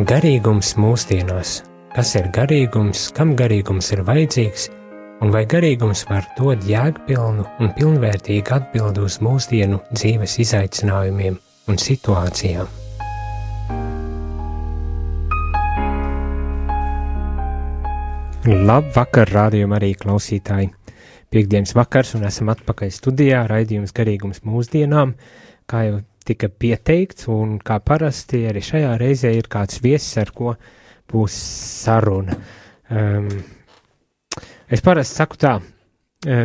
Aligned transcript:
Garīgums 0.00 0.78
mūsdienās. 0.80 1.58
Kas 1.92 2.14
ir 2.16 2.30
garīgums, 2.32 3.10
kam 3.12 3.34
garīgums 3.36 3.90
ir 3.92 4.00
vajadzīgs, 4.06 4.70
un 5.20 5.32
vai 5.34 5.42
garīgums 5.44 6.06
var 6.08 6.24
dot 6.38 6.62
jēgpilnu 6.64 7.44
un 7.60 7.72
pilnvērtīgu 7.76 8.54
atbildi 8.56 9.02
uz 9.04 9.18
mūsdienu 9.20 9.82
dzīves 9.90 10.38
izaicinājumiem 10.46 11.36
un 11.68 11.80
situācijām? 11.84 12.70
Labvakar, 18.48 19.28
rādījumā 19.36 19.82
arī 19.82 19.92
klausītāji! 20.00 20.70
Piektdienas 21.28 21.76
vakars 21.76 22.14
un 22.16 22.24
esam 22.30 22.48
atpakaļ 22.54 22.94
studijā, 22.96 23.44
raidījums 23.52 23.92
garīgums 23.92 24.46
mūsdienām, 24.48 25.12
kā 25.68 25.84
jau 25.90 26.00
tika 26.26 26.48
pieteikts, 26.48 27.28
un 27.32 27.58
kā 27.64 27.80
parasti 27.84 28.44
arī 28.50 28.62
šajā 28.64 28.94
reizē 29.00 29.32
ir 29.36 29.48
kāds 29.50 29.80
viesis, 29.82 30.16
ar 30.20 30.32
ko 30.36 30.54
būs 31.10 31.36
saruna. 31.84 32.36
Um, 32.90 33.28
es 34.70 34.82
parasti 34.84 35.20
saku 35.20 35.38
tā, 35.40 35.54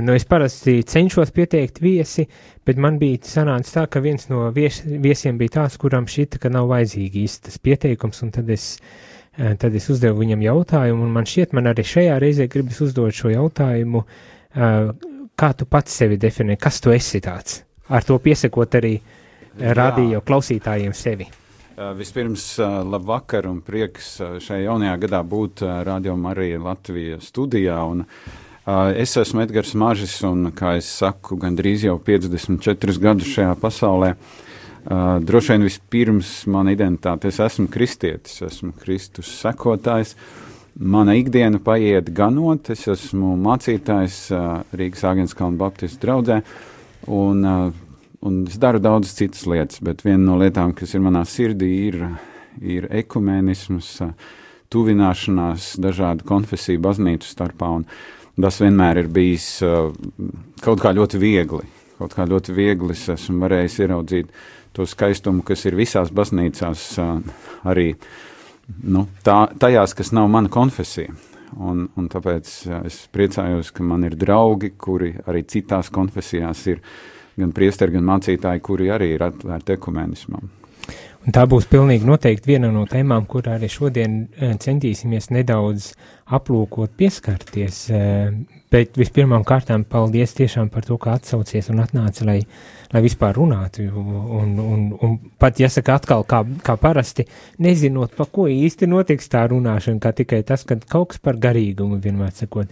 nu 0.02 0.14
es 0.16 0.24
parasti 0.30 0.78
cenšos 0.88 1.34
pieteikt 1.36 1.82
viesi, 1.84 2.24
bet 2.66 2.80
man 2.82 3.00
bija 3.02 3.26
sanācis 3.28 3.76
tā, 3.76 3.88
ka 3.92 4.02
viens 4.02 4.30
no 4.32 4.48
vies, 4.56 4.80
viesiem 4.86 5.38
bija 5.42 5.60
tāds, 5.60 5.76
kuram 5.82 6.08
šita, 6.10 6.40
ka 6.42 6.54
nav 6.54 6.70
vajadzīgi 6.72 7.26
īsti 7.28 7.50
tas 7.50 7.60
pieteikums, 7.62 8.24
un 8.26 8.32
tad 8.34 8.50
es 8.56 8.70
uh, 8.80 9.12
Eh, 9.36 9.52
tad 9.60 9.74
es 9.76 9.90
uzdevu 9.92 10.22
viņam 10.22 10.44
jautājumu, 10.46 11.04
un 11.04 11.12
man 11.12 11.26
šķiet, 11.28 11.52
man 11.58 11.68
arī 11.68 11.84
šajā 11.84 12.16
reizē 12.24 12.46
gribas 12.52 12.78
uzdot 12.86 13.12
šo 13.12 13.34
jautājumu, 13.34 14.06
eh, 14.56 14.92
kā 15.36 15.50
tu 15.60 15.66
pats 15.68 15.92
sevi 15.92 16.16
definē, 16.18 16.56
kas 16.56 16.80
tu 16.80 16.94
esi 16.96 17.20
tāds? 17.20 17.64
Ar 17.90 18.04
to 18.08 18.16
piesakot 18.24 18.78
arī 18.80 18.94
eh, 18.96 19.02
radio 19.60 20.22
klausītājiem 20.26 20.94
sevi. 20.96 21.28
Vispirms, 21.76 22.56
labu 22.88 23.10
vakar 23.10 23.50
un 23.50 23.60
prieks 23.60 24.14
šajā 24.40 24.64
jaunajā 24.64 24.96
gadā 25.02 25.20
būt 25.28 25.66
Radio 25.84 26.16
Marija 26.16 26.62
Latvijas 26.64 27.28
studijā. 27.34 27.82
Un, 27.84 28.06
es 28.96 29.18
esmu 29.20 29.44
Edgars 29.44 29.74
Mažis 29.76 30.16
un, 30.24 30.54
kā 30.56 30.78
es 30.80 30.88
saku, 31.02 31.36
gandrīz 31.42 31.84
jau 31.84 31.98
54 32.00 32.96
gadus 33.04 33.34
šajā 33.36 33.58
pasaulē. 33.60 34.14
Droši 34.86 35.52
vien 35.52 35.68
vispirms 35.68 36.34
mana 36.48 36.72
identitāte. 36.78 37.28
Es 37.28 37.42
esmu 37.44 37.68
kristietis, 37.74 38.40
esmu 38.46 38.72
Kristus 38.80 39.34
sekotājs. 39.42 40.16
Mana 40.80 41.16
ikdiena 41.20 41.60
paiet 41.64 42.08
ganot, 42.16 42.70
es 42.72 42.88
esmu 42.92 43.36
mācītājs 43.40 44.20
Rīgas 44.76 45.06
Agenskalna 45.08 45.60
Baptistu 45.60 46.04
draugzē, 46.04 46.42
un, 47.08 47.46
uh, 47.48 47.85
un 48.26 48.42
es 48.50 48.58
daru 48.62 48.82
daudzas 48.82 49.16
citas 49.18 49.46
lietas, 49.50 49.82
bet 49.86 50.04
viena 50.06 50.24
no 50.24 50.40
lietām, 50.42 50.74
kas 50.78 50.96
ir 50.98 51.04
manā 51.06 51.24
sirdī, 51.30 51.72
ir, 51.92 52.02
ir 52.62 52.90
ekumenisms, 53.04 53.92
uh, 54.06 54.34
tuvināšanās 54.74 55.76
dažādu 55.82 56.26
konfesiju 56.28 56.82
baznīcu 56.84 57.30
starpā, 57.30 57.72
tas 58.42 58.60
vienmēr 58.64 59.04
ir 59.04 59.12
bijis 59.14 59.50
uh, 59.64 59.94
kaut 60.66 60.84
kā 60.84 60.94
ļoti 60.96 61.22
viegli. 61.22 61.66
Kaut 61.96 62.12
kā 62.18 62.26
ļoti 62.28 62.52
viegli 62.52 62.92
es 62.92 63.06
esmu 63.14 63.46
varējis 63.46 63.78
ieraudzīt 63.86 64.34
to 64.76 64.84
skaistumu, 64.84 65.46
kas 65.48 65.64
ir 65.70 65.78
visās 65.80 66.12
baznīcās, 66.12 66.84
arī 67.64 67.94
nu, 68.84 69.06
tā, 69.24 69.46
tajās, 69.62 69.96
kas 69.96 70.12
nav 70.16 70.28
mana 70.34 70.52
konfesija. 70.52 71.14
Un, 71.56 71.86
un 71.96 72.10
tāpēc 72.12 72.50
es 72.82 72.98
priecājos, 73.16 73.70
ka 73.72 73.86
man 73.88 74.04
ir 74.04 74.18
draugi, 74.20 74.74
kuri 74.76 75.14
arī 75.24 75.46
citās 75.48 75.88
konfesijās 75.94 76.66
ir 76.74 76.82
gan 77.40 77.56
priesteri, 77.56 77.98
gan 77.98 78.06
mācītāji, 78.08 78.64
kuri 78.66 78.92
arī 78.96 79.14
ir 79.16 79.26
atvērti 79.28 79.76
ekumenismam. 79.78 80.52
Un 81.26 81.34
tā 81.34 81.42
būs 81.50 81.66
pilnīgi 81.66 82.06
noteikti 82.06 82.52
viena 82.52 82.68
no 82.70 82.84
tēmām, 82.86 83.24
kur 83.26 83.48
arī 83.50 83.66
šodien 83.72 84.18
eh, 84.38 84.52
centīsimies 84.62 85.32
nedaudz 85.34 85.96
aplūkot, 86.38 86.92
pieskarties. 87.00 87.80
Eh, 87.90 88.36
bet 88.70 89.00
vispirmām 89.00 89.42
kārtām 89.48 89.88
paldies 89.90 90.36
tiešām 90.38 90.70
par 90.70 90.86
to, 90.86 91.00
ka 91.02 91.16
atsaucies 91.18 91.72
un 91.74 91.82
atnāci, 91.82 92.28
lai, 92.28 92.38
lai 92.94 93.02
vispār 93.02 93.40
runātu. 93.40 93.88
Un, 93.90 94.54
un, 94.62 94.86
un 95.02 95.18
pat, 95.42 95.58
jāsaka, 95.64 95.98
atkal 95.98 96.28
kā, 96.30 96.44
kā 96.66 96.78
parasti, 96.82 97.26
nezinot, 97.66 98.14
pa 98.18 98.30
ko 98.30 98.46
īsti 98.52 98.90
notiks 98.92 99.32
tā 99.34 99.48
runāšana, 99.50 100.02
kā 100.04 100.14
tikai 100.22 100.44
tas, 100.46 100.68
ka 100.68 100.78
kaut 100.86 101.16
kas 101.16 101.26
par 101.26 101.42
garīgumu 101.42 101.98
vienmēr 102.06 102.38
sakot. 102.38 102.70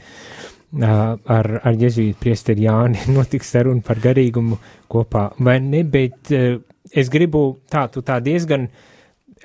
Ar, 0.73 1.47
ar 1.61 1.75
Jēzus 1.78 2.16
priesteri 2.17 2.66
Jāni 2.66 3.03
notiks 3.13 3.51
saruna 3.53 3.84
par 3.85 4.00
garīgumu 4.01 4.57
kopā, 4.89 5.28
vai 5.38 5.59
ne, 5.61 5.84
bet 5.85 6.31
es 6.34 7.11
gribu 7.13 7.44
tā, 7.69 7.85
tu 7.94 8.01
tā 8.01 8.17
diezgan 8.25 8.66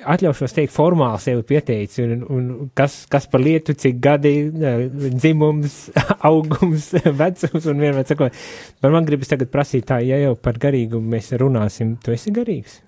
atļaušos 0.09 0.55
teikt, 0.55 0.73
formāli 0.73 1.21
sevi 1.23 1.45
pieteici, 1.47 2.05
un, 2.05 2.25
un 2.33 2.49
kas, 2.77 3.01
kas 3.11 3.27
par 3.31 3.43
lietu, 3.43 3.75
cik 3.79 4.01
gadi, 4.03 4.35
dzimums, 5.19 5.79
augums, 6.31 6.93
vecums, 7.23 7.69
un 7.69 7.85
vienmēr 7.85 8.09
sakot, 8.09 8.43
man, 8.83 8.95
man 8.95 9.09
gribas 9.09 9.33
tagad 9.33 9.53
prasīt 9.53 9.89
tā, 9.91 10.01
ja 10.07 10.21
jau 10.23 10.37
par 10.41 10.61
garīgumu 10.63 11.17
mēs 11.17 11.33
runāsim, 11.41 11.97
tu 12.05 12.15
esi 12.15 12.35
garīgs? 12.35 12.81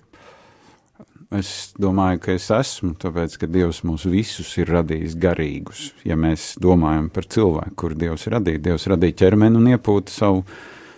Es 1.31 1.71
domāju, 1.79 2.19
ka 2.25 2.33
es 2.35 2.49
esmu, 2.51 2.91
tāpēc, 2.99 3.37
ka 3.39 3.47
Dievs 3.47 3.85
mūs 3.87 4.03
visus 4.11 4.49
ir 4.59 4.67
radījis 4.73 5.13
garīgus. 5.15 5.85
Ja 6.03 6.17
mēs 6.19 6.57
domājam 6.59 7.07
par 7.13 7.29
cilvēku, 7.31 7.75
kur 7.79 7.95
Dievs 7.95 8.27
radīja, 8.33 8.59
Dievs 8.65 8.89
radīja 8.91 9.21
ķermeni 9.21 9.55
un 9.61 9.69
iepūta 9.71 10.11
savu, 10.11 10.43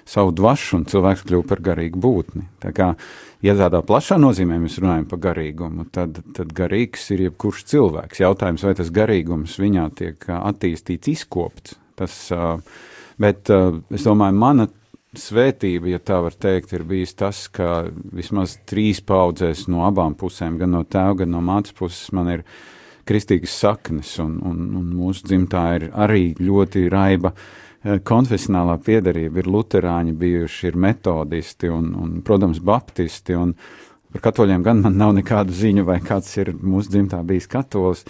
savu 0.10 0.34
dvašu, 0.34 0.80
un 0.80 0.88
cilvēks 0.90 1.22
kļūst 1.30 1.50
par 1.52 1.62
garīgu 1.70 2.02
būtni. 2.02 2.48
Tā 2.66 2.74
kā 2.74 2.90
ja 3.46 3.54
tādā 3.60 3.84
plašā 3.86 4.18
nozīmē 4.18 4.58
mēs 4.64 4.80
runājam 4.82 5.06
par 5.12 5.22
garīgumu, 5.28 5.86
tad, 5.94 6.18
tad 6.34 6.58
garīgs 6.58 7.06
ir 7.14 7.28
jebkurš 7.28 7.68
cilvēks. 7.70 8.26
Jautājums, 8.26 8.66
vai 8.66 8.74
tas 8.82 8.90
garīgums 8.96 9.60
viņā 9.62 9.88
tiek 10.02 10.30
attīstīts, 10.40 11.14
izkopts. 11.14 11.78
Tas, 11.94 12.18
bet 13.22 13.54
es 13.54 14.10
domāju, 14.10 14.42
mana 14.42 14.66
svētība, 15.20 15.92
ja 15.94 16.00
tā 16.00 16.20
var 16.26 16.36
teikt, 16.36 16.74
ir 16.74 16.86
bijis 16.90 17.14
tas, 17.20 17.48
ka 17.54 17.88
vismaz 18.16 18.58
trīs 18.70 19.02
paudzēs 19.06 19.68
no 19.72 19.84
abām 19.88 20.16
pusēm, 20.20 20.58
gan 20.62 20.74
no 20.74 20.84
tēva, 20.84 21.24
gan 21.24 21.34
no 21.36 21.44
mātes 21.46 21.76
puses, 21.78 22.12
man 22.16 22.32
ir 22.34 22.48
kristīgas 23.08 23.58
saknes, 23.60 24.16
un, 24.24 24.40
un, 24.48 24.64
un 24.80 24.90
mūsu 24.96 25.28
dzimtā 25.28 25.68
ir 25.78 25.90
arī 25.94 26.32
ļoti 26.40 26.88
raiba 26.94 27.34
Eh, 27.84 27.98
konfesionālā 28.00 28.78
piedarība 28.80 29.42
ir 29.42 29.48
luterāņi 29.52 30.14
bijuši, 30.16 30.70
ir 30.70 30.78
metodisti 30.80 31.68
un, 31.68 31.90
un 32.00 32.14
protams, 32.24 32.62
baptisti. 32.64 33.36
Un 33.36 33.52
par 34.14 34.24
katoļiem 34.30 34.64
gan 34.64 34.80
man 34.86 34.96
nav 35.02 35.12
nekādu 35.18 35.56
ziņu, 35.58 35.84
vai 35.90 35.98
kāds 36.04 36.32
ir 36.40 36.54
mūsu 36.56 36.94
dzimtā 36.94 37.20
bijis 37.28 37.50
katolis. 37.52 38.06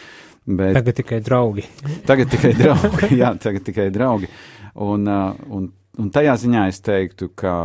Bet 0.45 0.75
tagad 0.77 0.99
tikai 0.99 1.21
draugi. 1.25 1.65
Tagad 2.05 2.29
tikai 2.35 2.51
draugi, 2.59 3.09
jā, 3.23 3.31
tagad 3.41 3.65
tikai 3.65 3.87
draugi. 3.95 4.29
Un, 4.85 5.09
eh, 5.09 5.41
un, 5.57 5.71
un 6.01 6.11
tajā 6.13 6.37
ziņā 6.43 6.67
es 6.71 6.81
teiktu, 6.83 7.29
ka 7.37 7.55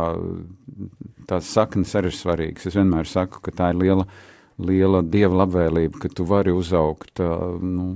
tās 1.29 1.49
saknes 1.53 1.93
arī 1.97 2.11
ir 2.11 2.17
svarīgas. 2.17 2.69
Es 2.69 2.77
vienmēr 2.77 3.09
saku, 3.09 3.41
ka 3.45 3.53
tā 3.55 3.71
ir 3.73 3.81
liela, 3.81 4.05
liela 4.61 5.01
dieva 5.05 5.43
labvēlība, 5.43 6.01
ka 6.03 6.11
tu 6.13 6.25
vari 6.29 6.53
uzaugt, 6.55 7.21
nu, 7.61 7.91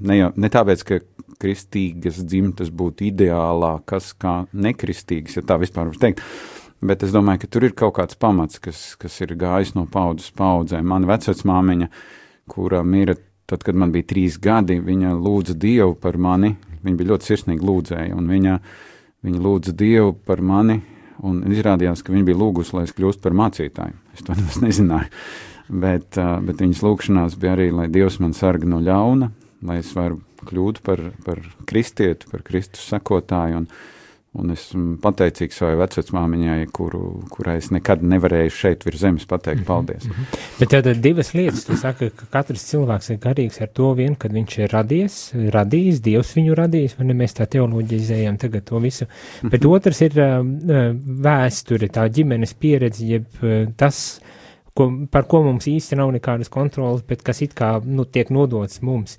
ne, 0.00 0.18
jau, 0.20 0.30
ne 0.36 0.50
tāpēc, 0.52 0.84
ka 0.86 1.00
kristīgas 1.42 2.22
dzimtas 2.24 2.70
būtu 2.72 3.10
ideālākas 3.10 4.12
kā 4.20 4.38
nekristīgas, 4.54 5.36
ja 5.38 5.44
tā 5.46 5.58
vispār 5.60 5.90
var 5.90 6.00
teikt. 6.06 6.22
Bet 6.86 7.02
es 7.06 7.12
domāju, 7.14 7.40
ka 7.42 7.48
tur 7.50 7.64
ir 7.64 7.72
kaut 7.76 7.94
kāds 7.96 8.18
pamats, 8.20 8.60
kas, 8.60 8.80
kas 9.00 9.14
ir 9.24 9.32
gājis 9.40 9.72
no 9.74 9.86
paudzes 9.88 10.28
paudzē. 10.36 10.82
Mana 10.84 11.08
vecmāmiņa, 11.08 11.88
kura 12.52 12.82
mira 12.84 13.16
tad, 13.48 13.62
kad 13.64 13.78
man 13.78 13.94
bija 13.94 14.10
trīs 14.12 14.36
gadi, 14.42 14.76
viņa 14.84 15.14
lūdza 15.16 15.56
Dievu 15.56 15.94
par 16.02 16.18
mani. 16.20 16.52
Viņa 16.84 17.00
bija 17.00 17.12
ļoti 17.14 17.30
sirsnīgi 17.30 17.64
lūdzēja, 17.66 18.12
un 18.14 18.28
viņa, 18.30 18.58
viņa 19.26 19.42
lūdza 19.42 19.74
Dievu 19.76 20.14
par 20.26 20.42
mani, 20.44 20.80
un 21.26 21.42
izrādījās, 21.50 22.04
ka 22.04 22.14
viņa 22.14 22.28
bija 22.28 22.40
lūgusi, 22.40 22.76
lai 22.76 22.86
es 22.86 22.94
kļūstu 22.96 23.24
par 23.24 23.36
mācītāju. 23.36 23.98
Es 24.14 24.24
to 24.26 24.34
nemaz 24.38 24.60
nezināju. 24.62 25.10
Bet, 25.66 26.14
bet 26.46 26.62
viņas 26.62 26.84
lūgšanās 26.86 27.36
bija 27.42 27.56
arī, 27.56 27.72
lai 27.74 27.88
Dievs 27.90 28.20
man 28.22 28.36
sarga 28.38 28.68
no 28.70 28.78
ļauna, 28.84 29.32
lai 29.66 29.80
es 29.82 29.90
varu 29.96 30.20
kļūt 30.46 30.78
par, 30.86 31.02
par 31.26 31.40
kristieti, 31.66 32.28
par 32.30 32.44
Kristus 32.46 32.86
sekotāju. 32.92 33.64
Un, 33.64 33.68
un 34.36 34.52
esmu 34.54 34.96
pateicīgs 35.02 35.60
savai 35.60 35.76
vecmāmiņai, 35.80 36.66
kurai 36.72 37.56
es 37.58 37.70
nekad 37.74 38.02
nevarēju 38.06 38.52
šeit 38.52 38.84
virs 38.86 39.02
zemes 39.02 39.26
pateikt 39.28 39.62
mhm, 39.62 39.68
paldies. 39.68 40.06
Mm 40.06 40.12
-hmm. 40.12 40.42
Bet 40.58 40.72
tad 40.74 41.00
divas 41.02 41.32
lietas. 41.34 41.64
Tu 41.64 41.76
saki, 41.76 42.10
ka 42.16 42.26
katrs 42.30 42.66
cilvēks 42.70 43.10
ir 43.12 43.18
garīgs 43.22 43.62
ar 43.62 43.68
to 43.68 43.92
vien, 43.94 44.14
kad 44.14 44.32
viņš 44.32 44.58
ir 44.58 44.72
radies, 44.72 45.32
radījis, 45.34 46.02
Dievs 46.06 46.34
viņu 46.36 46.54
radījis, 46.54 46.98
vai 46.98 47.06
ne 47.06 47.14
mēs 47.14 47.36
tā 47.38 47.46
teoloģizējam 47.46 48.36
tagad 48.38 48.64
to 48.64 48.78
visu. 48.78 49.04
Mm 49.04 49.10
-hmm. 49.42 49.50
Bet 49.50 49.64
otrs 49.64 50.00
ir 50.00 50.12
uh, 50.18 50.44
vēsture, 51.28 51.88
tā 51.88 52.08
ģimenes 52.08 52.54
pieredze, 52.54 53.06
jeb 53.06 53.26
uh, 53.42 53.72
tas, 53.76 54.20
ko, 54.74 54.92
par 55.10 55.24
ko 55.24 55.42
mums 55.42 55.66
īsti 55.66 55.96
nav 55.96 56.12
nekādas 56.12 56.48
kontrolas, 56.48 57.02
bet 57.02 57.22
kas 57.22 57.42
it 57.42 57.54
kā 57.54 57.80
nu, 57.84 58.04
tiek 58.04 58.30
nodots 58.30 58.82
mums. 58.82 59.18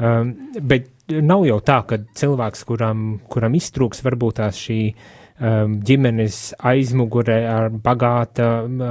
Um, 0.00 0.34
bet 0.60 0.90
nav 1.08 1.46
jau 1.46 1.60
tā, 1.64 1.82
ka 1.86 2.00
cilvēks, 2.18 2.64
kuram, 2.66 3.06
kuram 3.30 3.54
iztrūks 3.58 4.02
varbūt 4.06 4.40
tās 4.40 4.58
šī 4.58 4.78
um, 4.90 5.76
ģimenes 5.86 6.40
aizmugurē 6.66 7.38
ar 7.50 7.68
bagāta, 7.70 8.48
um, 8.64 8.82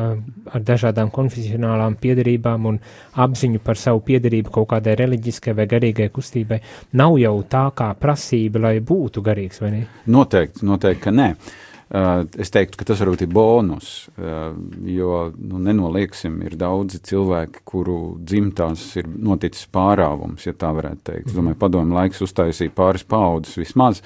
ar 0.51 0.65
dažādām 0.65 1.11
konfesionālām 1.15 1.97
piedarībām 2.01 2.71
un 2.71 2.79
apziņu 3.25 3.61
par 3.65 3.79
savu 3.81 4.03
piedarību 4.07 4.53
kaut 4.55 4.71
kādai 4.73 4.95
reliģiskai 5.01 5.55
vai 5.57 5.67
garīgai 5.71 6.09
kustībai, 6.15 6.61
nav 7.01 7.19
jau 7.21 7.35
tā 7.49 7.67
kā 7.75 7.91
prasība, 7.99 8.67
lai 8.69 8.79
būtu 8.79 9.23
garīgs, 9.25 9.61
vai 9.63 9.75
ne? 9.75 9.85
Noteikti, 10.11 10.65
noteikti, 10.67 11.03
ka 11.07 11.15
nē. 11.15 11.29
Uh, 11.35 11.64
es 11.89 12.49
teiktu, 12.49 12.79
ka 12.79 12.87
tas 12.89 13.01
varbūt 13.03 13.25
ir 13.25 13.33
bonus, 13.33 14.07
uh, 14.17 14.55
jo 14.89 15.31
nu, 15.37 15.59
nenolieksim, 15.61 16.39
ir 16.47 16.55
daudzi 16.57 17.01
cilvēki, 17.05 17.61
kuru 17.67 17.97
dzimtās 18.25 18.87
ir 19.01 19.09
noticis 19.09 19.67
pārāvums, 19.73 20.47
ja 20.47 20.55
tā 20.57 20.71
varētu 20.73 21.03
teikt. 21.11 21.29
Es 21.29 21.37
domāju, 21.37 21.59
padomu 21.61 21.97
laiks 21.97 22.23
uztaisīja 22.25 22.73
pāris 22.75 23.05
paudzes 23.05 23.59
vismaz, 23.61 24.01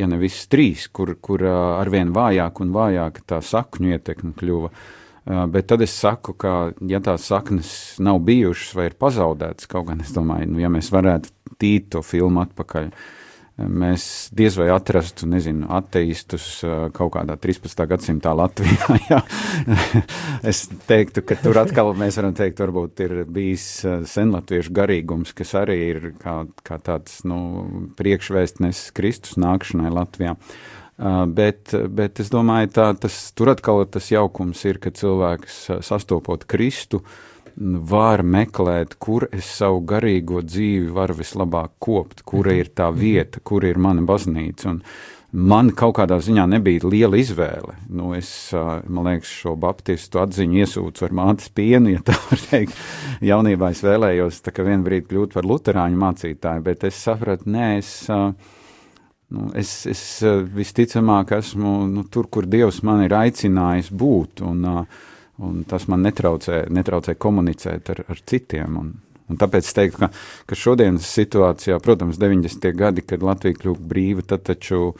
ja 0.00 0.08
ne 0.08 0.16
visas 0.20 0.48
trīs, 0.48 0.86
kur, 0.88 1.12
kur 1.20 1.44
uh, 1.44 1.58
arvien 1.76 2.14
vājāk 2.16 2.64
un 2.64 2.72
vājāk 2.72 3.20
tā 3.28 3.42
sakņu 3.44 3.92
ietekme 3.96 4.32
kļuva. 4.38 4.72
Bet 5.28 5.66
tad 5.68 5.82
es 5.84 5.92
saku, 5.92 6.32
ka, 6.40 6.70
ja 6.88 7.02
tās 7.04 7.26
saknes 7.28 7.70
nav 8.00 8.22
bijušas 8.24 8.70
vai 8.78 8.86
ir 8.88 8.94
pazaudētas, 8.96 9.68
kaut 9.68 9.90
gan 9.90 10.00
es 10.00 10.14
domāju, 10.16 10.46
nu, 10.54 10.62
ja 10.62 10.70
mēs 10.72 10.88
varētu 10.88 11.58
tīt 11.60 11.90
to 11.92 12.00
filmu 12.00 12.40
atpakaļ, 12.46 12.88
uh, 12.88 13.27
mēs 13.58 14.28
diez 14.36 14.54
vai 14.58 14.68
atrastu, 14.70 15.26
nezinu, 15.30 15.66
ateistus 15.74 16.46
kaut 16.94 17.12
kādā 17.16 17.34
13. 17.40 17.84
gadsimtā 17.90 18.32
Latvijā. 18.38 18.98
Jā. 19.10 19.20
es 20.46 20.66
teiktu, 20.88 21.24
ka 21.26 21.38
tur 21.42 21.58
atkal 21.62 21.92
mēs 21.98 22.20
varam 22.20 22.36
teikt, 22.38 22.62
varbūt 22.62 23.04
ir 23.06 23.14
bijis 23.26 23.66
senlatviešu 24.12 24.74
garīgums, 24.78 25.34
kas 25.36 25.56
arī 25.58 25.78
ir 25.88 26.10
kā, 26.22 26.40
kā 26.66 26.78
tāds, 26.84 27.22
nu, 27.28 27.38
priekšvēstnes 27.98 28.88
Kristus 28.96 29.38
nākšanai 29.40 29.90
Latvijā. 29.94 30.36
Bet, 31.30 31.70
bet 31.94 32.18
es 32.18 32.30
domāju, 32.30 32.72
tā, 32.74 32.88
tas, 32.98 33.16
tur 33.38 33.52
atkal 33.52 33.84
tas 33.86 34.08
jaukums 34.10 34.64
ir, 34.66 34.80
ka 34.82 34.90
cilvēks 34.90 35.60
sastopot 35.86 36.42
Kristu, 36.50 37.04
uh, 37.04 37.37
var 37.58 38.22
meklēt, 38.22 38.94
kur 39.02 39.26
es 39.34 39.48
savu 39.58 39.82
garīgo 39.88 40.42
dzīvi 40.46 40.92
varu 40.94 41.18
vislabāk 41.18 41.74
kopt, 41.82 42.22
kura 42.28 42.54
ir 42.54 42.70
tā 42.70 42.90
mhm. 42.92 42.98
vieta, 43.00 43.40
kur 43.42 43.66
ir 43.66 43.80
mana 43.82 44.04
baznīca. 44.06 44.70
Un 44.70 44.82
man 45.50 45.72
kaut 45.76 45.96
kādā 45.98 46.20
ziņā 46.22 46.46
nebija 46.54 46.86
liela 46.88 47.18
izvēle. 47.18 47.74
Nu, 47.90 48.12
es, 48.16 48.30
man 48.54 49.10
liekas, 49.10 49.32
šo 49.42 49.56
baptistu 49.60 50.22
atziņu 50.22 50.62
iesūcu 50.62 51.08
ar 51.08 51.16
mātes 51.18 51.50
pienu, 51.50 51.92
ja 51.96 52.04
tā 52.04 52.14
var 52.28 52.44
teikt. 52.46 52.78
Jaunībā 53.26 53.72
es 53.74 53.82
vēlējos 53.84 54.40
tā 54.46 54.54
kā 54.54 54.66
vien 54.68 54.86
brīdi 54.86 55.10
kļūt 55.10 55.34
par 55.34 55.48
luterāņu 55.48 56.00
mācītāju, 56.04 56.64
bet 56.70 56.88
es 56.88 57.02
sapratu, 57.08 57.50
nē, 57.50 57.74
es. 57.82 57.92
Nu, 59.28 59.50
es, 59.60 59.82
es 59.84 60.02
visticamāk 60.56 61.34
esmu 61.36 61.82
nu, 61.90 62.06
tur, 62.08 62.30
kur 62.32 62.46
Dievs 62.48 62.78
man 62.80 63.02
ir 63.04 63.12
aicinājis 63.12 63.90
būt. 63.92 64.40
Un, 64.48 64.62
uh, 64.64 65.02
un 65.44 65.62
tas 65.68 65.86
man 65.90 66.02
netraucē, 66.06 66.64
netraucē 66.74 67.14
komunicēt 67.20 67.92
ar, 67.94 68.02
ar 68.10 68.22
citiem. 68.26 68.78
Un, 68.80 68.92
un 69.28 69.40
tāpēc 69.40 69.68
es 69.68 69.76
teiktu, 69.76 70.02
ka, 70.02 70.10
ka 70.48 70.58
šodienas 70.58 71.08
situācijā, 71.18 71.78
protams, 71.84 72.20
90. 72.20 72.70
gadi, 72.78 73.04
kad 73.06 73.24
Latvija 73.26 73.58
kļūst 73.60 73.84
brīva, 73.90 74.24
tad 74.26 74.46
taču 74.48 74.92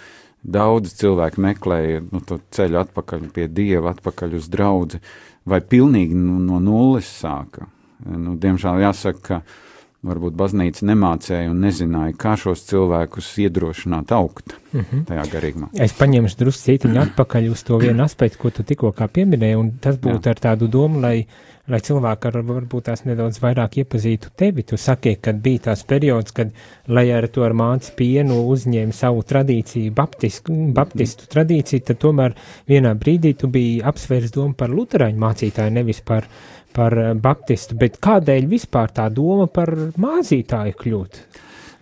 daudz 0.43 0.95
cilvēku 1.01 1.43
meklēja 1.43 2.05
nu, 2.09 2.23
to 2.27 2.39
ceļu 2.55 2.83
atpakaļ 2.85 3.27
pie 3.35 3.49
Dieva, 3.51 3.97
atpakaļ 3.97 4.39
uz 4.39 4.47
draudzi, 4.53 5.03
vai 5.49 5.61
pilnīgi 5.65 6.17
nu, 6.17 6.39
no 6.45 6.61
nulles 6.63 7.09
sāka. 7.21 7.67
Nu, 8.07 8.37
diemžēl 8.39 8.85
jāsaka, 8.85 9.41
ka 9.43 9.68
varbūt 10.07 10.37
baznīca 10.39 10.87
nemācēja 10.87 11.51
un 11.51 11.59
nezināja, 11.65 12.15
kā 12.19 12.37
šos 12.39 12.63
cilvēkus 12.69 13.33
iedrošināt 13.43 14.13
augt 14.15 14.55
mm 14.55 14.81
-hmm. 14.81 15.05
tajā 15.11 15.25
garīgumā. 15.33 15.69
Es 15.75 15.93
paņemšu 15.99 16.39
drusku 16.39 16.71
cītiņu 16.71 17.01
atpakaļ 17.03 17.51
uz 17.51 17.63
to 17.67 17.79
vienu 17.83 18.05
aspektu, 18.05 18.39
ko 18.39 18.51
tu 18.51 18.63
tikko 18.63 18.93
pieminēji, 18.93 19.57
un 19.57 19.73
tas 19.81 19.97
būtu 19.97 20.23
Jā. 20.23 20.31
ar 20.31 20.41
tādu 20.41 20.69
domu, 20.71 21.01
lai, 21.01 21.27
lai 21.69 21.81
cilvēki 21.81 22.29
ar, 22.29 22.43
varbūt 22.43 22.85
tās 22.85 23.05
nedaudz 23.05 23.41
vairāk 23.43 23.79
iepazītu 23.83 24.31
tevi. 24.37 24.63
Tu 24.63 24.77
saki, 24.77 25.17
kad 25.21 25.37
bija 25.37 25.59
tās 25.59 25.83
periods, 25.85 26.33
kad, 26.33 26.53
lai 26.87 27.11
ar 27.11 27.29
to 27.29 27.43
ar 27.43 27.53
mācu 27.53 27.93
pienu 27.97 28.47
uzņēma 28.49 28.93
savu 28.93 29.23
tradīciju, 29.23 29.93
baptisku, 29.93 30.53
baptistu 30.75 31.27
tradīciju, 31.27 31.81
tad 31.81 31.99
tomēr 31.99 32.35
vienā 32.69 32.95
brīdī 32.95 33.35
tu 33.35 33.49
biji 33.49 33.83
apsvērs 33.83 34.31
domu 34.31 34.55
par 34.55 34.71
luterāņu 34.71 35.19
mācītāju, 35.19 35.71
nevis 35.71 36.01
par 36.01 36.25
par 36.79 36.95
eh, 36.99 37.13
baptistu, 37.19 37.77
bet 37.81 37.99
kādēļ 38.05 38.49
vispār 38.51 38.95
tā 38.95 39.09
doma 39.13 39.49
par 39.51 39.75
mācītāju 39.99 40.79
kļūt? 40.79 41.23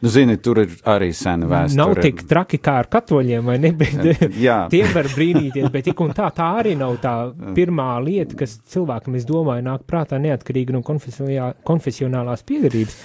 Nu, 0.04 0.10
zini, 0.12 0.36
tur 0.44 0.60
ir 0.60 0.72
arī 0.92 1.08
sena 1.16 1.48
vēsture. 1.48 1.78
Nav 1.80 1.94
tik 2.04 2.20
traki 2.28 2.58
kā 2.60 2.74
ar 2.82 2.88
katoļiem, 2.92 3.46
vai 3.48 3.56
ne? 3.62 3.72
Bet, 3.80 4.26
Jā. 4.36 4.58
Tiem 4.72 4.90
var 4.92 5.08
brīnīties, 5.12 5.70
bet 5.72 5.86
tik 5.88 6.02
un 6.04 6.12
tā, 6.16 6.28
tā 6.36 6.50
arī 6.60 6.74
nav 6.78 6.98
tā 7.02 7.14
pirmā 7.56 7.94
lieta, 8.04 8.36
kas 8.38 8.58
cilvēkam, 8.72 9.16
es 9.16 9.24
domāju, 9.28 9.64
nāk 9.66 9.86
prātā 9.88 10.20
neatkarīgi 10.20 10.76
no 10.76 10.82
konfesionālās 10.84 12.44
piedarības 12.46 12.98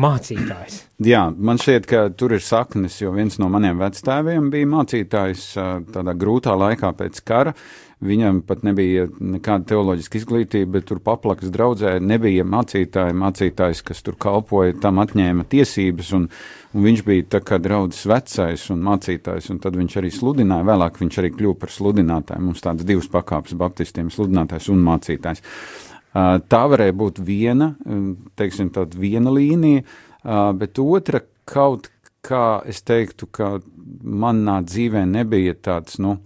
mācītājs. 0.00 0.80
Jā, 1.04 1.26
man 1.34 1.60
šķiet, 1.60 1.86
ka 1.90 2.02
tur 2.16 2.36
ir 2.36 2.44
saknes, 2.44 3.00
jo 3.02 3.12
viens 3.14 3.36
no 3.42 3.50
maniem 3.52 3.80
vectēviem 3.80 4.48
bija 4.52 4.70
mācītājs 4.70 5.46
tādā 5.92 6.16
grūtā 6.16 6.56
laikā 6.56 6.92
pēc 6.96 7.22
kara. 7.26 7.54
Viņam 8.00 8.38
pat 8.48 8.62
nebija 8.64 9.02
nekāda 9.12 9.66
teoloģiska 9.74 10.16
izglītība, 10.16 10.78
bet 10.78 10.86
tur 10.88 11.02
paplakas 11.04 11.50
draudzē 11.52 11.98
nebija 12.00 12.46
mācītāja, 12.48 13.12
mācītājs, 13.12 13.82
kas 13.84 14.00
tur 14.06 14.16
kalpoja, 14.20 14.72
tam 14.80 15.02
atņēma 15.02 15.44
tiesības, 15.52 16.14
un, 16.16 16.24
un 16.72 16.86
viņš 16.86 17.04
bija 17.04 17.26
tā 17.36 17.42
kā 17.44 17.58
draudzes 17.60 18.08
vecais 18.08 18.64
un 18.72 18.80
mācītājs, 18.88 19.50
un 19.52 19.60
tad 19.60 19.76
viņš 19.76 19.98
arī 20.00 20.14
sludināja, 20.16 20.68
vēlāk 20.70 20.96
viņš 21.02 21.20
arī 21.20 21.34
kļuva 21.36 21.60
par 21.60 21.76
sludinātāju. 21.76 22.46
Mums 22.48 22.64
tādas 22.64 22.88
divas 22.88 23.10
pakāpes 23.12 23.58
baptistiem- 23.60 24.08
sludinātājs 24.16 24.72
un 24.72 24.80
mācītājs. 24.88 25.44
Tā 26.14 26.64
varēja 26.72 26.96
būt 26.96 27.20
viena, 27.20 27.74
teiksim, 28.40 28.72
tāda 28.72 28.96
viena 28.96 29.28
līnija, 29.30 29.84
bet 30.56 30.80
otra 30.80 31.20
kaut 31.44 31.92
kā 32.24 32.62
es 32.66 32.80
teiktu, 32.80 33.28
ka 33.30 33.58
manā 34.02 34.62
dzīvē 34.64 35.04
nebija 35.04 35.54
tāds, 35.54 35.98
nu, 36.00 36.18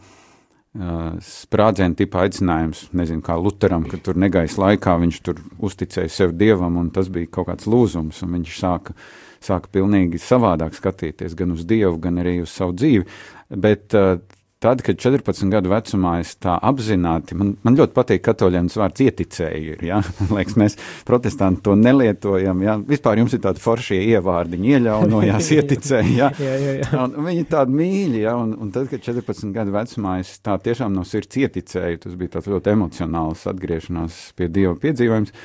sprādzienu 0.74 1.94
tipa 1.94 2.24
aicinājums, 2.24 2.88
nezinu, 2.98 3.22
kā 3.22 3.36
Lutheram, 3.38 3.84
ka 3.86 3.98
tur 4.02 4.18
negaisa 4.18 4.58
laikā 4.58 4.96
viņš 5.04 5.20
tur 5.22 5.42
uzticēja 5.62 6.10
sev 6.10 6.34
dievam, 6.34 6.80
un 6.80 6.88
tas 6.94 7.10
bija 7.14 7.30
kaut 7.30 7.46
kāds 7.52 7.68
lūzums, 7.70 8.22
un 8.26 8.34
viņš 8.34 8.56
sāka, 8.58 8.96
sāka 9.44 9.70
pilnīgi 9.76 10.18
savādāk 10.18 10.74
skatīties 10.74 11.36
gan 11.38 11.54
uz 11.54 11.62
dievu, 11.68 11.94
gan 12.02 12.18
arī 12.24 12.40
uz 12.42 12.50
savu 12.50 12.74
dzīvi. 12.74 13.06
Bet 13.54 13.94
uh, 13.94 14.16
tad, 14.64 14.80
kad 14.84 14.96
14 14.96 15.50
gadu 15.52 15.68
vecumā 15.72 16.14
es 16.22 16.34
tā 16.40 16.54
apzināti, 16.64 17.36
man, 17.36 17.52
man 17.66 17.76
ļoti 17.76 17.92
patīk 17.96 18.22
katoļiem 18.24 18.70
tas 18.70 18.78
vārds 18.80 19.02
ieticēju, 19.04 19.74
ir, 19.74 19.82
ja? 19.90 19.98
man 20.22 20.38
liekas, 20.38 20.56
mēs 20.60 20.76
protestanti 21.08 21.64
to 21.66 21.74
nelietojam, 21.76 22.62
ja? 22.64 22.78
vispār 22.88 23.20
jums 23.20 23.36
ir 23.36 23.42
tādi 23.44 23.60
foršie 23.60 24.00
ievārdiņi, 24.14 24.72
ieļaunojās, 24.78 25.50
ieticēju, 25.58 26.14
ja? 26.16 26.30
jā, 26.40 26.56
jā, 26.62 26.76
jā. 26.80 26.88
Un 27.02 27.28
viņi 27.28 27.44
tādi 27.52 27.76
mīļi, 27.82 28.24
ja? 28.24 28.38
un, 28.40 28.56
un 28.64 28.72
tad, 28.74 28.88
kad 28.92 29.04
14 29.04 29.52
gadu 29.54 29.76
vecumā 29.76 30.16
es 30.22 30.32
tā 30.44 30.56
tiešām 30.64 30.96
no 30.96 31.04
sirds 31.08 31.42
ieticēju, 31.44 32.00
tas 32.06 32.16
bija 32.20 32.38
tāds 32.38 32.48
ļoti 32.54 32.72
emocionāls 32.72 33.44
atgriešanās 33.52 34.20
pie 34.38 34.48
Dieva 34.54 34.78
piedzīvojums, 34.80 35.36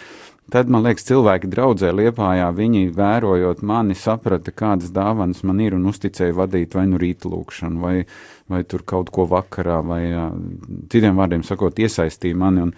Tad, 0.50 0.70
man 0.72 0.86
liekas, 0.86 1.06
cilvēki 1.06 1.50
draudzē 1.51 1.91
Liepājā, 1.94 2.48
viņi 2.56 2.88
vērojot 2.96 3.60
mani, 3.65 3.96
saprata, 3.98 4.53
kādas 4.56 4.89
dāvanas 4.96 5.44
man 5.46 5.60
ir 5.62 5.75
un 5.77 5.86
uzticēja 5.91 6.34
vadīt 6.38 6.74
vai 6.77 6.86
nu 6.89 6.98
rītlūkšanu, 7.01 7.82
vai, 7.84 7.96
vai 8.50 8.63
tur 8.65 8.82
kaut 8.88 9.12
ko 9.13 9.27
vakarā, 9.29 9.79
vai 9.86 10.01
citiem 10.89 11.20
vārdiem 11.20 11.44
sakot, 11.46 11.77
iesaistīja 11.77 12.39
mani. 12.39 12.65
Un, 12.65 12.74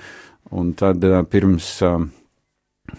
un 0.52 0.74
tad 0.76 1.06
pirms, 1.32 1.70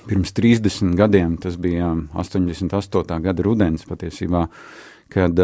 pirms 0.06 0.34
30 0.38 0.96
gadiem, 0.96 1.36
tas 1.42 1.58
bija 1.60 1.92
88. 2.16 3.20
gada 3.26 3.44
rudens 3.44 3.84
patiesībā, 3.88 4.46
kad 5.12 5.36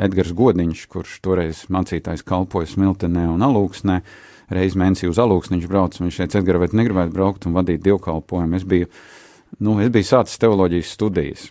Edgars 0.00 0.32
Godiņš, 0.32 0.86
kurš 0.88 1.18
toreiz 1.24 1.66
mācītājs 1.68 2.24
kalpoja 2.24 2.70
Smiltenē 2.72 3.26
un 3.34 3.44
Alūksnē, 3.44 4.00
reizi 4.54 4.78
mēnesī 4.80 5.08
uz 5.10 5.20
alūksni 5.22 5.58
viņš 5.58 5.70
brauc, 5.70 5.96
un 5.98 6.08
viņš 6.08 6.20
vai 6.60 6.68
tu 6.68 6.78
negribētu 6.78 7.14
braukt 7.14 7.46
un 7.46 7.56
vadīt 7.56 7.82
dievkalpojumu? 7.84 8.58
Es 8.58 8.66
biju, 8.68 8.90
nu, 9.60 9.78
es 9.82 9.90
biju 9.94 10.08
sācis 10.08 10.40
teoloģijas 10.42 10.94
studijas. 10.96 11.48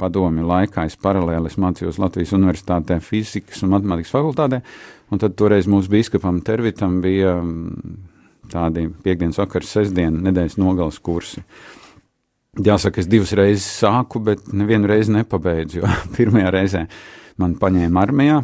Padomi 0.00 0.44
laikā 0.46 0.86
es 0.88 0.96
paralēli 0.96 1.50
es 1.50 1.58
mācījos 1.60 1.98
Latvijas 2.00 2.32
Universitātē 2.36 3.00
fizikas 3.04 3.60
un 3.64 3.74
matemātikas 3.74 4.14
fakultātē, 4.14 4.62
un 5.10 5.20
tad 5.20 5.34
toreiz 5.36 5.68
mūsu 5.68 5.90
biskupam 5.92 6.40
Tervitam 6.46 7.00
bija 7.04 7.34
mm, 7.42 7.98
tādi 8.52 8.86
piekdienas 9.04 9.40
vakars, 9.42 9.74
sestdien, 9.76 10.22
nedēļas 10.24 10.56
nogales 10.60 11.00
kursi. 11.04 11.42
Jāsaka, 12.58 13.02
es 13.02 13.10
divas 13.10 13.34
reizes 13.38 13.66
sāku, 13.82 14.22
bet 14.26 14.48
nevienu 14.56 14.88
reizi 14.90 15.12
nepabeidzu, 15.14 15.84
pirmajā 16.16 16.54
reizē 16.54 16.86
man 17.40 17.54
paņēma 17.60 18.06
armijā, 18.06 18.40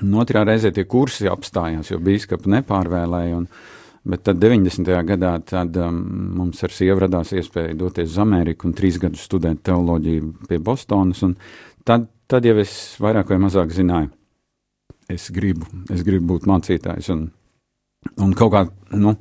Un 0.00 0.14
otrā 0.16 0.40
reizē 0.48 0.70
tie 0.72 0.86
kursi 0.88 1.28
apstājās, 1.28 1.90
jo 1.92 1.98
biskupu 2.00 2.48
nepārvēlēja. 2.54 3.42
Un, 3.42 3.48
bet 4.08 4.24
tad 4.24 4.40
90. 4.40 4.88
gadā 5.10 5.34
tad, 5.44 5.76
um, 5.76 5.98
mums 6.38 6.62
ar 6.64 6.72
sievu 6.72 7.04
radās 7.04 7.34
iespēja 7.36 7.76
doties 7.78 8.14
uz 8.14 8.22
Ameriku 8.22 8.70
un 8.70 8.72
trīs 8.78 8.96
gadus 9.02 9.26
studēt 9.28 9.60
teoloģiju 9.68 10.48
pie 10.48 10.58
Bostonas. 10.64 11.20
Tad, 11.84 12.08
tad 12.26 12.48
jau 12.48 12.56
es 12.62 12.72
vairāk 13.04 13.34
vai 13.34 13.40
mazāk 13.44 13.74
zināju. 13.76 14.10
es 15.12 15.28
gribu, 15.30 15.66
es 15.92 16.00
gribu 16.06 16.32
būt 16.32 16.48
mācītājs. 16.48 17.10
Un, 17.12 17.26
un 18.16 18.32
kaut 18.38 18.52
kā, 18.54 18.62
nu, 18.96 19.12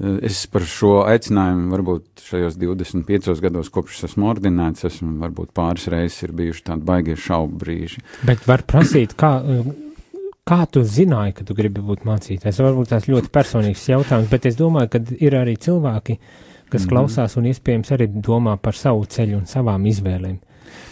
es 0.00 0.44
par 0.48 0.64
šo 0.68 0.92
aicinājumu 1.04 1.72
varbūt 1.74 2.22
šajos 2.24 2.56
25 2.60 3.40
gados, 3.44 3.70
kopš 3.72 4.04
esmu 4.08 4.30
ordinēts, 4.30 4.86
esmu 4.88 5.18
varbūt 5.20 5.52
pāris 5.56 5.88
reizes 5.92 6.22
ir 6.24 6.32
bijuši 6.36 6.64
tādi 6.70 6.86
baigie 6.88 7.16
šaubu 7.18 7.60
brīži. 7.60 8.00
Bet 8.26 8.46
var 8.48 8.64
prasīt, 8.68 9.12
kā, 9.20 9.34
kā 10.48 10.60
tu 10.72 10.84
zināji, 10.88 11.36
ka 11.38 11.48
tu 11.48 11.56
gribi 11.58 11.84
būt 11.84 12.06
mācītājs? 12.08 12.62
Varbūt 12.64 12.94
tās 12.94 13.10
ļoti 13.10 13.32
personīgs 13.34 13.84
jautājums, 13.92 14.30
bet 14.32 14.48
es 14.48 14.56
domāju, 14.56 14.94
ka 14.94 15.02
ir 15.20 15.36
arī 15.42 15.58
cilvēki, 15.60 16.16
kas 16.72 16.86
mm. 16.86 16.88
klausās 16.94 17.36
un 17.36 17.50
iespējams 17.52 17.92
arī 17.92 18.08
domā 18.16 18.56
par 18.62 18.78
savu 18.78 19.04
ceļu 19.04 19.42
un 19.42 19.46
savām 19.50 19.84
izvēlēm. 19.92 20.40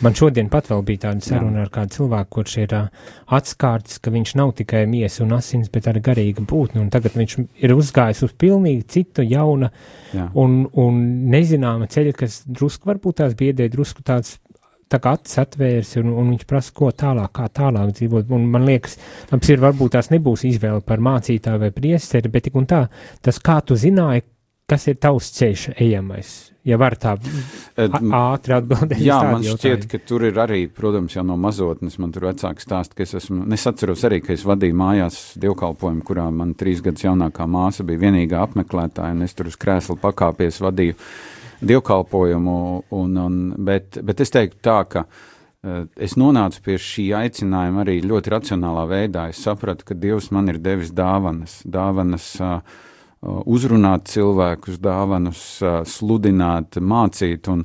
Man 0.04 0.16
šodien 0.16 0.50
pat 0.52 0.70
vēl 0.70 0.84
bija 0.87 1.04
tāda 1.06 1.25
saruna 1.25 1.60
Jā. 1.60 1.66
ar 1.66 1.72
kādu 1.75 1.96
cilvēku, 1.99 2.30
kurš 2.37 2.56
ir 2.62 2.76
uh, 2.76 3.08
atskārts, 3.37 3.99
ka 4.00 4.12
viņš 4.14 4.34
nav 4.40 4.54
tikai 4.60 4.84
miesa 4.90 5.25
un 5.26 5.34
asins, 5.37 5.68
bet 5.72 5.88
arī 5.90 6.02
garīga 6.04 6.44
būtne, 6.49 6.87
tagad 6.92 7.18
viņš 7.20 7.37
ir 7.60 7.75
uzgājis 7.76 8.25
uz 8.26 8.37
pilnīgi 8.40 8.87
citu 8.96 9.26
jauna 9.26 9.72
Jā. 10.14 10.30
un, 10.40 10.62
un 10.80 11.02
nezināma 11.32 11.90
ceļa, 11.90 12.14
kas 12.16 12.42
drusku 12.49 12.88
varbūt 12.90 13.20
tās 13.20 13.37
biedē, 13.38 13.68
drusku 13.72 14.04
tāds 14.06 14.38
tā 14.90 14.99
kā 15.02 15.14
acis 15.16 15.38
atvērs, 15.44 15.94
un, 16.00 16.10
un 16.18 16.32
viņš 16.34 16.46
prasa, 16.50 16.75
ko 16.75 16.90
tālāk, 16.90 17.30
kā 17.37 17.46
tālāk 17.60 17.94
dzīvot. 17.94 18.30
Un 18.34 18.49
man 18.50 18.66
liekas, 18.66 18.96
tas 19.30 19.52
ir 19.52 19.62
varbūt 19.62 19.94
tās 19.96 20.10
nebūs 20.10 20.46
izvēle 20.49 20.82
par 20.87 21.02
mācītāju 21.04 21.62
vai 21.62 21.70
priesteri, 21.75 22.32
bet 22.32 22.49
tik 22.49 22.58
un 22.58 22.66
tā, 22.70 22.84
tas 23.22 23.38
kā 23.42 23.60
tu 23.66 23.78
zināji, 23.78 24.26
kas 24.70 24.88
ir 24.90 24.99
tavs 25.02 25.30
ceļš 25.38 25.68
ejamais? 25.76 26.50
Ja 26.69 26.76
var 26.76 26.93
tā 27.00 27.14
ātri 27.17 28.52
atbildēt. 28.52 29.00
Jā, 29.00 29.17
man 29.25 29.40
šķiet, 29.40 29.62
jautājumu. 29.64 29.88
ka 29.88 30.00
tur 30.11 30.25
ir 30.29 30.40
arī, 30.43 30.59
protams, 30.69 31.14
jau 31.17 31.25
no 31.25 31.38
mazotnes 31.40 31.97
man 32.02 32.12
tur 32.12 32.26
vecāks 32.29 32.67
stāst, 32.67 32.93
ka 32.97 33.07
es 33.07 33.17
esmu, 33.17 33.47
es 33.57 33.64
atceros 33.71 34.05
arī, 34.05 34.19
ka 34.25 34.35
es 34.35 34.45
vadīju 34.45 34.76
mājās 34.76 35.21
dievkalpojumu, 35.40 36.05
kurā 36.05 36.26
man 36.35 36.52
trīs 36.61 36.83
gadus 36.85 37.07
jaunākā 37.07 37.47
māsa 37.49 37.87
bija 37.88 38.02
vienīgā 38.05 38.43
apmeklētāja, 38.45 39.17
un 39.17 39.25
es 39.25 39.37
tur 39.38 39.49
uz 39.49 39.57
krēsla 39.61 39.97
pakāpies 40.02 40.61
vadīju 40.61 40.99
dievkalpojumu, 41.73 42.59
un, 42.99 43.17
un, 43.25 43.40
bet, 43.57 44.02
bet 44.05 44.21
es 44.21 44.37
teiktu 44.37 44.61
tā, 44.69 44.79
ka 44.93 45.07
es 46.00 46.19
nonācu 46.21 46.61
pie 46.64 46.76
šī 46.81 47.07
aicinājuma 47.23 47.87
arī 47.87 47.99
ļoti 48.05 48.37
racionālā 48.37 48.85
veidā. 48.88 49.26
Es 49.33 49.40
sapratu, 49.45 49.88
ka 49.88 49.97
Dievs 49.97 50.31
man 50.33 50.52
ir 50.52 50.61
devis 50.61 50.93
dāvanas, 50.97 51.61
dāvanas 51.64 52.31
Uh, 52.40 52.87
uzrunāt 53.21 54.09
cilvēkus, 54.09 54.79
dāvanas, 54.81 55.41
uh, 55.62 55.81
sludināt, 55.89 56.79
mācīt 56.81 57.50
un, 57.53 57.65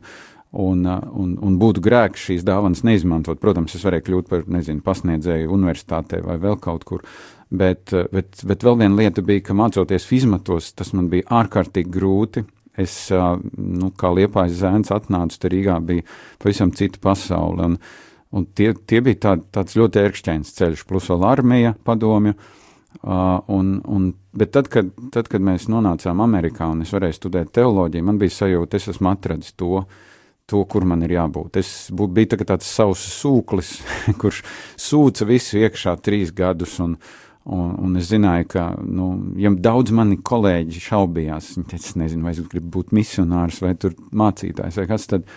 un, 0.52 0.82
uh, 0.84 1.06
un, 1.16 1.36
un 1.40 1.60
būtu 1.62 1.84
grēks 1.86 2.28
šīs 2.30 2.44
dāvanas 2.48 2.84
neizmantot. 2.88 3.40
Protams, 3.40 3.78
es 3.78 3.86
varēju 3.88 4.08
kļūt 4.10 4.32
par, 4.32 4.44
nezinu, 4.52 4.84
pasniedzēju 4.86 5.54
universitātē 5.56 6.20
vai 6.26 6.36
vēl 6.44 6.60
kaut 6.64 6.84
kur, 6.88 7.06
bet, 7.50 7.94
bet, 8.12 8.44
bet 8.44 8.68
vēl 8.68 8.82
viena 8.84 9.00
lieta 9.00 9.24
bija, 9.24 9.46
ka 9.48 9.56
mācoties 9.56 10.08
fizmatos, 10.10 10.74
tas 10.76 10.92
man 10.98 11.08
bija 11.14 11.30
ārkārtīgi 11.44 11.94
grūti. 11.94 12.44
Es, 12.76 13.08
nu, 13.08 13.88
kā 13.96 14.10
liepais 14.12 14.52
zēns 14.60 14.92
atnācu, 14.92 15.38
te 15.40 15.48
Rīgā 15.48 15.78
bija 15.80 16.04
pavisam 16.44 16.74
cita 16.76 17.00
pasaule, 17.00 17.70
un, 17.70 17.78
un 18.36 18.48
tie, 18.52 18.74
tie 18.76 19.00
bija 19.00 19.22
tā, 19.24 19.38
tāds 19.56 19.78
ļoti 19.80 20.02
ērkšķains 20.02 20.52
ceļš, 20.58 20.84
plus 20.90 21.08
vēl 21.14 21.24
armija, 21.30 21.72
padomju, 21.88 22.36
uh, 22.36 22.64
Uh, 23.06 23.38
un, 23.54 23.82
un, 23.86 24.08
bet 24.34 24.50
tad 24.56 24.66
kad, 24.74 24.88
tad, 25.14 25.28
kad 25.30 25.44
mēs 25.46 25.68
nonācām 25.70 26.24
Amerikā 26.26 26.66
un 26.74 26.80
es 26.82 26.90
varēju 26.90 27.14
studēt 27.20 27.52
teoloģiju, 27.54 28.06
man 28.08 28.18
bija 28.18 28.34
sajūta, 28.34 28.80
es 28.80 28.88
esmu 28.96 29.12
atradis 29.12 29.54
to, 29.54 29.84
to 30.50 30.64
kur 30.66 30.88
man 30.90 31.06
ir 31.06 31.14
jābūt. 31.14 31.60
Es 31.62 31.70
bū, 31.94 32.08
biju 32.10 32.32
tā 32.34 32.48
tāds 32.50 32.66
savs 32.66 33.04
sūklis, 33.20 33.76
kurš 34.22 34.42
sūca 34.88 35.28
visu 35.30 35.62
iekšā 35.62 35.94
trīs 36.02 36.34
gadus, 36.34 36.80
un, 36.82 36.96
un, 37.46 37.76
un 37.86 38.02
es 38.02 38.10
zināju, 38.10 38.50
ka, 38.56 38.66
nu, 38.82 39.12
ja 39.38 39.54
daudz 39.54 39.94
mani 39.94 40.18
kolēģi 40.26 40.82
šaubījās, 40.88 41.52
viņi 41.60 41.70
teica, 41.76 41.92
es 41.92 42.00
nezinu, 42.02 42.26
vai 42.26 42.34
es 42.34 42.42
gribu 42.50 42.74
būt 42.80 42.96
misionārs 42.98 43.62
vai 43.62 43.76
mācītājs 43.78 44.82
vai 44.82 44.88
kas, 44.90 45.06
tad, 45.14 45.30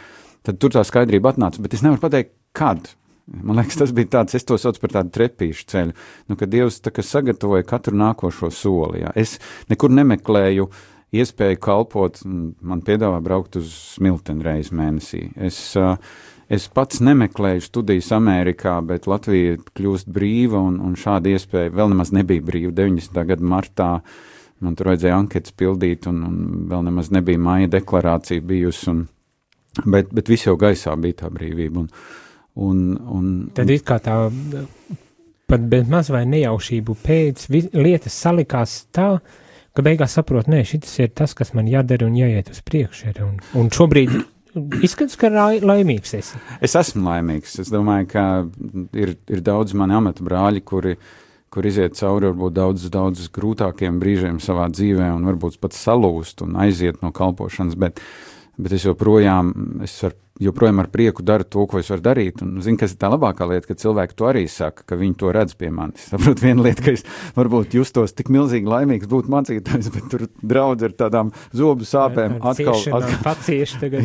tad 0.49 0.57
tur 0.57 0.73
tā 0.73 0.89
skaidrība 0.89 1.35
atnāca, 1.35 1.61
bet 1.61 1.77
es 1.77 1.85
nevaru 1.85 2.07
pateikt, 2.09 2.33
kad. 2.57 2.95
Man 3.29 3.59
liekas, 3.59 3.77
tas 3.77 3.91
bija 3.93 4.09
tāds, 4.19 4.37
es 4.39 4.47
to 4.49 4.57
saucu 4.57 4.81
par 4.81 4.95
tādu 4.95 5.13
trepīšu 5.13 5.67
ceļu, 5.69 5.97
nu, 6.31 6.37
kad 6.41 6.49
Dievs 6.49 6.81
tā 6.81 6.93
kā 6.95 7.03
sagatavoja 7.05 7.67
katru 7.69 7.99
nākošo 8.01 8.49
soli. 8.55 9.03
Jā. 9.03 9.11
Es 9.21 9.37
nekur 9.69 9.93
nemeklēju 9.93 10.69
iespēju 11.19 11.59
kalpot, 11.61 12.21
man 12.25 12.81
piedāvā 12.85 13.19
braukt 13.25 13.59
uz 13.61 13.73
smilteni 13.97 14.47
reizi 14.47 14.77
mēnesī. 14.77 15.21
Es, 15.37 15.61
es 16.49 16.69
pats 16.73 17.03
nemeklēju 17.05 17.67
studijas 17.67 18.09
Amerikā, 18.17 18.79
bet 18.89 19.09
Latvija 19.11 19.59
kļūst 19.77 20.09
brīva 20.13 20.63
un, 20.71 20.79
un 20.85 20.97
šāda 20.97 21.33
iespēja 21.35 21.75
vēl 21.77 21.93
nemaz 21.93 22.13
nebija 22.17 22.45
brīva 22.45 22.73
90. 22.81 23.21
gada 23.33 23.53
martā. 23.57 23.91
Man 24.65 24.75
tur 24.75 24.91
vajadzēja 24.91 25.19
anketas 25.21 25.53
pildīt, 25.55 26.09
un, 26.11 26.25
un 26.27 26.65
vēl 26.71 26.89
nemaz 26.89 27.13
nebija 27.15 27.39
māja 27.41 27.69
deklarācija 27.77 28.43
bijusi, 28.43 28.89
un, 28.91 29.05
bet, 29.85 30.09
bet 30.17 30.33
viss 30.33 30.49
jau 30.49 30.57
gaisā 30.59 30.97
bija 30.99 31.21
tā 31.23 31.31
brīvība. 31.33 31.85
Un, 31.85 31.93
Un, 32.59 32.97
un, 33.15 33.27
Tad 33.55 33.71
it 33.71 33.85
kā 33.87 34.01
tā, 34.03 34.17
pat 35.49 35.77
maz 35.89 36.11
vai 36.11 36.25
nejaušību 36.29 36.97
pēc 37.05 37.47
lietas 37.79 38.17
salikās 38.19 38.81
tā, 38.95 39.13
ka 39.77 39.85
beigās 39.87 40.17
saprot, 40.19 40.51
nē, 40.51 40.65
šis 40.67 40.99
ir 41.05 41.13
tas, 41.15 41.37
kas 41.39 41.55
man 41.55 41.71
jādara 41.71 42.09
un 42.09 42.19
jāiet 42.19 42.51
uz 42.51 42.59
priekšu. 42.67 43.15
Un, 43.23 43.39
un 43.61 43.71
šobrīd 43.73 44.17
izskatās, 44.83 45.17
ka 45.21 45.31
laimīgs 45.31 46.17
esi. 46.19 46.41
Es 46.65 46.75
esmu 46.79 47.07
laimīgs. 47.07 47.59
Es 47.63 47.71
domāju, 47.73 48.11
ka 48.11 48.27
ir, 48.99 49.15
ir 49.31 49.43
daudz 49.45 49.77
mani 49.79 49.97
amata 49.99 50.25
brāļi, 50.27 50.65
kuri, 50.67 50.97
kur 51.53 51.69
iziet 51.69 51.97
cauri 51.99 52.33
varbūt 52.33 52.57
daudz, 52.59 52.89
daudz 52.93 53.29
grūtākiem 53.35 54.01
brīžiem 54.03 54.43
savā 54.43 54.69
dzīvē 54.73 55.13
un 55.15 55.29
varbūt 55.31 55.61
pat 55.63 55.77
salūst 55.77 56.43
un 56.47 56.59
aiziet 56.65 57.01
no 57.05 57.13
kalpošanas, 57.15 57.79
bet, 57.79 58.03
bet 58.59 58.75
es 58.77 58.89
joprojām, 58.89 59.55
es 59.87 59.95
varu 60.03 60.19
joprojām 60.43 60.83
ar 60.83 60.89
prieku 60.93 61.25
daru 61.27 61.47
to, 61.47 61.65
ko 61.71 61.81
es 61.81 61.91
varu 61.93 62.05
darīt. 62.05 62.43
Un 62.45 62.61
zinu, 62.65 62.79
kas 62.81 62.95
ir 62.95 63.01
tā 63.03 63.11
labākā 63.13 63.49
lieta, 63.51 63.69
ka 63.71 63.79
cilvēki 63.79 64.17
to 64.19 64.29
arī 64.31 64.45
saka, 64.51 64.85
ka 64.89 64.99
viņi 65.01 65.17
to 65.19 65.33
redz 65.35 65.57
pie 65.59 65.71
manis. 65.75 66.07
Saprotu, 66.13 66.47
viena 66.47 66.67
lieta, 66.69 66.85
ka 66.87 66.95
es 66.97 67.05
varbūt 67.39 67.77
justos 67.79 68.15
tik 68.17 68.31
milzīgi 68.35 68.71
laimīgs 68.71 69.11
būt 69.11 69.31
mācītājs, 69.33 69.91
bet 69.97 70.09
tur 70.13 70.27
draudz 70.43 70.87
ar 70.89 70.97
tādām 71.05 71.35
zobu 71.57 71.89
sāpēm 71.89 72.39
atkal. 72.39 72.79
atkal 73.01 73.29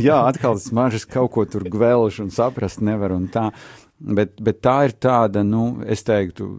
jā, 0.10 0.20
atkal 0.34 0.60
smaržas 0.62 1.08
kaut 1.10 1.34
ko 1.38 1.48
tur 1.50 1.68
gvelž 1.70 2.24
un 2.26 2.34
saprast 2.34 2.84
nevar 2.86 3.16
un 3.16 3.30
tā. 3.34 3.50
Bet, 4.04 4.36
bet 4.44 4.60
tā 4.66 4.82
ir 4.90 4.98
tāda, 5.00 5.46
nu, 5.48 5.84
es 5.88 6.02
teiktu, 6.04 6.50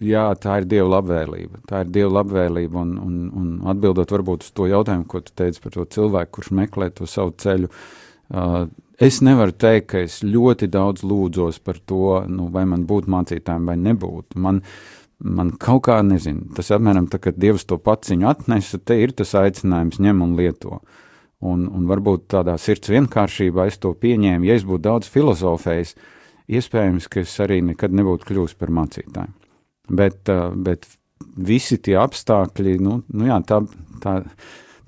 jā, 0.00 0.24
tā 0.40 0.60
ir 0.60 0.68
Dieva 0.70 0.86
labvēlība. 0.96 1.60
Tā 1.68 1.82
ir 1.84 1.90
Dieva 1.92 2.20
labvēlība 2.20 2.80
un, 2.80 2.94
un, 3.02 3.18
un 3.40 3.50
atbildot 3.74 4.14
varbūt 4.14 4.46
uz 4.46 4.54
to 4.56 4.68
jautājumu, 4.70 5.04
ko 5.10 5.20
tu 5.24 5.34
teici 5.36 5.60
par 5.60 5.74
to 5.74 5.84
cilvēku, 5.96 6.38
kurš 6.38 6.54
meklē 6.56 6.88
to 6.94 7.08
savu 7.10 7.34
ceļu. 7.44 7.68
Uh, 8.32 8.64
Es 9.02 9.18
nevaru 9.26 9.54
teikt, 9.58 9.88
ka 9.90 10.02
es 10.06 10.20
ļoti 10.22 10.68
daudz 10.70 11.02
lūdzos 11.02 11.58
par 11.66 11.80
to, 11.82 12.20
nu, 12.30 12.46
vai 12.54 12.62
man 12.70 12.84
būtu 12.86 13.10
mācītājiem 13.10 13.66
vai 13.66 13.74
nebūtu. 13.80 14.38
Man, 14.38 14.60
man 15.18 15.50
kaut 15.58 15.86
kā, 15.88 15.98
nezinu, 16.06 16.52
tas 16.54 16.70
apmēram 16.74 17.08
tā, 17.10 17.18
ka 17.22 17.34
Dievs 17.34 17.66
to 17.66 17.80
paciņu 17.82 18.28
atnesa, 18.30 18.78
te 18.78 19.00
ir 19.02 19.14
tas 19.18 19.34
aicinājums 19.40 19.98
ņem 19.98 20.22
un 20.22 20.36
lieto. 20.38 20.80
Un, 21.44 21.66
un 21.66 21.88
varbūt 21.90 22.28
tādā 22.32 22.54
sirds 22.60 22.92
vienkāršībā 22.92 23.66
es 23.68 23.80
to 23.82 23.90
pieņēmu, 23.98 24.46
ja 24.46 24.54
es 24.56 24.64
būtu 24.64 24.86
daudz 24.86 25.10
filozofējis, 25.12 25.96
iespējams, 26.54 27.08
ka 27.10 27.24
es 27.24 27.34
arī 27.42 27.60
nekad 27.66 27.92
nebūtu 27.92 28.30
kļuvis 28.30 28.54
par 28.60 28.72
mācītāju. 28.78 29.34
Bet, 29.90 30.30
bet 30.54 30.86
visi 31.36 31.80
tie 31.82 31.98
apstākļi, 32.00 32.78
nu, 32.80 33.00
nu 33.12 33.26
jā, 33.28 33.40
tā, 33.48 33.60
tā, 34.00 34.20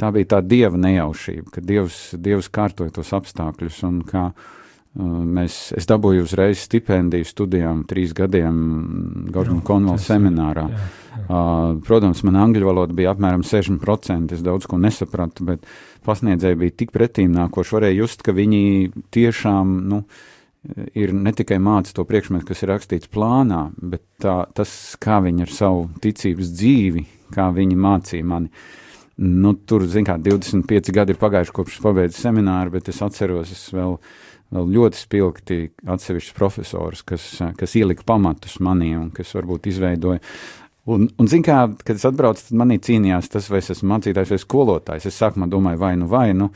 tā 0.00 0.12
bija 0.14 0.36
tā 0.36 0.42
dieva 0.44 0.78
nejaušība, 0.80 1.50
ka 1.54 1.64
dievs, 1.64 1.98
dievs 2.20 2.50
kārtoja 2.52 2.94
tos 2.98 3.12
apstākļus 3.16 3.80
kā 4.10 4.28
uh, 4.30 4.52
mēs, 4.96 5.72
es 5.76 5.88
dabūju 5.88 6.26
uzreiz 6.26 6.60
stipendiju 6.64 7.26
studijām 7.28 7.82
trīs 7.88 8.14
gadiem 8.16 9.26
Gordon 9.32 9.62
Konvala 9.64 10.00
seminārā. 10.02 10.68
Jā, 10.70 10.84
jā. 11.16 11.26
Uh, 11.26 11.80
protams, 11.84 12.22
man 12.28 12.38
angļu 12.44 12.68
valoda 12.68 12.96
bija 12.96 13.12
apmēram 13.14 13.44
60%, 13.46 14.36
es 14.36 14.44
daudz 14.44 14.68
ko 14.68 14.78
nesapratu, 14.80 15.46
bet 15.48 15.66
pasniedzēji 16.06 16.60
bija 16.60 16.78
tik 16.84 16.94
pretīm 16.94 17.34
nākoši, 17.36 17.76
varēja 17.78 18.00
just, 18.02 18.24
ka 18.24 18.36
viņi 18.36 18.62
tiešām, 19.16 19.76
nu, 19.90 20.02
ir 20.98 21.12
ne 21.16 21.32
tikai 21.36 21.58
māca 21.62 21.94
to 21.96 22.04
priekšmetu, 22.08 22.46
kas 22.48 22.64
ir 22.64 22.74
rakstīts 22.74 23.12
plānā, 23.12 23.68
bet 23.76 24.04
tā, 24.22 24.42
tas, 24.56 24.70
kā 25.00 25.22
viņi 25.24 25.46
ar 25.46 25.54
savu 25.54 25.86
ticības 26.04 26.52
dzīvi, 26.56 27.06
kā 27.36 27.48
viņi 27.54 27.78
mācīja 27.80 28.28
mani. 28.28 28.52
Uh, 28.52 28.85
Nu, 29.16 29.54
tur, 29.56 29.87
zināmā 29.88 30.18
mērā, 30.18 30.37
25 30.37 30.92
gadi 30.92 31.14
ir 31.14 31.20
pagājuši 31.20 31.54
kopš 31.56 31.80
pabeigts 31.85 32.20
semināru, 32.20 32.75
bet 32.75 32.90
es 32.92 33.00
atceros, 33.04 33.52
es 33.54 33.62
vēl, 33.73 33.96
vēl 34.52 34.68
ļoti 34.75 35.00
spilgti 35.00 35.61
atsevišķus 35.88 36.37
profesorus, 36.37 37.02
kas, 37.06 37.25
kas 37.56 37.76
ielika 37.80 38.04
pamatus 38.06 38.58
manī 38.61 38.92
un 38.99 39.08
kas 39.14 39.32
varbūt 39.38 39.70
izveidoja. 39.73 40.20
Un, 40.87 41.08
un 41.18 41.30
zināmā 41.30 41.64
mērā, 41.64 41.87
kad 41.87 41.96
es 41.96 42.04
atbraucu, 42.06 42.44
tad 42.46 42.61
manī 42.61 42.76
cīnījās 42.78 43.32
tas, 43.32 43.49
vai 43.50 43.62
es 43.64 43.73
esmu 43.73 43.88
mācītājs 43.94 44.37
vai 44.37 44.40
skolotājs. 44.42 45.08
Es 45.08 45.16
sākumā 45.18 45.49
domāju, 45.50 45.80
vai 45.80 45.94
nu 45.99 46.11
vai 46.12 46.28
nu. 46.37 46.50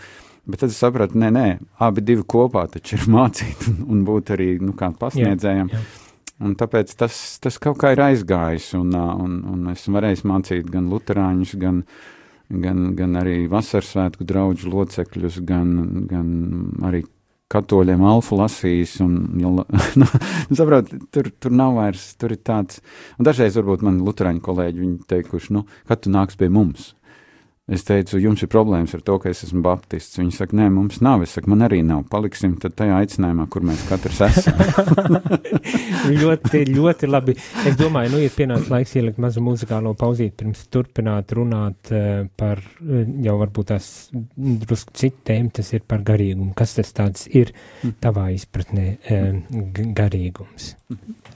Bet 0.51 0.63
tad 0.63 0.71
es 0.73 0.79
sapratu, 0.83 1.19
nē, 1.21 1.33
nē, 1.35 1.49
abi 1.83 2.05
divi 2.05 2.23
kopā 2.29 2.67
taču 2.71 2.99
ir 2.99 3.09
mācīt 3.17 3.67
un, 3.73 3.83
un 3.89 4.07
būt 4.07 4.37
arī 4.37 4.53
nu, 4.61 4.77
kādam 4.77 5.01
pasniedzējam. 5.01 5.73
Jā, 5.73 5.81
jā. 5.81 6.07
Un 6.41 6.55
tāpēc 6.57 6.93
tas, 6.97 7.17
tas 7.43 7.59
kaut 7.61 7.77
kā 7.83 7.91
ir 7.93 8.01
aizgājis, 8.01 8.71
un, 8.79 8.95
un, 8.97 9.35
un 9.45 9.73
esmu 9.75 9.99
varējis 9.99 10.23
mācīt 10.29 10.71
gan 10.73 10.87
luterāņus, 10.89 11.53
gan, 11.61 11.83
gan, 12.51 12.91
gan 12.99 13.17
arī 13.21 13.45
vasarsvētku 13.51 14.27
draugu 14.27 14.71
locekļus, 14.73 15.41
gan, 15.47 15.73
gan 16.11 16.29
arī 16.87 17.05
katoļiem 17.51 18.03
alfa 18.07 18.39
lasījis, 18.45 18.97
un, 19.05 19.17
nu, 20.01 20.09
saprot, 20.55 20.93
tur, 21.15 21.31
tur 21.43 21.55
nav 21.55 21.77
vairs, 21.81 22.13
tur 22.21 22.35
ir 22.37 22.43
tāds, 22.47 22.83
un 23.19 23.27
dažreiz 23.27 23.59
varbūt 23.59 23.85
man 23.87 24.03
luterāņu 24.07 24.43
kolēģi, 24.47 24.83
viņi 24.85 25.11
teikuši, 25.11 25.55
nu, 25.57 25.65
kad 25.91 26.05
tu 26.05 26.15
nāks 26.15 26.39
pie 26.39 26.51
mums? 26.53 26.93
Es 27.71 27.85
teicu, 27.87 28.19
jums 28.19 28.43
ir 28.43 28.51
problēmas 28.51 28.97
ar 28.97 29.03
to, 29.07 29.15
ka 29.23 29.31
es 29.31 29.45
esmu 29.47 29.63
baptists. 29.63 30.19
Viņi 30.19 30.33
saka, 30.35 30.57
nē, 30.59 30.67
mums 30.75 30.99
nav. 31.07 31.23
Es 31.23 31.37
saku, 31.37 31.53
man 31.53 31.63
arī 31.63 31.81
nav. 31.87 32.03
Paliksim 32.11 32.57
tajā 32.59 32.97
aicinājumā, 32.99 33.47
kur 33.53 33.63
mēs 33.69 33.85
katrs 33.87 34.19
esam. 34.27 34.59
ļoti, 36.23 36.65
ļoti 36.75 37.11
labi. 37.11 37.37
Es 37.71 37.79
domāju, 37.79 38.17
nu 38.17 38.25
ir 38.25 38.35
pienācis 38.35 38.73
laiks 38.75 38.97
ielikt 38.99 39.23
mazu 39.23 39.45
muzikālo 39.47 39.95
pauzīti, 39.99 40.35
pirms 40.43 40.67
turpināt 40.75 41.37
runāt 41.39 41.95
uh, 41.95 42.25
par 42.41 42.59
uh, 42.59 43.05
jau 43.23 43.39
varbūt 43.45 43.71
tās 43.71 43.91
drusku 44.11 44.97
citu 44.99 45.23
tēmu, 45.31 45.55
tas 45.61 45.71
ir 45.77 45.87
par 45.87 46.03
garīgumu. 46.07 46.51
Kas 46.59 46.75
tas 46.81 46.91
tāds 46.97 47.31
ir 47.31 47.55
hm. 47.85 48.01
tavā 48.03 48.33
izpratnē 48.35 48.89
uh, 48.99 49.37
garīgums? 49.95 50.75
Mhm. 50.91 51.30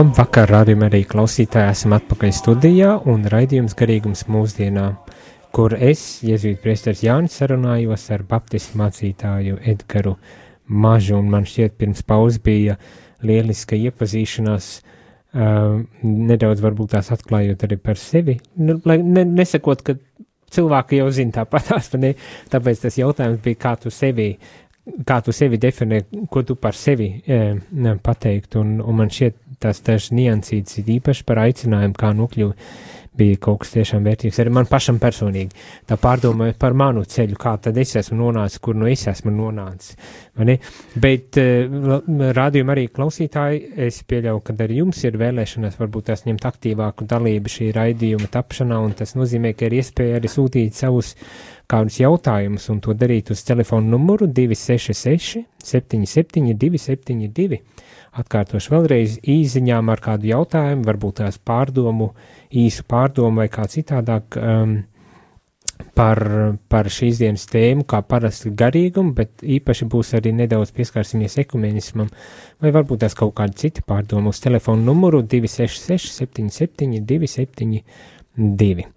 Labvakar, 0.00 0.48
rādījumā 0.48 0.86
arī 0.88 1.02
klausītāji, 1.04 1.74
esam 1.74 1.92
atpakaļ 1.92 2.30
studijā 2.32 2.92
un 3.10 3.26
raidījums 3.28 3.74
garīgums 3.76 4.22
mūsdienā, 4.32 4.84
kur 5.52 5.74
es, 5.76 6.22
Jēzus 6.24 6.56
priesteris 6.62 7.02
Jānis, 7.04 7.34
sarunājos 7.36 8.06
ar 8.14 8.24
baptistu 8.30 8.80
mācītāju 8.80 9.58
Edgaru 9.68 10.14
Mažu, 10.72 11.18
un 11.18 11.28
man 11.34 11.44
šķiet 11.44 11.76
pirms 11.82 12.00
pauz 12.08 12.38
bija 12.40 12.78
lieliska 13.28 13.76
iepazīšanās, 13.76 14.70
uh, 14.78 15.82
nedaudz 16.06 16.64
varbūt 16.64 16.94
tās 16.94 17.12
atklājot 17.18 17.66
arī 17.68 17.76
par 17.90 18.00
sevi, 18.00 18.38
nu, 18.56 18.78
lai 18.88 19.02
ne, 19.04 19.26
nesakot, 19.28 19.84
ka 19.84 19.98
cilvēki 20.56 21.02
jau 21.02 21.10
zina 21.18 21.42
tāpatās, 21.42 21.92
ne, 22.00 22.14
tāpēc 22.48 22.86
tas 22.86 22.96
jautājums 23.02 23.44
bija, 23.44 23.62
kā 23.68 23.76
tu 23.84 23.92
sevi 23.92 24.32
kā 25.06 25.20
tu 25.24 25.32
sevi 25.36 25.58
definē, 25.60 26.00
ko 26.32 26.42
tu 26.46 26.56
par 26.56 26.74
sevi 26.74 27.12
e, 27.20 27.40
pateikt, 28.02 28.56
un, 28.56 28.78
un 28.80 28.96
man 28.96 29.12
šķiet 29.12 29.36
tas 29.60 29.82
dažs 29.84 30.10
niansīts 30.16 30.80
ir 30.80 30.96
īpaši 30.96 31.26
par 31.28 31.42
aicinājumu, 31.44 31.96
kā 32.00 32.14
nokļuvi, 32.16 32.70
bija 33.20 33.36
kaut 33.42 33.64
kas 33.64 33.72
tiešām 33.74 34.04
vērtīgs 34.06 34.38
arī 34.40 34.52
man 34.54 34.68
pašam 34.70 35.00
personīgi. 35.02 35.58
Tā 35.88 35.98
pārdomāja 36.00 36.54
par 36.58 36.76
manu 36.78 37.02
ceļu, 37.04 37.36
kā 37.40 37.56
tad 37.62 37.78
es 37.80 37.94
esmu 37.98 38.16
nonācis, 38.20 38.60
kur 38.62 38.78
nu 38.78 38.88
es 38.88 39.02
esmu 39.10 39.32
nonācis. 39.34 39.96
Bet 41.04 41.40
uh, 41.40 42.00
rādījumā 42.38 42.76
arī 42.76 42.86
klausītāji, 42.94 43.62
es 43.88 44.00
pieļauju, 44.08 44.44
ka 44.46 44.56
arī 44.64 44.80
jums 44.80 45.02
ir 45.04 45.18
vēlēšanās 45.20 45.78
varbūt 45.80 46.10
tās 46.10 46.24
ņemt 46.28 46.46
aktīvāku 46.52 47.08
dalību 47.10 47.52
šī 47.52 47.72
raidījuma 47.76 48.30
tapšanā, 48.32 48.80
un 48.86 48.94
tas 48.96 49.16
nozīmē, 49.18 49.52
ka 49.58 49.68
ir 49.68 49.80
iespēja 49.82 50.20
arī 50.20 50.30
sūtīt 50.30 50.78
savus 50.78 51.16
kādus 51.70 52.00
jautājumus 52.00 52.70
un 52.72 52.80
to 52.82 52.94
darīt 52.98 53.30
uz 53.34 53.44
telefonu 53.46 53.92
numuru 53.92 54.26
266 54.30 55.44
77 55.62 56.54
272. 56.58 57.60
Atkārtošu 58.10 58.72
vēlreiz 58.74 59.18
īziņām 59.22 59.90
ar 59.92 60.00
kādu 60.02 60.30
jautājumu, 60.32 60.82
varbūt 60.86 61.20
tās 61.20 61.38
pārdomu, 61.38 62.10
īsu 62.50 62.82
pārdomu 62.90 63.44
vai 63.44 63.46
kā 63.52 63.68
citādāk 63.70 64.34
um, 64.40 64.72
par, 65.94 66.20
par 66.72 66.90
šīs 66.90 67.20
dienas 67.22 67.46
tēmu, 67.50 67.86
kā 67.86 68.00
parasti 68.02 68.50
garīgumu, 68.50 69.14
bet 69.14 69.44
īpaši 69.58 69.86
būs 69.92 70.14
arī 70.18 70.34
nedaudz 70.40 70.74
pieskārsimies 70.74 71.38
ekumenismam, 71.44 72.10
vai 72.60 72.74
varbūt 72.74 73.04
tās 73.04 73.14
kaut 73.18 73.36
kādi 73.38 73.62
citi 73.62 73.86
pārdomu 73.86 74.34
uz 74.34 74.42
telefonu 74.42 74.90
numuru 74.90 75.22
266 75.22 76.10
77 76.18 77.00
272. 77.06 78.90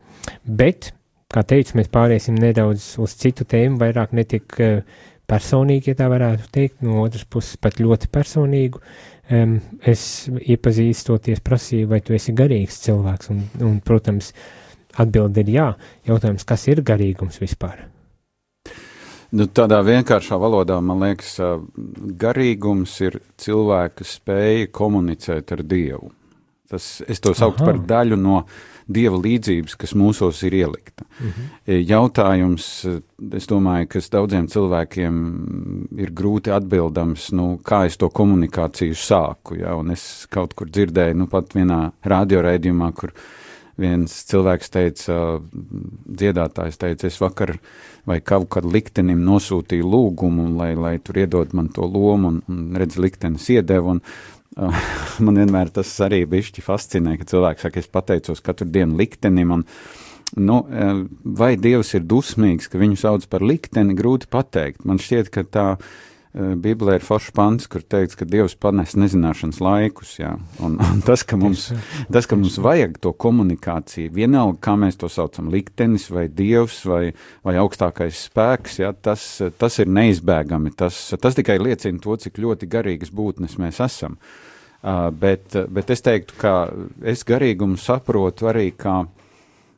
Bet 0.44 0.94
Kā 1.34 1.42
teicu, 1.50 1.80
mēs 1.80 1.88
pāriesim 1.90 2.36
nedaudz 2.38 2.92
uz 3.02 3.16
citu 3.18 3.46
tēmu, 3.50 3.80
vairāk 3.82 4.12
netik 4.14 4.54
uh, 4.62 4.84
personīgi, 5.30 5.92
ja 5.92 6.00
tā 6.00 6.10
varētu 6.12 6.50
teikt, 6.54 6.82
no 6.86 7.02
otras 7.04 7.26
puses 7.26 7.60
pat 7.62 7.80
ļoti 7.82 8.10
personīgu. 8.14 8.82
Um, 9.32 9.58
es 9.80 10.28
iepazīstoties 10.28 11.40
prasīju, 11.46 11.88
vai 11.94 12.02
tu 12.04 12.16
esi 12.16 12.36
garīgs 12.36 12.82
cilvēks, 12.84 13.32
un, 13.32 13.46
un 13.64 13.80
protams, 13.86 14.34
atbildi 15.00 15.46
ir 15.46 15.52
jā. 15.56 15.68
Jautājums, 16.10 16.46
kas 16.48 16.68
ir 16.70 16.84
garīgums 16.86 17.40
vispār? 17.42 17.86
Nu, 19.34 19.48
tādā 19.50 19.80
vienkāršā 19.82 20.38
valodā 20.38 20.76
man 20.86 21.00
liekas, 21.02 21.40
garīgums 22.22 23.00
ir 23.02 23.18
cilvēka 23.42 24.06
spēja 24.06 24.68
komunicēt 24.70 25.56
ar 25.56 25.64
Dievu. 25.66 26.12
Tas, 26.74 26.92
es 27.08 27.22
to 27.22 27.36
sauktu 27.38 27.68
par 27.68 27.78
daļu 27.78 28.18
no 28.18 28.40
uh, 28.42 28.62
dieva 28.88 29.18
līdzības, 29.20 29.76
kas 29.80 29.94
mūsos 29.98 30.42
ir 30.48 30.54
ielikta. 30.54 31.06
Mm 31.20 31.30
-hmm. 31.30 31.84
Jautājums, 31.90 32.86
es 33.32 33.48
domāju, 33.48 33.88
kas 33.88 34.10
daudziem 34.10 34.48
cilvēkiem 34.48 35.16
ir 35.98 36.12
grūti 36.12 36.52
atbildams, 36.52 37.32
nu, 37.32 37.60
kā 37.64 37.86
es 37.86 37.98
to 37.98 38.10
komunikāciju 38.10 38.94
sāku. 38.94 39.60
Ja? 39.60 39.76
Un 39.76 39.92
es 39.92 40.28
kaut 40.30 40.54
kur 40.54 40.68
dzirdēju, 40.68 41.14
nu, 41.14 41.28
pat 41.28 41.56
vienā 41.56 41.92
radioraidījumā, 42.04 42.92
kur 42.94 43.14
viens 43.78 44.26
cilvēks 44.26 44.70
teica, 44.70 45.42
dziedātājs 46.06 46.78
teica, 46.78 47.08
es 47.08 47.22
vakar 47.22 47.58
vai 48.06 48.20
kaut 48.22 48.50
kad 48.50 48.66
liktenim 48.66 49.24
nosūtīju 49.26 49.84
lūgumu, 49.84 50.58
lai, 50.58 50.76
lai 50.76 51.00
tur 51.00 51.18
iedod 51.18 51.54
man 51.54 51.70
to 51.70 51.82
lomu, 51.82 52.28
un, 52.28 52.44
un 52.48 52.76
redz, 52.76 52.98
liktenis 52.98 53.50
iedeva, 53.50 53.90
un 53.92 54.02
man 55.26 55.42
vienmēr 55.42 55.72
tas 55.74 55.92
arī 56.06 56.24
bišķi 56.30 56.64
fascinē, 56.66 57.18
ka 57.20 57.28
cilvēks 57.30 57.66
saka, 57.66 57.82
es 57.82 57.92
pateicos 57.92 58.44
katru 58.46 58.68
dienu 58.70 58.98
liktenim, 59.00 59.54
un, 59.58 59.66
nu, 60.38 60.60
e, 60.70 60.90
vai 61.42 61.54
Dievs 61.60 61.94
ir 61.98 62.06
dusmīgs, 62.10 62.70
ka 62.70 62.82
viņu 62.82 63.00
sauc 63.00 63.28
par 63.32 63.46
likteni, 63.46 63.98
grūti 63.98 64.30
pateikt. 64.34 64.86
Man 64.88 65.02
šķiet, 65.02 65.32
ka 65.34 65.46
tā 65.46 65.68
Bībelē 66.34 66.96
ir 66.98 67.04
foršs 67.06 67.30
pants, 67.38 67.68
kur 67.70 67.84
teikts, 67.86 68.16
ka 68.18 68.26
Dievs 68.26 68.56
panes 68.58 68.96
nezināšanas 68.98 69.60
laikus, 69.62 70.16
jā, 70.18 70.32
un, 70.66 70.80
un 70.82 71.04
tas, 71.06 71.22
ka 71.30 71.38
mums, 71.38 71.68
tas, 72.10 72.26
ka 72.30 72.38
mums 72.40 72.56
vajag 72.58 72.96
to 73.04 73.12
komunikāciju, 73.14 74.10
vienalga, 74.16 74.58
kā 74.66 74.74
mēs 74.82 74.98
to 74.98 75.12
saucam, 75.14 75.52
liktenis 75.54 76.08
vai 76.10 76.26
Dievs 76.34 76.80
vai, 76.90 77.04
vai 77.46 77.54
augstākais 77.62 78.24
spēks, 78.32 78.80
jā, 78.82 78.90
tas, 78.98 79.28
tas 79.62 79.78
ir 79.84 79.92
neizbēgami, 79.94 80.74
tas, 80.80 80.98
tas 81.22 81.38
tikai 81.38 81.60
liecina 81.62 82.02
to, 82.02 82.18
cik 82.26 82.42
ļoti 82.42 82.72
garīgas 82.72 83.14
būtnes 83.14 83.60
mēs 83.62 83.84
esam. 83.86 84.18
Uh, 84.84 85.14
bet, 85.14 85.54
bet 85.70 85.94
es 85.94 86.02
teiktu, 86.04 86.36
ka 86.42 86.56
es 87.14 87.22
garīgumu 87.30 87.78
saprotu 87.78 88.50
arī 88.50 88.72
kā, 88.74 89.04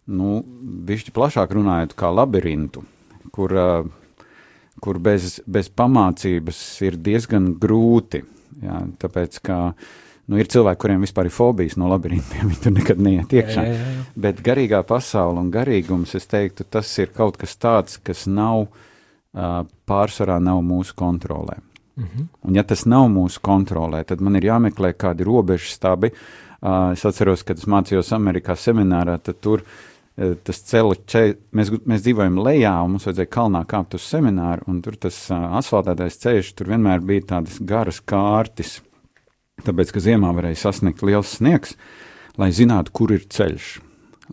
nu, 0.08 0.40
bišķi 0.88 1.12
plašāk 1.20 1.52
runājot, 1.60 2.00
kā 2.00 2.16
labirintu, 2.16 2.88
kur 3.36 3.60
uh, 3.60 3.94
kur 4.82 5.00
bez, 5.00 5.40
bez 5.48 5.70
pamācības 5.72 6.62
ir 6.86 6.98
diezgan 7.02 7.54
grūti. 7.62 8.24
Jā, 8.64 8.82
tāpēc, 9.02 9.40
ka 9.46 9.60
nu, 10.32 10.40
ir 10.40 10.50
cilvēki, 10.52 10.82
kuriem 10.82 11.04
vispār 11.04 11.30
ir 11.30 11.36
fobijas 11.36 11.78
no 11.80 11.90
labirintiem, 11.92 12.48
viņi 12.50 12.62
tur 12.64 12.76
nekad 12.76 13.02
neiet 13.04 13.36
iekšā. 13.36 13.68
Jā, 13.68 13.76
jā, 13.76 13.94
jā. 13.96 14.08
Bet 14.28 14.42
garīgā 14.46 14.82
pasaule 14.88 15.44
un 15.44 15.52
garīgums, 15.54 16.16
es 16.20 16.28
teiktu, 16.32 16.68
tas 16.68 16.92
ir 17.02 17.14
kaut 17.16 17.40
kas 17.42 17.58
tāds, 17.60 18.00
kas 18.04 18.26
nav 18.32 18.68
uh, 18.68 19.64
pārsvarā 19.88 20.40
nav 20.44 20.64
mūsu 20.64 20.96
kontrolē. 20.96 21.60
-hmm. 21.96 22.28
Un 22.44 22.56
ja 22.56 22.64
tas 22.64 22.86
nav 22.86 23.10
mūsu 23.10 23.40
kontrolē, 23.42 24.04
tad 24.04 24.22
man 24.22 24.36
ir 24.36 24.44
jāmeklē 24.44 24.94
kādi 24.94 25.24
robežu 25.24 25.72
stabi. 25.72 26.12
Uh, 26.62 26.92
es 26.92 27.06
atceros, 27.06 27.44
kad 27.44 27.58
es 27.58 27.66
mācījos 27.66 28.16
Amerikā 28.16 28.56
seminārā, 28.56 29.20
tad 29.22 29.40
tur 29.40 29.62
Eh, 29.62 29.95
tas 30.16 30.62
ceļš, 30.70 31.16
mēs, 31.56 31.72
mēs 31.84 32.04
dzīvojam 32.06 32.38
lejā, 32.40 32.72
un 32.86 32.94
mums 32.96 33.08
vajadzēja 33.08 33.32
kalnā 33.36 33.62
kāpt 33.68 33.98
uz 33.98 34.06
semināru, 34.08 34.64
un 34.72 34.80
tur 34.84 34.96
tas 35.00 35.18
asfaltētais 35.34 36.20
ceļš, 36.24 36.52
tur 36.56 36.72
vienmēr 36.72 37.04
bija 37.04 37.26
tādas 37.34 37.58
garas 37.60 38.00
kārtas, 38.00 38.78
tāpēc, 39.66 39.92
ka 39.92 40.04
ziemā 40.04 40.32
varēja 40.38 40.62
sasniegt 40.64 41.04
liels 41.04 41.36
sniegs, 41.40 41.76
lai 42.40 42.52
zinātu, 42.56 42.94
kur 42.96 43.12
ir 43.16 43.28
ceļš, 43.28 43.74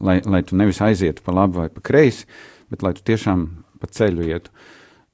lai, 0.06 0.20
lai 0.22 0.42
tu 0.46 0.58
nevis 0.58 0.82
aizietu 0.84 1.24
pa 1.26 1.34
labi 1.34 1.64
vai 1.64 1.68
pa 1.74 1.82
kreisi, 1.82 2.28
bet 2.70 2.86
lai 2.86 2.94
tu 2.94 3.02
tiešām 3.10 3.48
pa 3.82 3.90
ceļu 3.90 4.28
ietu. 4.30 4.54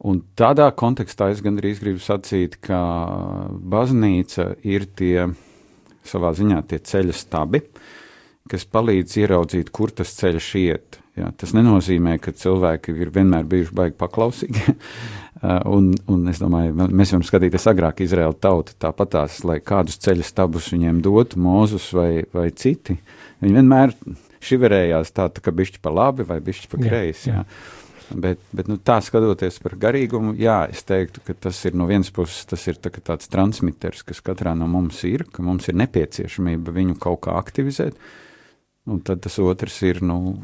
Un 0.05 0.21
tādā 0.39 0.69
kontekstā 0.79 1.33
es 1.33 1.41
gandrīz 1.43 1.81
gribu 1.83 1.99
sacīt, 1.99 2.61
ka 2.63 2.79
baznīca 3.51 4.53
ir 4.69 4.85
tie 4.95 5.31
savā 6.07 6.31
ziņā 6.37 6.61
tie 6.69 6.79
ceļa 6.79 7.17
stabi, 7.17 7.65
uh, 7.65 7.97
kas 8.51 8.67
palīdz 8.69 9.19
ieraudzīt, 9.23 9.73
kur 9.75 9.93
tas 9.95 10.15
ceļš 10.19 10.49
iet. 10.63 10.99
Jā, 11.19 11.33
tas 11.35 11.51
nenozīmē, 11.57 12.15
ka 12.23 12.31
cilvēki 12.37 12.95
ir 12.95 13.11
vienmēr 13.15 13.47
bijuši 13.51 13.75
baigi 13.75 13.97
paklausīgi. 13.99 14.75
un, 15.77 15.91
un 16.11 16.31
es 16.31 16.39
domāju, 16.43 16.77
mēs 16.87 17.15
varam 17.15 17.25
skatīties 17.27 17.67
agrāk 17.73 18.05
Izraēla 18.05 18.39
tauta 18.39 18.77
tāpatās, 18.87 19.41
lai 19.49 19.59
kādus 19.65 19.99
ceļa 20.05 20.27
stabus 20.27 20.71
viņiem 20.75 21.03
dotu, 21.03 21.41
Mūzus 21.43 21.91
vai, 21.97 22.23
vai 22.35 22.49
citi. 22.55 23.01
Viņi 23.43 23.59
vienmēr 23.59 23.97
šiverējās 24.45 25.13
tā, 25.17 25.27
tā 25.35 25.43
ka 25.43 25.55
bišķi 25.55 25.83
pa 25.83 25.93
labi 25.95 26.27
vai 26.29 26.39
bišķi 26.45 26.71
pa 26.71 26.81
kreisi. 26.85 27.33
Jā, 27.33 27.43
jā. 27.43 27.77
Bet, 28.09 28.41
bet 28.57 28.69
nu, 28.71 28.79
tā 28.81 28.97
skatoties 29.05 29.59
par 29.61 29.75
garīgumu, 29.81 30.33
jā, 30.41 30.63
es 30.73 30.81
teiktu, 30.89 31.21
ka 31.27 31.35
tas 31.49 31.59
ir 31.69 31.75
no 31.77 31.85
vienas 31.89 32.09
puses 32.15 32.47
tas 32.49 32.63
ir 32.71 32.79
tā, 32.81 32.93
tāds 32.95 33.29
transmitters, 33.29 34.01
kas 34.07 34.23
katrā 34.25 34.55
no 34.57 34.69
mums 34.71 35.03
ir, 35.05 35.27
ka 35.29 35.45
mums 35.45 35.69
ir 35.69 35.77
nepieciešamība 35.83 36.73
viņu 36.73 36.97
kaut 37.03 37.21
kā 37.27 37.37
aktivizēt. 37.37 37.99
Un 38.89 39.03
tad 39.05 39.21
tas 39.25 39.37
otrs 39.43 39.83
ir, 39.85 40.01
nu, 40.05 40.39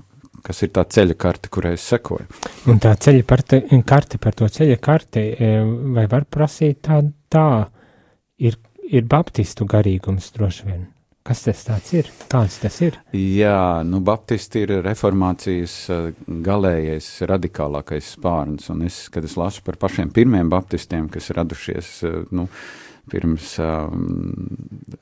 kas 0.45 0.63
ir 0.67 0.73
tā 0.77 0.85
ceļa 0.85 1.17
karte, 1.21 1.51
kurai 1.53 1.75
es 1.79 1.87
sekoju. 1.89 2.27
Un 2.71 2.81
tā 2.83 2.93
ceļa 3.01 3.25
parte, 3.29 3.63
karte 3.89 4.21
par 4.21 4.37
to 4.37 4.49
ceļa 4.53 4.81
karti, 4.85 5.25
e, 5.33 5.53
vai 5.97 6.07
var 6.11 6.27
prasīt 6.29 6.83
tā, 6.85 7.01
tā 7.33 7.47
ir, 8.37 8.59
ir 8.85 9.07
baptistu 9.09 9.69
garīgums 9.69 10.33
droši 10.37 10.69
vien? 10.69 10.85
Kas 11.25 11.41
tas 11.47 11.63
tāds 11.65 11.93
ir? 11.97 12.09
Kāds 12.29 12.59
tas 12.61 12.75
ir? 12.85 12.99
Jā, 13.17 13.81
nu, 13.89 14.03
baptisti 14.05 14.67
ir 14.67 14.75
reformācijas 14.85 15.77
e, 15.89 16.01
galējais, 16.45 17.13
radikālākais 17.31 18.13
spārns, 18.19 18.69
un 18.75 18.85
es, 18.85 19.07
kad 19.09 19.25
es 19.25 19.39
lasu 19.41 19.65
par 19.65 19.81
pašiem 19.81 20.13
pirmiem 20.13 20.53
baptistiem, 20.53 21.09
kas 21.09 21.33
radušies, 21.33 21.95
e, 22.05 22.13
nu, 22.37 22.45
uh, 22.45 22.85
pirms 23.13 23.55
um, 23.63 24.09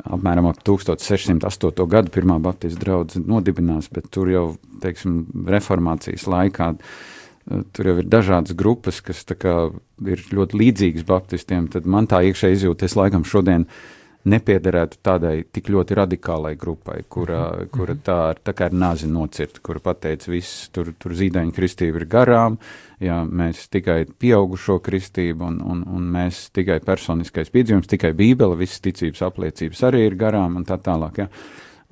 apmēram 0.04 0.48
ap 0.50 0.60
1608. 0.66 1.86
gadu 1.90 2.12
pirmā 2.14 2.38
Baptistu 2.42 2.82
draudze 2.82 3.22
nodibinās, 3.22 3.88
bet 3.92 4.10
tur 4.12 4.30
jau, 4.32 4.44
teiksim, 4.82 5.24
reformācijas 5.48 6.26
laikā 6.30 6.72
uh, 6.74 7.64
tur 7.74 7.92
jau 7.92 7.96
ir 8.02 8.10
dažādas 8.10 8.56
grupas, 8.58 9.00
kas 9.04 9.24
kā, 9.32 9.56
ir 10.02 10.28
ļoti 10.34 10.62
līdzīgas 10.64 11.08
baptistiem, 11.08 11.70
tad 11.72 11.86
man 11.86 12.10
tā 12.10 12.24
iekšē 12.26 12.52
izjūta, 12.56 12.88
es 12.88 12.98
laikam 12.98 13.26
šodien 13.28 13.68
uh, 13.68 14.01
nepiederētu 14.28 15.00
tādai 15.02 15.34
tik 15.50 15.68
ļoti 15.72 15.96
radikālai 15.98 16.52
grupai, 16.58 17.00
kura, 17.08 17.40
mm 17.40 17.58
-hmm. 17.58 17.70
kura 17.74 17.94
tā, 17.94 18.18
tā 18.44 18.52
kā 18.54 18.68
ir 18.70 18.76
nāzi 18.78 19.08
nocirta, 19.10 19.60
kura 19.62 19.80
pateica, 19.80 20.30
viss 20.30 20.68
tur, 20.72 20.92
tur 20.98 21.12
zīdaiņa 21.12 21.52
kristība 21.52 22.00
ir 22.00 22.06
garām, 22.06 22.58
jā, 23.00 23.24
mēs 23.24 23.68
tikai 23.70 24.06
pieaugušo 24.18 24.78
kristību 24.78 25.44
un, 25.44 25.60
un, 25.60 25.84
un 25.86 26.02
mēs 26.02 26.50
tikai 26.52 26.80
personiskais 26.80 27.50
piedzīvums, 27.50 27.88
tikai 27.88 28.12
bībele, 28.12 28.56
visas 28.56 28.80
ticības 28.80 29.22
apliecības 29.22 29.82
arī 29.82 30.06
ir 30.06 30.14
garām 30.14 30.56
un 30.56 30.64
tā 30.64 30.78
tālāk, 30.78 31.18
jā. 31.18 31.28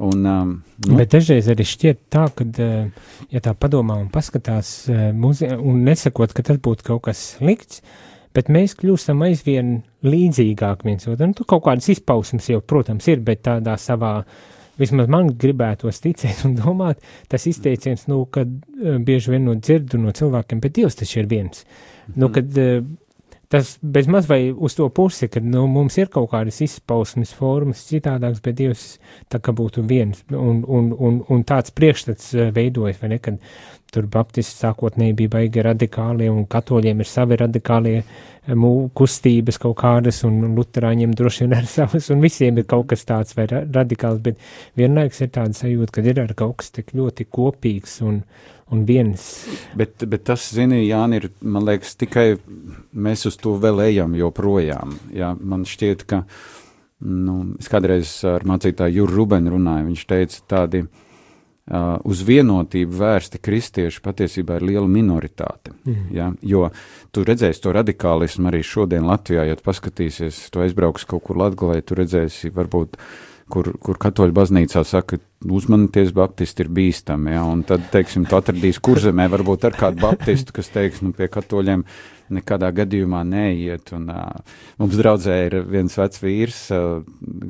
Un, 0.00 0.26
um, 0.26 0.62
nu. 0.86 0.96
Bet 0.96 1.10
dažreiz 1.12 1.48
arī 1.48 1.64
šķiet 1.64 1.98
tā, 2.08 2.30
ka, 2.34 2.44
uh, 2.44 2.86
ja 3.30 3.40
tā 3.40 3.52
padomā 3.52 3.98
un 4.00 4.08
paskatās 4.08 4.88
uh, 4.88 5.12
muze, 5.12 5.56
un 5.56 5.84
nesakot, 5.84 6.32
ka 6.32 6.42
tas 6.42 6.56
būtu 6.56 6.82
kaut 6.84 7.02
kas 7.02 7.36
slikts, 7.36 7.82
uh, 7.82 8.09
bet 8.36 8.50
mēs 8.52 8.76
kļūstam 8.78 9.24
aizvien 9.26 9.80
līdzīgāk 10.06 10.86
viens 10.86 11.08
otram. 11.10 11.34
Nu, 11.34 11.46
kaut 11.48 11.64
kādas 11.66 11.90
izpausmes 11.92 12.48
jau, 12.52 12.62
protams, 12.62 13.08
ir, 13.10 13.22
bet 13.26 13.44
tādā 13.46 13.76
savā, 13.80 14.20
vismaz 14.80 15.10
man 15.12 15.32
gribētos 15.40 16.02
ticēt 16.04 16.44
un 16.48 16.56
domāt, 16.58 17.02
tas 17.30 17.46
izteiciens, 17.50 18.06
nu, 18.10 18.22
kad 18.32 18.50
uh, 18.50 18.96
bieži 19.02 19.34
vien 19.34 19.46
no 19.48 19.58
dzirdu 19.58 20.00
no 20.00 20.14
cilvēkiem, 20.16 20.62
bet 20.62 20.78
Dievs 20.78 20.98
taču 21.00 21.22
ir 21.22 21.30
viens. 21.30 21.64
Nu, 22.14 22.28
mhm. 22.28 22.34
kad 22.38 22.60
uh, 22.60 22.90
tas 23.50 23.72
bezmaz 23.82 24.28
vai 24.30 24.52
uz 24.54 24.76
to 24.78 24.86
pusi, 24.94 25.26
ka 25.28 25.42
nu, 25.42 25.64
mums 25.66 25.96
ir 25.98 26.10
kaut 26.14 26.30
kādas 26.30 26.60
izpausmes 26.62 27.32
formas 27.34 27.82
citādākas, 27.88 28.38
bet 28.44 28.60
Dievs 28.60 28.84
tā 29.32 29.42
kā 29.42 29.54
būtu 29.56 29.82
viens, 29.90 30.22
un, 30.30 30.62
un, 30.62 30.92
un, 30.94 31.18
un 31.26 31.42
tāds 31.46 31.74
priekšstats 31.74 32.30
uh, 32.36 32.52
veidojas, 32.54 33.02
vai 33.02 33.16
ne, 33.16 33.18
kad 33.18 33.42
tur 33.94 34.06
baptisti 34.10 34.62
sākotnēji 34.64 35.16
bija 35.18 35.32
baigi 35.34 35.64
radikāli, 35.64 36.28
un 36.30 36.44
katoļiem 36.50 37.02
ir 37.02 37.08
savi 37.08 37.38
radikālie 37.40 37.96
eh, 38.00 38.68
kustības 38.96 39.60
kaut 39.62 39.76
kādas, 39.80 40.22
un 40.28 40.54
luterāņiem 40.56 41.14
droši 41.16 41.46
vien 41.46 41.58
ir 41.58 41.68
savas, 41.76 42.10
un 42.14 42.22
visiem 42.24 42.60
ir 42.60 42.68
kaut 42.70 42.88
kas 42.92 43.04
tāds 43.08 43.36
vai 43.38 43.48
ra 43.50 43.64
radikāls, 43.66 44.22
bet 44.24 44.40
vienlaiks 44.78 45.20
ir 45.24 45.32
tāda 45.34 45.56
sajūta, 45.56 45.96
ka 45.96 46.06
ir 46.06 46.22
ar 46.24 46.32
kaut 46.38 46.60
kas 46.62 46.72
tik 46.76 46.94
ļoti 46.96 47.26
kopīgs 47.30 47.98
un, 48.06 48.22
un 48.70 48.86
viens. 48.88 49.26
Bet, 49.78 50.06
bet 50.06 50.26
tas, 50.30 50.46
zini, 50.54 50.84
Jāni, 50.86 51.20
ir, 51.20 51.30
man 51.42 51.66
liekas, 51.68 51.96
tikai 52.00 52.32
mēs 52.94 53.26
uz 53.30 53.38
to 53.42 53.58
vēl 53.60 53.84
ejam 53.90 54.16
joprojām. 54.18 54.96
Jā, 55.16 55.34
man 55.40 55.66
šķiet, 55.68 56.06
ka, 56.10 56.24
nu, 57.06 57.42
es 57.60 57.70
kādreiz 57.72 58.18
ar 58.28 58.46
mācītāju 58.48 59.02
Juru 59.02 59.22
Rubenu 59.22 59.56
runāju, 59.56 59.90
viņš 59.90 60.10
teica 60.10 60.44
tādi, 60.54 60.84
uh, 60.86 61.06
uz 62.04 62.22
vienotību 62.26 62.98
vērsti 62.98 63.38
kristieši 63.42 64.02
patiesībā 64.02 64.58
ir 64.58 64.66
liela 64.72 64.88
minoritāte. 64.90 65.74
Mm. 65.84 66.06
Ja? 66.14 66.28
Jo 66.42 66.68
tu 67.14 67.24
redzēsi 67.26 67.62
to 67.62 67.74
radikālismu 67.76 68.50
arī 68.50 68.62
šodien 68.66 69.06
Latvijā, 69.06 69.46
ja 69.46 69.58
tu 69.58 69.66
paskatīsies, 69.66 70.42
tu 70.50 70.64
aizbrauks 70.64 71.06
kaut 71.10 71.24
kur 71.28 71.38
Latgalē, 71.38 71.80
tu 71.86 71.98
redzēsi 71.98 72.50
varbūt, 72.54 72.98
kur, 73.52 73.72
kur 73.82 73.98
katoļu 74.00 74.34
baznīcā 74.36 74.84
saka, 74.86 75.18
uzmanieties, 75.48 76.12
baptisti 76.16 76.64
ir 76.64 76.70
bīstami, 76.76 77.34
ja? 77.34 77.44
un 77.48 77.64
tad, 77.66 77.86
teiksim, 77.92 78.26
tu 78.28 78.36
atradīsi 78.38 78.82
kurzemē 78.84 79.28
varbūt 79.32 79.68
ar 79.68 79.76
kādu 79.78 80.02
baptistu, 80.02 80.54
kas 80.56 80.68
teiks, 80.72 81.00
nu, 81.04 81.14
pie 81.16 81.30
katoļiem 81.32 81.84
nekādā 82.34 82.70
gadījumā 82.74 83.22
neiet. 83.26 83.92
Un, 83.96 84.08
uh, 84.12 84.58
mums 84.80 84.98
draudzē 84.98 85.36
ir 85.48 85.56
viens 85.68 85.96
vecs 85.98 86.22
vīrs, 86.22 86.60
uh, 86.74 87.02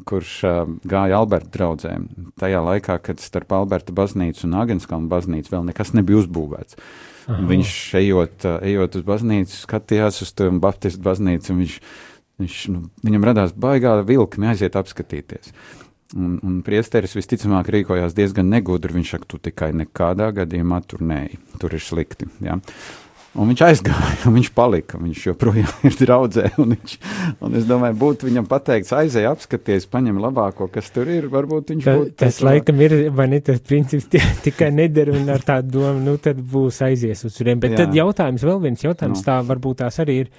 kurš 0.09 0.35
uh, 0.49 0.61
gāja 0.89 1.21
Alberta 1.21 1.53
draudzēm. 1.59 2.09
Tajā 2.41 2.63
laikā, 2.67 2.99
kad 3.05 3.23
starp 3.23 3.53
Alberta 3.59 3.95
baznīcu 3.97 4.47
un 4.49 4.57
Agenskalnu 4.63 5.11
baznīcu 5.11 5.55
vēl 5.55 5.69
nekas 5.71 5.93
nebija 5.97 6.23
uzbūvēts. 6.23 6.79
Aha. 7.27 7.43
Viņš 7.51 7.75
ejot, 8.01 8.47
uh, 8.47 8.57
ejot 8.67 9.01
uz 9.01 9.07
baznīcu, 9.07 9.59
skatījās 9.67 10.23
uz 10.25 10.33
to 10.37 10.49
Baptistu 10.63 11.05
baznīcu, 11.05 11.59
viņš, 11.61 11.77
viņš, 12.41 12.63
nu, 12.73 12.87
viņam 13.05 13.29
radās 13.31 13.55
baigā 13.55 13.99
vilka 14.07 14.41
neaiziet 14.43 14.79
apskatīties. 14.81 15.53
Un, 16.17 16.39
un 16.43 16.57
priesteris 16.67 17.15
visticamāk 17.15 17.69
rīkojās 17.71 18.17
diezgan 18.17 18.49
negudri. 18.51 18.97
Viņš 18.97 19.13
saka, 19.15 19.29
tu 19.31 19.39
tikai 19.39 19.71
nekādā 19.79 20.33
gadījumā 20.41 20.81
tur 20.91 21.05
nē, 21.07 21.21
tur 21.63 21.77
ir 21.77 21.85
slikti. 21.85 22.27
Ja? 22.43 22.59
Un 23.39 23.47
viņš 23.47 23.61
aizgāja, 23.63 24.15
un 24.27 24.35
viņš 24.35 24.49
palika. 24.57 24.99
Viņš 24.99 25.21
joprojām 25.29 25.71
ir 25.87 25.97
draudzē. 26.01 26.49
Un, 26.59 26.73
viņš, 26.75 26.95
un 27.47 27.59
es 27.61 27.67
domāju, 27.69 27.95
būtu 28.01 28.27
viņam 28.27 28.49
pateikts, 28.51 28.91
aizej, 28.97 29.29
apskaties, 29.31 29.87
paņem 29.93 30.19
labāko, 30.23 30.67
kas 30.73 30.91
tur 30.91 31.11
ir. 31.13 31.29
Varbūt 31.31 31.71
viņš 31.75 31.87
Ta, 31.87 31.95
būtu. 32.01 32.17
Tas 32.25 32.41
laikam 32.43 32.83
ir, 32.83 32.97
vai 33.15 33.29
ne, 33.31 33.39
tas 33.47 33.63
princips 33.63 34.09
tie, 34.11 34.23
tikai 34.47 34.73
neder 34.75 35.13
un 35.15 35.31
ar 35.31 35.47
tādu 35.47 35.77
domu, 35.79 36.03
nu 36.09 36.17
tad 36.23 36.43
būs 36.43 36.83
aizies 36.89 37.23
uz 37.29 37.39
turiem. 37.39 37.63
Bet 37.63 37.77
Jā. 37.77 37.85
tad 37.85 37.95
jautājums, 38.01 38.47
vēl 38.51 38.65
viens 38.67 38.83
jautājums, 38.89 39.23
no. 39.23 39.23
Nu. 39.23 39.29
tā 39.31 39.39
varbūt 39.53 39.85
tās 39.85 40.03
arī 40.03 40.25
ir. 40.25 40.35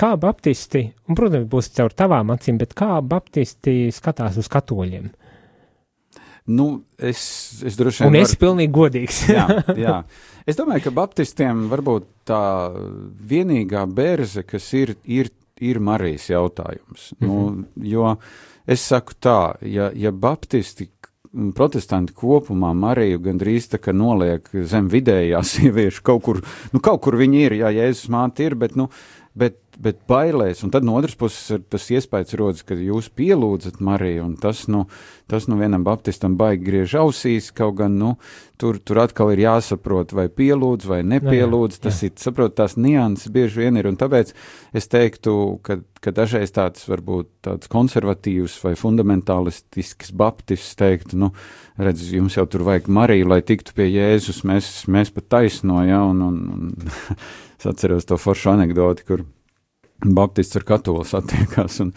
Kā 0.00 0.14
baptisti, 0.20 0.86
un, 1.08 1.18
protams, 1.18 1.48
būs 1.50 1.70
caur 1.76 1.94
tavām 1.96 2.32
acīm, 2.34 2.58
bet 2.60 2.74
kā 2.78 2.98
baptisti 3.04 3.92
skatās 3.94 4.38
uz 4.40 4.50
katoļiem? 4.52 5.10
Nu, 6.44 6.66
es, 6.98 7.20
es 7.64 7.78
droši 7.80 8.04
vien. 8.04 8.10
Un 8.10 8.18
es 8.20 8.34
var... 8.34 8.40
pilnīgi 8.42 8.74
godīgs. 8.74 9.20
jā, 9.32 9.46
jā. 9.86 10.00
Es 10.44 10.58
domāju, 10.60 10.84
ka 10.88 10.96
baptistiem 10.98 11.66
varbūt 11.70 12.10
tā 12.28 12.42
vienīgā 13.30 13.86
bērze, 13.88 14.44
kas 14.44 14.66
ir, 14.76 14.96
ir, 15.08 15.30
ir 15.60 15.80
Marijas 15.80 16.28
jautājums. 16.28 17.14
Mm 17.18 17.28
-hmm. 17.28 17.30
nu, 17.30 17.88
jo 17.94 18.16
es 18.66 18.84
saku 18.84 19.16
tā, 19.20 19.54
ja, 19.60 19.90
ja 19.94 20.12
baptisti 20.12 20.90
protestanti 21.54 22.14
kopumā 22.14 22.72
Mariju 22.78 23.18
gandrīz 23.24 23.68
tā 23.72 23.80
kā 23.82 23.94
noliek 23.96 24.48
zem 24.70 24.88
vidējā 24.90 25.42
sieviešu 25.42 26.02
kaut 26.08 26.22
kur, 26.22 26.40
nu 26.72 26.80
kaut 26.80 27.02
kur 27.02 27.18
viņi 27.18 27.44
ir, 27.48 27.58
jā, 27.64 27.72
Jēzus 27.74 28.10
māte 28.14 28.46
ir, 28.46 28.54
bet, 28.54 28.76
nu, 28.76 28.88
bet, 29.34 29.58
bet 29.80 30.00
bailēs. 30.10 30.62
Un 30.64 30.72
tad 30.74 30.86
no 30.86 30.96
otras 30.98 31.16
puses 31.18 31.64
tas 31.70 31.86
iespējas 31.92 32.36
rodas, 32.38 32.64
ka 32.66 32.76
jūs 32.78 33.10
pielūdzat 33.14 33.80
Mariju, 33.84 34.24
un 34.28 34.34
tas, 34.40 34.64
nu, 34.70 34.84
tas 35.30 35.48
nu 35.50 35.58
vienam 35.60 35.84
baptistam 35.86 36.38
baigi 36.40 36.66
griež 36.68 36.96
ausīs, 37.02 37.50
kaut 37.54 37.78
gan, 37.80 37.96
nu, 38.00 38.14
tur, 38.60 38.78
tur 38.78 39.02
atkal 39.04 39.32
ir 39.34 39.44
jāsaprot, 39.44 40.14
vai 40.16 40.26
pielūdz 40.32 40.88
vai 40.90 41.00
nepielūdz, 41.14 41.80
tas 41.84 42.02
jā. 42.02 42.10
ir, 42.10 42.18
saprot, 42.22 42.56
tās 42.58 42.78
nianses 42.80 43.32
bieži 43.34 43.64
vien 43.64 43.80
ir, 43.80 43.88
un 43.90 43.98
tāpēc 44.00 44.34
es 44.76 44.90
teiktu, 44.92 45.36
ka, 45.66 45.80
ka 46.04 46.14
dažreiz 46.14 46.54
tāds 46.54 46.86
varbūt 46.90 47.30
tāds 47.46 47.70
konservatīvs 47.72 48.60
vai 48.64 48.74
fundamentālistisks 48.78 50.14
baptists 50.16 50.78
teiktu, 50.80 51.18
nu, 51.24 51.32
redz, 51.80 52.06
jums 52.14 52.38
jau 52.38 52.46
tur 52.50 52.66
vajag 52.68 52.92
Mariju, 52.92 53.32
lai 53.32 53.40
tiktu 53.46 53.74
pie 53.76 53.88
Jēzus, 53.90 54.44
mēs, 54.48 54.70
mēs 54.90 55.10
pat 55.14 55.32
taisno, 55.38 55.82
ja, 55.86 56.04
un, 56.06 56.22
un, 56.28 56.44
un 56.54 56.72
Es 57.64 57.70
atceros 57.70 58.04
to 58.04 58.18
foršu 58.20 58.50
anekdoti, 58.52 59.06
kur 59.08 59.22
Baptists 60.02 60.58
ar 60.58 60.66
katolis 60.68 61.14
attiekās 61.16 61.80
un, 61.84 61.92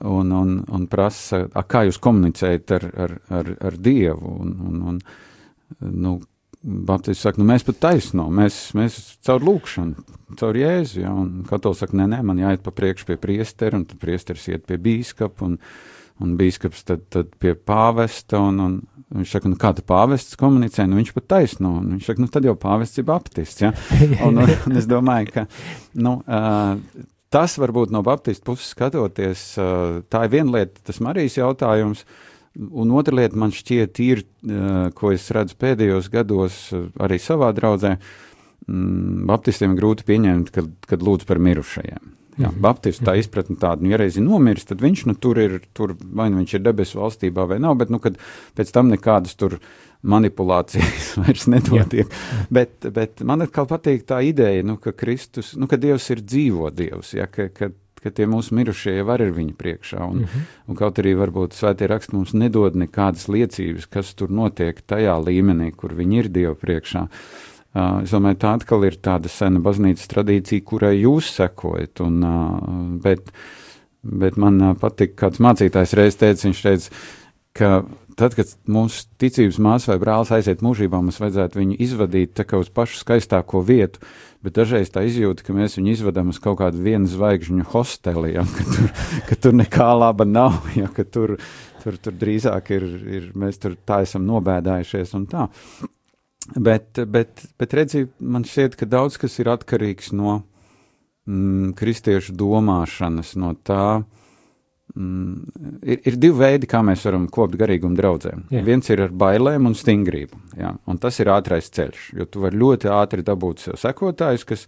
un, 0.00 0.32
un, 0.36 0.56
un 0.68 0.88
prasa, 0.90 1.44
a, 1.54 1.62
kā 1.64 1.84
jūs 1.86 2.00
komunicējat 2.02 2.74
ar, 2.76 2.88
ar, 3.06 3.14
ar, 3.40 3.54
ar 3.70 3.78
Dievu. 3.80 4.34
Un, 4.44 4.56
un, 4.68 4.82
un, 4.90 5.00
nu, 5.80 6.18
Baptists 6.60 7.24
saka, 7.24 7.40
nu 7.40 7.46
mēs 7.48 7.64
pat 7.64 7.78
taisno, 7.80 8.26
mēs, 8.36 8.58
mēs 8.76 8.98
caur 9.24 9.40
lūkšanu, 9.46 10.02
caur 10.36 10.58
Jēzu, 10.60 10.98
ja, 11.00 11.14
katolis 11.48 11.80
saka, 11.80 11.96
nē, 11.96 12.10
nē, 12.12 12.18
man 12.28 12.42
jāiet 12.42 12.60
pa 12.66 12.74
priekšu 12.76 13.08
pie 13.08 13.16
priestera, 13.22 13.78
un 13.80 13.86
tad 13.88 14.02
priesteris 14.02 14.44
iet 14.50 14.66
pie 14.68 14.76
bīskapa, 14.82 15.46
un, 15.46 15.56
un 16.20 16.34
bīskaps 16.36 16.84
tad, 16.84 17.06
tad 17.08 17.32
pie 17.40 17.54
pāvesta, 17.56 18.42
un, 18.44 18.64
un, 18.66 18.80
Viņš 19.10 19.32
saka, 19.34 19.50
nu 19.50 19.56
kāda 19.58 19.82
pāvests 19.82 20.36
komunicē, 20.38 20.84
nu 20.86 21.00
viņš 21.00 21.08
pat 21.16 21.24
taisno. 21.32 21.72
Viņš 21.82 22.04
saka, 22.06 22.22
nu 22.22 22.28
tad 22.30 22.44
jau 22.46 22.52
pāvests 22.62 23.00
ir 23.00 23.08
baptists, 23.08 23.58
ja? 23.64 23.72
un, 24.26 24.38
un, 24.38 24.52
un 24.68 24.78
es 24.78 24.86
domāju, 24.86 25.32
ka, 25.34 25.42
nu, 25.98 26.12
uh, 26.30 27.08
tas 27.30 27.56
varbūt 27.60 27.92
no 27.94 28.02
baptistu 28.06 28.50
puses 28.50 28.72
skatoties, 28.74 29.44
tā 30.10 30.24
ir 30.26 30.34
viena 30.34 30.58
lieta, 30.58 30.82
tas 30.86 31.00
Marijas 31.04 31.38
jautājums, 31.38 32.04
un 32.58 32.94
otra 32.98 33.20
lieta 33.20 33.38
man 33.38 33.54
šķiet 33.54 34.00
ir, 34.04 34.24
ko 34.98 35.12
es 35.14 35.28
redzu 35.34 35.58
pēdējos 35.60 36.10
gados 36.12 36.62
arī 36.98 37.20
savā 37.22 37.52
draudzē, 37.56 37.96
mm, 38.66 39.26
baptistiem 39.30 39.76
grūti 39.78 40.06
pieņemt, 40.08 40.50
kad, 40.54 40.72
kad 40.90 41.06
lūdz 41.06 41.28
par 41.28 41.42
mirušajiem. 41.42 42.16
Jā, 42.40 42.48
mm 42.48 42.54
-hmm. 42.54 42.60
Baptistu 42.60 43.04
tā 43.04 43.18
izpratne 43.18 43.56
tāda, 43.56 43.82
nu, 43.82 43.90
ja 43.90 43.96
reiz 43.96 44.16
ir 44.16 44.22
nomiris, 44.22 44.64
tad 44.64 44.80
viņš 44.80 45.06
nu, 45.06 45.14
tur 45.14 45.38
ir, 45.38 45.60
tur, 45.74 45.96
vai 46.00 46.30
nu 46.30 46.38
viņš 46.38 46.54
ir 46.54 46.62
debesu 46.62 46.98
valstībā 46.98 47.46
vai 47.46 47.58
nav, 47.58 47.74
bet 47.76 47.90
nu, 47.90 47.98
pēc 48.56 48.72
tam 48.72 48.88
nekādas 48.88 49.34
tur 49.36 49.58
manipulācijas 50.02 51.12
vairs 51.22 51.46
nenotiek. 51.50 52.08
bet, 52.52 52.88
bet 52.94 53.22
man 53.26 53.44
atkal 53.44 53.68
patīk 53.70 54.06
tā 54.08 54.22
ideja, 54.24 54.64
nu, 54.66 54.78
ka 54.80 54.94
Kristus, 54.96 55.54
nu, 55.60 55.68
ka 55.70 55.78
Dievs 55.80 56.08
ir 56.14 56.24
dzīvo 56.24 56.70
Dievs, 56.74 57.12
ja, 57.18 57.28
ka, 57.30 57.50
ka, 57.52 57.70
ka 58.00 58.12
tie 58.16 58.26
mūsu 58.30 58.56
mirušie 58.56 58.96
jau 58.96 59.18
ir 59.18 59.34
viņa 59.36 59.54
priekšā. 59.60 60.00
Un, 60.06 60.22
mm 60.22 60.24
-hmm. 60.24 60.48
un 60.68 60.80
kaut 60.80 60.98
arī 60.98 61.14
varbūt 61.18 61.56
svētie 61.56 61.88
raksti 61.90 62.16
mums 62.16 62.32
nedod 62.32 62.76
nekādas 62.76 63.28
liecības, 63.28 63.86
kas 63.86 64.14
tur 64.14 64.30
notiek 64.30 64.80
tajā 64.80 65.18
līmenī, 65.20 65.72
kur 65.76 65.94
viņi 65.94 66.18
ir 66.18 66.28
Dieva 66.28 66.54
priekšā. 66.54 67.06
Es 68.02 68.10
domāju, 68.10 68.34
tā 68.42 68.54
atkal 68.58 68.84
ir 68.84 68.96
tāda 68.98 69.28
sena 69.28 69.60
baznīcas 69.60 70.08
tradīcija, 70.10 70.64
kurai 70.66 70.96
jūs 70.98 71.28
sekojat. 71.36 72.00
Un, 72.00 72.98
bet, 73.02 73.30
bet 74.02 74.36
man 74.36 74.74
patīk, 74.74 75.14
kāds 75.14 75.38
mācītājs 75.38 75.94
reiz 75.94 76.16
teica, 76.16 76.48
viņš 76.48 76.62
teica, 76.62 76.90
ka 77.56 77.82
tad, 78.20 78.34
kad 78.36 78.50
mūsu 78.70 79.06
ticības 79.20 79.58
māsa 79.62 79.92
vai 79.92 80.00
brālis 80.02 80.32
aiziet 80.34 80.64
mūžībā, 80.64 81.00
mums 81.00 81.20
vajadzētu 81.22 81.60
viņu 81.60 81.78
izvadīt 81.82 82.34
tā 82.38 82.44
kā 82.48 82.60
uz 82.60 82.70
pašu 82.72 83.00
skaistāko 83.00 83.62
vietu, 83.66 84.02
bet 84.44 84.56
dažreiz 84.58 84.92
tā 84.92 85.04
izjūta, 85.08 85.44
ka 85.46 85.56
mēs 85.56 85.78
viņu 85.78 85.94
izvedam 85.94 86.32
uz 86.32 86.40
kaut 86.42 86.60
kādu 86.60 86.82
vienu 86.84 87.08
zvaigžņu 87.10 87.68
hosteli, 87.72 88.34
ja, 88.36 88.44
ka, 88.56 88.66
tur, 88.74 88.90
ka 89.28 89.38
tur 89.46 89.56
nekā 89.56 89.88
laba 89.96 90.26
nav, 90.28 90.60
ja, 90.78 90.90
ka 90.94 91.06
tur, 91.06 91.36
tur, 91.84 91.96
tur 92.02 92.18
drīzāk 92.20 92.74
ir, 92.76 92.86
ir, 93.18 93.32
mēs 93.38 93.62
tur 93.62 93.78
tā 93.88 94.02
esam 94.06 94.28
nobēdājušies 94.28 95.16
un 95.18 95.26
tā. 95.30 95.48
Bet, 96.56 96.98
bet, 97.06 97.44
bet 97.60 97.74
redzi, 97.76 98.06
man 98.18 98.46
šķiet, 98.48 98.78
ka 98.80 98.88
daudz 98.88 99.20
kas 99.20 99.36
ir 99.38 99.52
atkarīgs 99.52 100.10
no 100.16 100.40
mm, 101.28 101.74
kristiešu 101.78 102.34
domāšanas, 102.38 103.36
no 103.38 103.54
tā. 103.54 104.02
Mm, 104.96 105.78
ir, 105.86 106.00
ir 106.08 106.16
divi 106.18 106.38
veidi, 106.40 106.66
kā 106.70 106.80
mēs 106.82 107.04
varam 107.06 107.28
kopt 107.30 107.54
garīgumu 107.60 107.98
draugiem. 107.98 108.46
Viens 108.66 108.90
ir 108.90 109.04
ar 109.06 109.12
bailēm 109.14 109.68
un 109.70 109.76
stingrību, 109.78 110.40
jā, 110.58 110.72
un 110.90 110.98
tas 111.02 111.20
ir 111.22 111.30
ātrais 111.30 111.70
ceļš, 111.70 112.08
jo 112.18 112.26
tu 112.26 112.42
vari 112.42 112.58
ļoti 112.58 112.90
ātri 112.90 113.26
dabūt 113.26 113.66
sev 113.66 113.78
sekotājus, 113.78 114.46
kas 114.48 114.66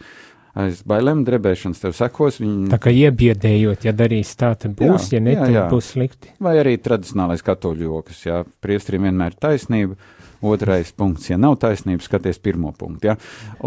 aiz 0.58 0.82
bailēm 0.86 1.24
drebēšanas 1.26 1.82
tev 1.82 1.96
sekos. 1.96 2.38
Viņi... 2.42 2.70
Tā 2.70 2.78
kā 2.82 2.92
iebiedējot, 2.94 3.86
ja 3.88 3.94
darīs 3.96 4.34
tā, 4.38 4.52
tad 4.54 4.76
būs, 4.78 5.10
jā, 5.10 5.18
ja 5.18 5.26
ne, 5.26 5.36
tad 5.40 5.72
būs 5.72 5.92
slikti. 5.96 6.34
Vai 6.44 6.58
arī 6.60 6.76
tradicionālais 6.82 7.42
katoļu 7.46 7.88
joks, 7.88 8.26
jā, 8.28 8.42
priestriem 8.64 9.08
vienmēr 9.08 9.38
taisnība 9.40 9.98
Otrais 10.42 10.90
punkts, 10.98 11.28
ja 11.30 11.38
nav 11.38 11.54
taisnības, 11.62 12.08
skaties 12.08 12.40
pirmo 12.42 12.72
punktu. 12.78 13.12
Ja? 13.12 13.16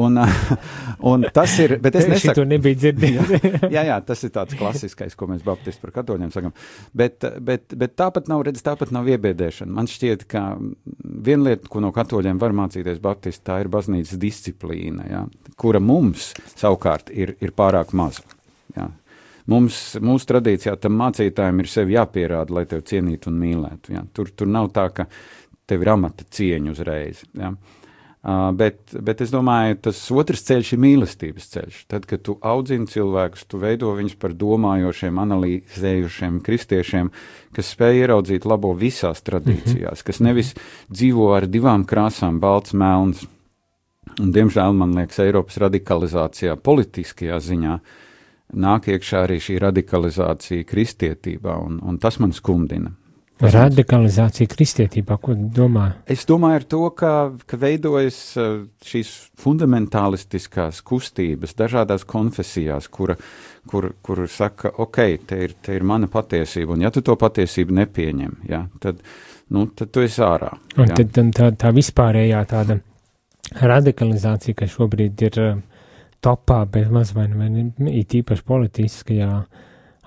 Un, 0.01 0.19
un 1.11 1.23
tas 1.33 1.53
ir, 1.63 1.77
bet 1.83 1.95
es 1.95 2.09
nesaku. 2.11 2.41
to 2.41 2.47
nebija 2.49 2.79
dzirdējis. 2.81 3.31
jā, 3.75 3.85
jā, 3.87 3.99
tas 4.05 4.23
ir 4.27 4.33
tāds 4.35 4.57
klasiskais, 4.59 5.15
ko 5.15 5.29
mēs 5.31 5.45
baptisti 5.45 5.83
par 5.85 5.95
katoļiem 6.01 6.33
sakam. 6.35 6.55
Bet, 6.95 7.23
bet, 7.39 7.71
bet 7.79 7.95
tāpat 7.95 8.27
nav, 8.31 8.43
redz, 8.47 8.63
tāpat 8.65 8.91
nav 8.95 9.07
iebiedēšana. 9.13 9.71
Man 9.77 9.87
šķiet, 9.91 10.27
ka 10.31 10.43
viena 10.99 11.51
lieta, 11.51 11.71
ko 11.71 11.83
no 11.85 11.93
katoļiem 11.95 12.41
var 12.41 12.55
mācīties 12.57 12.99
baptisti, 13.03 13.45
tā 13.47 13.61
ir 13.63 13.71
baznīcas 13.71 14.19
disciplīna, 14.21 15.07
ja? 15.09 15.23
kura 15.59 15.79
mums 15.79 16.33
savukārt 16.57 17.13
ir, 17.15 17.37
ir 17.39 17.55
pārāk 17.55 17.95
maza. 17.95 18.25
Ja? 18.75 18.91
Mums, 19.51 19.77
mūsu 20.01 20.25
tradīcijā 20.31 20.73
tam 20.81 20.95
mācītājiem 20.97 21.59
ir 21.61 21.67
sevi 21.69 21.93
jāpierāda, 21.93 22.53
lai 22.57 22.63
tevi 22.69 22.81
cienītu 22.89 23.29
un 23.29 23.35
mīlētu. 23.43 23.93
Ja? 23.93 24.01
Tur, 24.15 24.31
tur 24.33 24.49
nav 24.49 24.71
tā, 24.73 24.87
ka 24.89 25.05
tev 25.69 25.85
ir 25.85 25.91
amata 25.95 26.27
cieņa 26.37 26.71
uzreiz. 26.71 27.23
Ja? 27.37 27.53
Uh, 28.25 28.49
bet, 28.57 28.79
bet 29.05 29.19
es 29.21 29.29
domāju, 29.29 29.75
tas 29.85 29.99
otrs 30.09 30.41
ceļš 30.47 30.71
ir 30.73 30.79
mīlestības 30.81 31.49
ceļš. 31.51 31.81
Tad, 31.93 32.07
kad 32.09 32.23
tu 32.25 32.33
audzini 32.41 32.89
cilvēkus, 32.89 33.43
tu 33.45 33.59
veido 33.61 33.91
viņus 33.93 34.15
par 34.17 34.33
domājošiem, 34.33 35.19
analizējušiem 35.21 36.39
kristiešiem, 36.47 37.11
kas 37.53 37.69
spēj 37.75 38.01
ieraudzīt 38.01 38.47
labo 38.49 38.73
visās 38.73 39.21
tradīcijās, 39.21 39.77
mm 39.77 40.01
-hmm. 40.01 40.07
kas 40.09 40.23
nevis 40.25 40.55
dzīvo 40.89 41.29
ar 41.37 41.45
divām 41.45 41.85
krāsām, 41.85 42.41
balts, 42.41 42.73
melns. 42.73 43.27
Un, 44.17 44.33
diemžēl 44.33 44.73
man 44.73 44.97
liekas, 44.97 45.19
Eiropas 45.19 45.61
radikalizācijā, 45.61 46.55
politiskajā 46.55 47.39
ziņā, 47.39 47.79
nāk 48.53 48.89
iekšā 48.89 49.25
arī 49.27 49.37
šī 49.37 49.59
radikalizācija 49.61 50.63
kristietībā, 50.63 51.59
un, 51.61 51.77
un 51.83 51.97
tas 52.01 52.17
man 52.19 52.33
skumdina. 52.33 52.95
Radikalizācija 53.35 54.47
kristietībā, 54.47 55.17
ko 55.19 55.33
domā? 55.35 55.89
Es 56.07 56.23
domāju 56.27 56.61
to, 56.71 56.81
ka, 56.95 57.09
ka 57.43 57.57
veidojas 57.59 58.19
uh, 58.39 58.61
šīs 58.87 59.11
fundamentālistiskās 59.41 60.79
kustības 60.87 61.57
dažādās 61.59 62.07
konfesijās, 62.07 62.87
kura, 62.87 63.17
kur, 63.67 63.89
kur 64.05 64.23
saka, 64.31 64.71
ok, 64.79 65.01
te 65.27 65.41
ir, 65.49 65.57
te 65.59 65.75
ir 65.75 65.83
mana 65.83 66.07
patiesība, 66.11 66.77
un 66.77 66.87
ja 66.87 66.93
tu 66.95 67.03
to 67.03 67.17
patiesību 67.19 67.75
nepieņem, 67.81 68.39
ja, 68.47 68.63
tad, 68.79 69.03
nu, 69.51 69.67
tad 69.75 69.91
tu 69.91 70.05
esi 70.07 70.23
ārā. 70.23 70.53
Ja. 70.79 70.87
tad 70.95 71.19
tā, 71.35 71.51
tā 71.59 71.75
vispārējā 71.75 72.41
tāda 72.55 72.79
radikalizācija, 73.59 74.63
kas 74.63 74.77
šobrīd 74.79 75.27
ir 75.27 75.43
uh, 75.43 75.63
topā, 76.23 76.63
bez 76.71 76.87
maz 76.87 77.11
vai 77.17 77.27
ne, 77.35 77.67
it 77.99 78.15
īpaši 78.15 78.47
politiskajā 78.47 79.31
uh, 79.43 79.63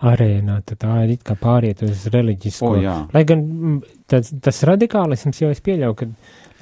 arēnā, 0.07 0.61
tad 0.67 0.81
tā 0.85 0.97
ir 1.05 1.17
it 1.17 1.25
kā 1.27 1.35
pāriet 1.39 1.83
uz 1.87 2.07
reliģisko. 2.13 2.75
O, 2.77 2.83
jā. 2.83 2.97
Lai 3.15 3.25
gan 3.27 3.41
mm, 3.43 3.79
tas, 4.11 4.31
tas 4.45 4.61
radikālisms 4.69 5.43
jau 5.43 5.51
es 5.51 5.63
pieļauju, 5.65 5.97
ka 5.99 6.09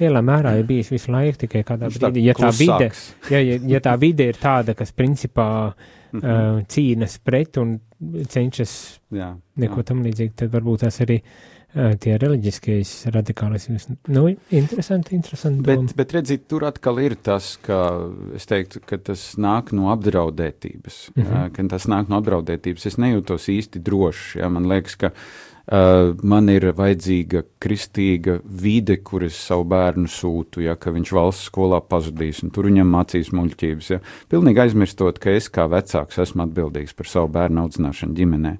lielā 0.01 0.23
mērā 0.25 0.55
ir 0.57 0.65
bijis 0.69 0.89
visu 0.93 1.13
laiku 1.13 1.43
tikai 1.45 1.63
kādā 1.67 1.91
Viņš 1.91 1.99
brīdī, 2.01 2.23
ja 2.25 2.37
tā, 2.37 2.51
vide, 2.57 2.89
ja, 3.33 3.41
ja, 3.41 3.59
ja 3.73 3.83
tā 3.83 3.93
vide 4.01 4.29
ir 4.31 4.39
tāda, 4.41 4.73
kas 4.77 4.93
principā 4.93 5.49
mm 5.67 6.19
-hmm. 6.19 6.57
uh, 6.57 6.63
cīnas 6.65 7.19
pret 7.23 7.57
un 7.57 7.79
cenšas 8.29 8.99
jā, 9.11 9.35
neko 9.55 9.81
jā. 9.81 9.83
tam 9.83 10.03
līdzīgi, 10.05 10.33
tad 10.35 10.51
varbūt 10.53 10.85
tas 10.85 11.01
arī 11.01 11.21
tie 11.73 12.15
reliģiskais 12.21 12.91
radikālisms. 13.13 13.89
Nu, 14.13 14.27
interesanti, 14.49 15.15
interesanti. 15.17 15.63
Bet, 15.65 15.81
doma. 15.81 15.97
bet 15.99 16.15
redziet, 16.15 16.47
tur 16.49 16.65
atkal 16.67 17.01
ir 17.03 17.17
tas, 17.21 17.55
ka 17.63 17.81
es 18.37 18.47
teiktu, 18.49 18.81
ka 18.87 18.99
tas 19.11 19.29
nāk 19.41 19.73
no 19.75 19.91
apdraudētības. 19.93 21.01
Mm 21.15 21.23
-hmm. 21.23 21.51
Ka 21.55 21.67
tas 21.75 21.87
nāk 21.91 22.09
no 22.09 22.21
apdraudētības. 22.21 22.85
Es 22.87 22.97
nejūtos 22.97 23.49
īsti 23.51 23.83
droši. 23.83 24.39
Ja? 24.39 24.49
Man 24.49 24.67
liekas, 24.67 24.95
ka 24.95 25.11
Uh, 25.67 26.13
man 26.23 26.47
ir 26.47 26.63
vajadzīga 26.71 27.41
kristīga 27.59 28.37
vide, 28.47 28.95
kur 29.03 29.25
es 29.27 29.35
savu 29.35 29.65
bērnu 29.67 30.07
sūtu, 30.07 30.61
ja 30.63 30.77
viņš 30.79 31.11
valsts 31.11 31.49
skolā 31.49 31.81
pazudīs, 31.83 32.39
un 32.39 32.53
tur 32.55 32.69
viņam 32.69 32.87
mācīs 32.87 33.33
muļķības. 33.35 33.89
Ja. 33.89 33.99
Pilnīgi 34.31 34.63
aizmirstot, 34.63 35.19
ka 35.19 35.29
es 35.35 35.49
kā 35.51 35.67
vecāks 35.67 36.21
esmu 36.23 36.45
atbildīgs 36.45 36.95
par 36.95 37.11
savu 37.11 37.27
bērnu 37.35 37.65
audzināšanu 37.65 38.15
ģimenē. 38.15 38.53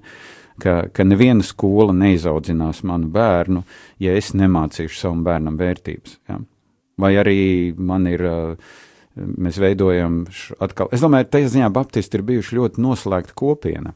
Ka, 0.58 0.88
ka 0.90 1.04
neviena 1.06 1.44
skola 1.46 1.94
neizaudzinās 1.94 2.82
manu 2.88 3.06
bērnu, 3.14 3.62
ja 4.02 4.16
es 4.18 4.32
nemācīšu 4.34 4.98
savam 4.98 5.20
bērnam 5.26 5.58
vērtības. 5.60 6.16
Ja. 6.30 6.40
Vai 6.98 7.12
arī 7.20 7.38
man 7.78 8.08
ir, 8.10 8.24
uh, 8.26 8.80
mēs 9.14 9.60
veidojam 9.62 10.24
atkal, 10.58 10.90
es 10.90 11.04
domāju, 11.04 11.28
tajā 11.30 11.52
ziņā 11.54 11.68
baptisti 11.74 12.18
ir 12.18 12.26
bijuši 12.32 12.58
ļoti 12.58 12.82
noslēgta 12.82 13.38
kopiena. 13.38 13.94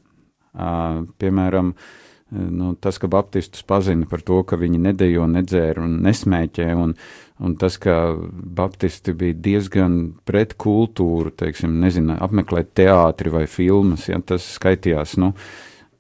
Uh, 0.53 1.03
piemēram, 1.19 1.73
uh, 1.75 2.03
nu, 2.33 2.75
tas, 2.81 2.99
ka 2.99 3.07
baptistus 3.07 3.63
pazina 3.63 4.07
par 4.09 4.23
to, 4.25 4.41
ka 4.49 4.57
viņi 4.61 4.81
nedejo, 4.83 5.27
nedzēra 5.31 5.85
un 5.85 5.99
nesmēķē, 6.07 6.69
un, 6.79 6.95
un 7.43 7.57
tas, 7.61 7.77
ka 7.83 8.15
baptisti 8.57 9.15
bija 9.17 9.37
diezgan 9.49 9.99
pret 10.29 10.57
kultūru, 10.61 11.35
teiksim, 11.37 11.77
nezinu, 11.83 12.17
apmeklēt 12.25 12.73
teātri 12.79 13.33
vai 13.35 13.45
filmas, 13.51 14.09
ja 14.09 14.21
tas 14.25 14.47
skaitījās, 14.57 15.19
nu, 15.21 15.33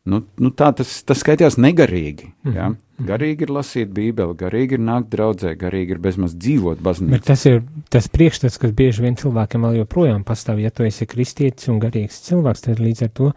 nu, 0.08 0.22
nu 0.42 0.50
tā 0.50 0.70
tas, 0.76 0.94
tas 1.06 1.20
skaitījās 1.22 1.58
negarīgi, 1.62 2.32
mm 2.32 2.50
-hmm. 2.50 2.56
ja. 2.56 2.72
Garīgi 3.02 3.46
ir 3.46 3.50
lasīt 3.50 3.90
Bībeli, 3.90 4.36
garīgi 4.38 4.76
ir 4.78 4.82
nākt 4.86 5.08
draudzē, 5.10 5.56
garīgi 5.58 5.96
ir 5.96 5.98
bezmaz 5.98 6.36
dzīvot 6.38 6.82
baznīcā. 6.86 7.10
Bet 7.16 7.24
tas 7.26 7.44
ir 7.46 7.62
tas 7.90 8.06
priekšstats, 8.08 8.60
kas 8.62 8.70
bieži 8.78 9.02
vien 9.02 9.16
cilvēkiem 9.18 9.66
vēl 9.66 9.80
joprojām 9.80 10.22
pastāv, 10.24 10.60
ja 10.62 10.70
tu 10.70 10.86
esi 10.86 11.06
kristietis 11.06 11.68
un 11.68 11.80
garīgs 11.82 12.22
cilvēks, 12.28 12.62
tad 12.68 12.78
līdz 12.78 13.02
ar 13.02 13.10
to 13.10 13.32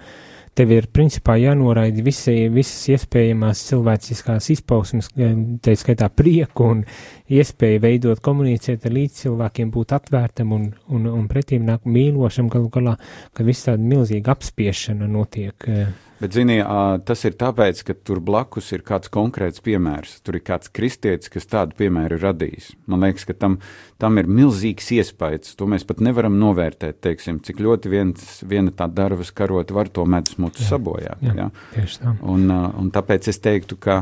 tev 0.56 0.71
ir 0.71 0.88
principā 0.93 1.36
jānoraida 1.39 2.04
visi, 2.06 2.47
visas 2.54 2.88
iespējamās 2.95 3.63
cilvēciskās 3.69 4.49
izpausmes, 4.54 5.10
tā 5.15 5.75
skaitā 5.75 6.08
prieku 6.13 6.69
un 6.71 6.84
iespēju 7.28 7.82
veidot 7.84 8.21
komunicēt 8.23 8.88
ar 8.88 8.95
līdz 8.95 9.21
cilvēkiem, 9.25 9.71
būt 9.73 9.95
atvērtam 9.97 10.56
un, 10.56 10.69
un, 10.88 11.10
un 11.12 11.28
pretīm 11.32 11.65
nāk 11.67 11.88
mīlošam 11.89 12.49
galu 12.54 12.71
galā, 12.71 12.95
ka 13.36 13.47
viss 13.47 13.67
tāda 13.67 13.84
milzīga 13.84 14.36
apspiešana 14.36 15.10
notiek. 15.12 15.67
Bet, 16.15 16.32
zini, 16.32 16.62
tas 17.04 17.25
ir 17.28 17.34
tāpēc, 17.36 17.82
ka 17.88 17.93
tur 18.08 18.21
blakus 18.23 18.69
ir 18.71 18.86
kāds 18.88 19.12
konkrēts 19.12 19.60
piemērs. 19.65 20.13
Tur 20.23 20.38
ir 20.39 20.43
kāds 20.47 20.71
kristietis, 20.71 21.32
kas 21.34 21.49
tādu 21.51 21.75
piemēru 21.75 22.15
ir 22.15 22.23
radījis. 22.23 22.69
Man 22.91 23.04
liekas, 23.04 23.25
ka 23.28 23.36
tam, 23.36 23.58
tam 23.99 24.21
ir 24.21 24.30
milzīgs 24.32 24.93
iespējas. 24.95 25.58
To 25.60 25.67
mēs 25.71 25.84
pat 25.88 25.99
nevaram 26.06 26.38
novērtēt, 26.39 27.01
teiksim, 27.04 27.41
cik 27.43 27.60
ļoti 27.65 27.91
viens, 27.91 28.30
viena 28.47 28.71
tā 28.71 28.88
darvas 28.88 29.34
karota 29.36 29.75
var 29.75 29.91
to 29.91 30.08
medus 30.08 30.39
mutu 30.39 30.63
sabojāt. 30.63 31.19
Jā, 31.25 31.36
jā. 31.41 31.49
Tieši 31.73 31.99
tā. 32.06 32.15
Un, 32.23 32.47
un 32.47 32.93
tāpēc 32.95 33.28
es 33.34 33.41
teiktu, 33.43 33.75
ka 33.75 34.01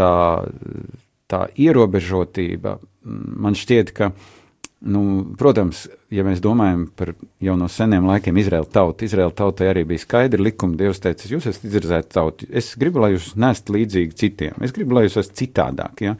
tā, 0.00 0.14
tā 1.28 1.44
ierobežotība 1.60 2.78
man 3.04 3.58
šķiet, 3.58 3.92
ka 3.92 4.14
Nu, 4.84 5.00
protams, 5.40 5.86
ja 6.12 6.20
mēs 6.26 6.42
domājam 6.44 6.82
par 6.92 7.14
jau 7.40 7.54
no 7.56 7.70
seniem 7.72 8.04
laikiem 8.04 8.36
Izraēlu 8.42 8.66
tautu, 8.68 9.06
Izraēlu 9.06 9.32
tautai 9.36 9.70
arī 9.70 9.86
bija 9.88 10.02
skaidri 10.02 10.44
likumi. 10.44 10.76
Dievs 10.76 11.00
teica, 11.00 11.28
jūs 11.30 11.46
esat 11.48 11.64
izredzēti 11.70 12.10
tauti. 12.12 12.48
Es 12.52 12.74
gribu, 12.80 13.00
lai 13.00 13.14
jūs 13.14 13.30
nesat 13.40 13.72
līdzīgi 13.72 14.18
citiem. 14.20 14.58
Es 14.66 14.74
gribu, 14.76 14.98
lai 14.98 15.06
jūs 15.06 15.16
esat 15.22 15.38
citādāk. 15.40 16.02
Ja? 16.04 16.12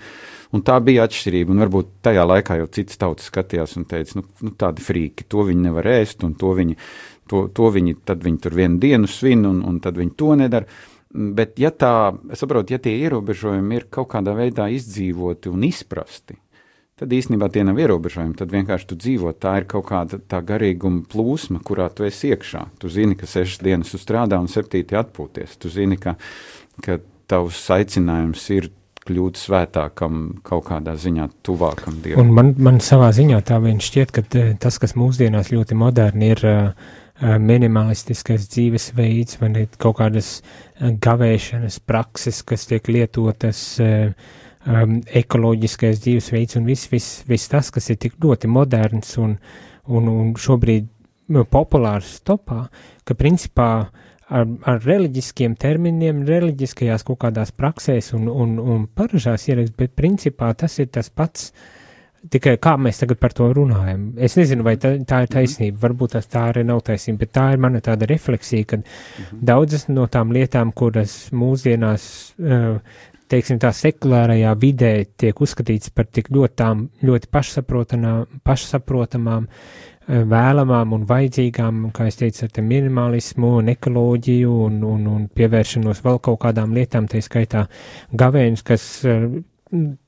Un 0.57 0.65
tā 0.65 0.79
bija 0.87 1.05
atšķirība. 1.05 1.53
Un 1.53 1.61
varbūt 1.61 1.91
tajā 2.09 2.25
laikā 2.31 2.57
jau 2.63 2.71
citas 2.73 3.01
tautas 3.03 3.29
skatījās 3.29 3.77
un 3.77 3.85
teica, 3.91 4.17
nu, 4.21 4.25
nu 4.47 4.55
tādi 4.57 4.87
frīki, 4.87 5.27
to 5.29 5.45
viņi 5.51 5.67
nevar 5.67 5.91
ēst, 5.99 6.25
un 6.25 6.33
to 6.41 6.55
viņi, 6.57 6.79
to, 7.29 7.45
to 7.53 7.69
viņi, 7.75 7.99
viņi 8.25 8.43
tur 8.47 8.57
vienu 8.57 8.81
dienu 8.81 9.11
svin, 9.11 9.45
un, 9.51 9.61
un 9.69 9.83
tad 9.85 10.01
viņi 10.01 10.17
to 10.17 10.31
nedara. 10.41 10.81
Bet, 11.15 11.59
ja 11.61 11.69
tā, 11.71 12.15
saprotu, 12.35 12.75
ja 12.75 12.81
tie 12.83 12.97
ierobežojumi 13.05 13.77
ir 13.77 13.85
kaut 13.93 14.09
kādā 14.17 14.33
veidā 14.35 14.71
izdzīvoti 14.73 15.53
un 15.53 15.69
izprasti, 15.69 16.41
tad 17.01 17.15
īstenībā 17.15 17.49
tie 17.53 17.65
nav 17.67 17.79
ierobežojumi. 17.83 18.37
Tad 18.39 18.53
vienkārši 18.55 18.89
tu 18.91 18.99
dzīvo. 19.01 19.35
Tā 19.41 19.57
ir 19.61 19.69
kaut 19.71 19.89
kāda 19.91 20.21
tā 20.31 20.41
garīguma 20.47 21.03
plūsma, 21.11 21.63
kurā 21.67 21.89
tu 21.95 22.07
esi 22.07 22.33
iekšā. 22.35 22.69
Tu 22.83 22.93
zini, 22.93 23.19
ka 23.19 23.29
sešas 23.31 23.63
dienas 23.65 23.93
tu 23.95 24.01
strādā 24.01 24.39
un 24.43 24.51
septīti 24.51 24.99
atpūties. 24.99 25.59
Tu 25.63 25.73
zini, 25.75 25.99
ka, 26.01 26.17
ka 26.85 27.01
tavs 27.31 27.65
aicinājums 27.75 28.49
ir 28.55 28.71
kļūt 29.05 29.37
svētākam, 29.37 30.21
kaut 30.47 30.69
kādā 30.71 30.95
ziņā 30.97 31.29
tuvākam 31.45 31.99
Dievam. 32.05 32.25
Un 32.25 32.37
man, 32.37 32.53
man 32.57 32.81
savā 32.85 33.11
ziņā 33.13 33.43
tā 33.45 33.59
vien 33.61 33.83
šķiet, 33.83 34.15
ka 34.15 34.25
tas, 34.63 34.79
kas 34.81 34.97
mūsdienās 34.97 35.51
ļoti 35.53 35.77
moderni 35.77 36.31
ir 36.33 36.41
uh, 36.49 36.95
minimalistiskais 37.21 38.49
dzīvesveids 38.55 39.43
vai 39.43 39.67
kaut 39.77 39.99
kādas 40.01 40.39
gavēšanas 40.81 41.83
prakses, 41.85 42.41
kas 42.49 42.65
tiek 42.71 42.89
lietotas 42.89 43.61
uh, 43.85 44.41
um, 44.67 44.97
ekoloģiskais 45.23 46.01
dzīvesveids 46.05 46.59
un 46.61 46.69
viss, 46.69 46.89
viss, 46.93 47.23
viss 47.29 47.51
tas, 47.53 47.71
kas 47.75 47.91
ir 47.93 48.01
tik 48.03 48.19
ļoti 48.23 48.51
moderns 48.51 49.17
un, 49.21 49.37
un, 49.87 50.09
un 50.09 50.33
šobrīd 50.41 50.89
nu, 51.35 51.45
populārs 51.49 52.19
topā, 52.27 52.67
ka 53.05 53.17
principā 53.19 53.69
ar, 54.29 54.49
ar 54.69 54.83
reliģiskiem 54.85 55.57
terminiem, 55.61 56.25
reliģiskajās 56.29 57.07
kaut 57.07 57.23
kādās 57.27 57.55
praksēs 57.57 58.13
un, 58.17 58.29
un, 58.29 58.59
un 58.59 58.85
paražās 58.89 59.49
ierakst, 59.51 59.77
bet 59.79 59.97
principā 59.97 60.53
tas 60.59 60.79
ir 60.81 60.91
tas 60.93 61.11
pats, 61.11 61.51
tikai 62.33 62.55
kā 62.63 62.75
mēs 62.81 63.03
tagad 63.03 63.21
par 63.21 63.35
to 63.37 63.51
runājam. 63.57 64.07
Es 64.17 64.37
nezinu, 64.39 64.65
vai 64.65 64.77
tā, 64.81 64.95
tā 65.09 65.25
ir 65.25 65.33
taisnība, 65.33 65.83
varbūt 65.83 66.17
tas 66.17 66.29
tā 66.33 66.47
arī 66.53 66.65
nav 66.65 66.81
taisnība, 66.87 67.25
bet 67.25 67.35
tā 67.37 67.49
ir 67.53 67.61
mana 67.61 67.83
tāda 67.85 68.09
refleksija, 68.09 68.69
ka 68.71 68.81
mhm. 68.81 69.43
daudzas 69.53 69.89
no 69.93 70.07
tām 70.13 70.33
lietām, 70.33 70.73
kuras 70.77 71.19
mūsdienās 71.37 72.07
uh, 72.41 72.79
teiksim, 73.33 73.59
tā 73.63 73.71
sekulārajā 73.75 74.53
vidē 74.61 74.93
tiek 75.21 75.41
uzskatīts 75.41 75.93
par 75.95 76.09
tik 76.13 76.31
ļoti, 76.35 76.55
tām, 76.61 76.89
ļoti 77.05 77.31
pašsaprotamām, 78.45 79.47
eh, 79.47 80.25
vēlamām 80.35 80.93
un 80.97 81.07
vajadzīgām, 81.09 81.91
kā 81.97 82.09
es 82.11 82.21
teicu, 82.21 82.45
ar 82.45 82.51
te 82.53 82.63
minimalismu 82.63 83.57
un 83.63 83.73
ekoloģiju 83.75 84.53
un, 84.67 84.83
un, 84.85 85.09
un 85.17 85.27
pievēršanos 85.29 86.05
vēl 86.05 86.21
kaut 86.21 86.41
kādām 86.45 86.77
lietām, 86.77 87.09
tā 87.09 87.23
skaitā 87.25 87.67
gavēņus, 88.13 88.63
kas 88.63 88.87
eh, 89.09 89.29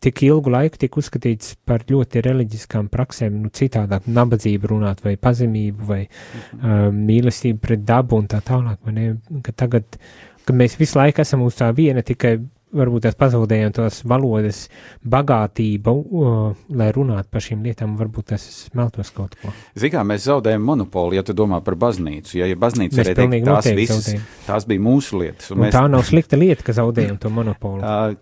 tik 0.01 0.23
ilgu 0.27 0.53
laiku 0.53 0.79
tika 0.81 1.01
uzskatīts 1.01 1.57
par 1.67 1.85
ļoti 1.89 2.23
reliģiskām 2.27 2.91
praksēm, 2.93 3.41
nu 3.43 3.51
citādāk 3.55 4.07
nabadzību 4.07 4.71
runāt 4.73 5.03
vai 5.05 5.17
pazemību 5.21 5.89
vai 5.89 6.03
mhm. 6.05 6.61
uh, 6.61 6.89
mīlestību 6.95 7.63
pret 7.63 7.85
dabu 7.87 8.21
un 8.21 8.29
tā 8.31 8.43
tālāk, 8.47 8.79
ne, 8.93 9.17
ka 9.43 9.55
tagad, 9.65 9.99
ka 10.47 10.55
mēs 10.55 10.79
visu 10.79 11.01
laiku 11.01 11.25
esam 11.25 11.43
uz 11.47 11.59
tā 11.59 11.73
viena 11.75 12.05
tikai 12.07 12.37
varbūt 12.77 13.07
tās 13.07 13.19
pazaudējam 13.19 13.75
tos 13.77 14.01
valodas 14.09 14.65
bagātību, 15.07 15.93
uh, 15.93 16.65
lai 16.77 16.89
runātu 16.95 17.31
par 17.33 17.45
šīm 17.45 17.63
lietām, 17.67 17.95
varbūt 17.99 18.33
tas 18.35 18.47
smeltos 18.67 19.13
kaut 19.17 19.37
ko. 19.43 19.53
Zinām, 19.79 20.09
mēs 20.13 20.27
zaudējam 20.27 20.65
monopolu, 20.67 21.17
ja 21.19 21.25
tu 21.27 21.37
domā 21.37 21.61
par 21.65 21.79
baznīcu. 21.81 22.39
Ja, 22.41 22.51
ja 22.51 22.59
baznīca 22.59 23.03
arī 23.05 23.15
teikt, 23.19 23.39
tās 23.47 23.71
visas, 23.71 24.05
zaudējam. 24.07 24.27
tās 24.47 24.69
bija 24.71 24.87
mūsu 24.87 25.23
lietas. 25.23 25.51
Un 25.55 25.57
un 25.57 25.65
mēs... 25.65 25.75
Tā 25.77 25.85
nav 25.91 26.05
slikta 26.07 26.39
lieta, 26.39 26.65
ka 26.67 26.77
zaudējam 26.77 27.21
to 27.23 27.33
monopolu. 27.33 27.83
Uh, 27.97 28.17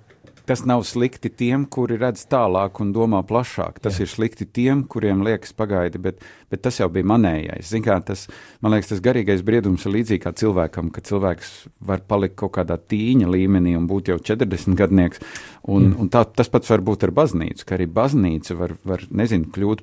Tas 0.44 0.60
nav 0.68 0.82
slikti 0.84 1.30
tiem, 1.32 1.62
kuri 1.72 1.96
redz 1.96 2.26
tālāk 2.28 2.76
un 2.84 2.90
domā 2.92 3.22
plašāk. 3.24 3.78
Tas 3.80 3.96
Jā. 3.96 4.04
ir 4.04 4.10
slikti 4.12 4.44
tiem, 4.44 4.82
kuriem 4.84 5.22
liekas 5.24 5.54
pagaidi, 5.56 5.96
bet, 6.04 6.18
bet 6.52 6.60
tas 6.66 6.82
jau 6.82 6.90
bija 6.92 7.08
manējais. 7.08 7.70
Zin 7.72 7.84
kā, 7.86 7.96
tas, 8.04 8.26
man 8.60 8.74
liekas, 8.74 8.90
tas 8.90 9.00
garīgais 9.04 9.40
briedums 9.46 9.86
ir 9.86 9.94
līdzīgi 9.94 10.20
kā 10.20 10.34
cilvēkam, 10.36 10.90
ka 10.92 11.00
cilvēks 11.08 11.52
var 11.88 12.04
palikt 12.04 12.36
kaut 12.42 12.52
kādā 12.58 12.76
tīņa 12.76 13.30
līmenī 13.32 13.72
un 13.78 13.86
būt 13.88 14.12
jau 14.12 14.18
40 14.20 14.76
gadnieks. 14.76 15.24
Un, 15.64 15.94
mm. 15.94 15.96
un 16.04 16.12
tā, 16.12 16.26
tas 16.28 16.52
pats 16.52 16.68
var 16.74 16.84
būt 16.84 17.08
ar 17.08 17.14
baznīcu, 17.16 17.64
ka 17.64 17.78
arī 17.78 17.88
baznīca 17.88 18.58
var, 18.60 18.76
var 18.84 19.06
nezinu, 19.08 19.48
kļūt 19.54 19.80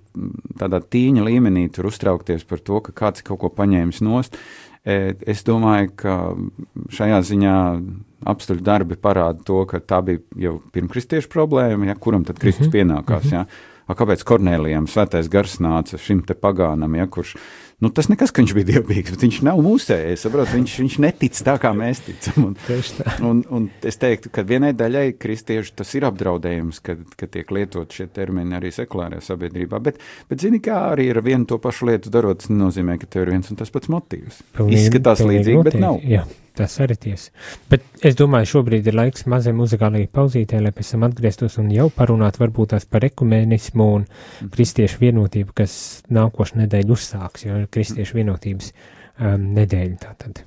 tādā 0.62 0.84
tīņa 0.86 1.26
līmenī, 1.26 1.66
tur 1.74 1.90
uztraukties 1.90 2.46
par 2.46 2.62
to, 2.62 2.84
ka 2.86 2.94
kāds 3.02 3.26
kaut 3.26 3.42
ko 3.42 3.50
paņēmis 3.58 4.06
nost. 4.06 4.38
E, 4.86 5.18
es 5.26 5.42
domāju, 5.46 5.90
ka 6.06 6.22
šajā 6.94 7.22
ziņā 7.34 7.58
apstuļu 8.26 8.64
darbi 8.66 8.98
parāda 9.02 9.44
to, 9.46 9.64
ka 9.70 9.80
tā 9.80 10.02
bija 10.06 10.22
jau 10.48 10.56
pirmkristiešu 10.74 11.30
problēma, 11.32 11.92
ja, 11.92 11.96
kuram 11.96 12.26
tad 12.28 12.40
Kristus 12.40 12.68
mm 12.68 12.72
-hmm. 12.72 12.76
pienākās. 12.78 13.24
Mm 13.24 13.30
-hmm. 13.30 13.34
ja. 13.34 13.46
A, 13.88 13.94
kāpēc 13.94 14.24
Kornelijam 14.24 14.88
svētais 14.88 15.30
gars 15.30 15.60
nāca 15.60 15.98
šim 15.98 16.22
te 16.24 16.34
pagānam, 16.34 16.96
ja, 16.96 17.08
kurš 17.08 17.36
Nu, 17.82 17.90
tas 17.90 18.12
nekas, 18.12 18.30
ka 18.30 18.44
viņš 18.44 18.52
bija 18.54 18.68
dievbijīgs, 18.68 19.10
bet 19.16 19.24
viņš 19.26 19.38
nav 19.48 19.58
mūsējis. 19.66 20.28
Viņš, 20.52 20.74
viņš 20.84 20.98
netic 21.02 21.40
tā, 21.42 21.56
kā 21.62 21.72
mēs 21.74 22.04
ticam. 22.06 22.52
Un, 22.52 22.54
un, 23.26 23.40
un 23.50 23.64
es 23.90 23.98
teiktu, 23.98 24.30
ka 24.34 24.44
vienai 24.46 24.70
daļai 24.78 25.16
kristiešu 25.18 25.74
tas 25.82 25.96
ir 25.98 26.06
apdraudējums, 26.06 26.78
ka, 26.86 26.94
ka 27.18 27.26
tiek 27.34 27.50
lietot 27.50 27.90
šie 27.98 28.06
termini 28.14 28.54
arī 28.60 28.70
sekulārajā 28.76 29.24
sabiedrībā. 29.32 29.82
Bet, 29.82 29.98
bet 30.30 30.46
zini, 30.46 30.62
kā 30.62 30.78
arī 30.92 31.10
ar 31.16 31.24
vienu 31.26 31.50
to 31.50 31.58
pašu 31.64 31.90
lietu 31.90 32.14
darot, 32.14 32.44
tas 32.44 32.54
nenozīmē, 32.54 33.00
ka 33.02 33.10
tev 33.10 33.26
ir 33.26 33.34
viens 33.34 33.50
un 33.50 33.58
tas 33.58 33.74
pats 33.74 33.90
motīvs. 33.90 34.44
Pilnīgi, 34.60 34.84
Izskatās 34.86 35.24
pilnīgi 35.24 35.42
līdzīgi, 35.42 35.58
notiek. 35.58 35.74
bet 35.74 35.82
nav. 35.82 35.98
Jā, 36.06 36.28
tās 36.62 36.78
sarities. 36.78 37.28
Bet 37.72 37.86
es 38.06 38.18
domāju, 38.20 38.52
šobrīd 38.56 38.88
ir 38.88 38.98
laiks 38.98 39.28
mazai 39.32 39.54
muzikālajai 39.58 40.10
pauzītē, 40.14 40.62
lai 40.64 40.74
pēc 40.76 40.94
tam 40.94 41.08
atgrieztos 41.10 41.58
un 41.62 41.74
jau 41.74 41.90
parunāt 41.94 42.40
varbūt 42.42 42.76
tās 42.76 42.88
par 42.88 43.06
ekumēnismu 43.10 43.90
un 43.98 44.06
mm. 44.06 44.54
kristiešu 44.56 45.02
vienotību, 45.04 45.58
kas 45.58 45.74
nākošu 46.14 46.62
nedēļu 46.64 46.98
uzsāks, 46.98 47.48
jo 47.48 47.64
ir 47.64 47.70
kristiešu 47.74 48.22
vienotības 48.22 48.72
um, 48.72 49.52
nedēļa 49.58 50.02
tātad. 50.06 50.46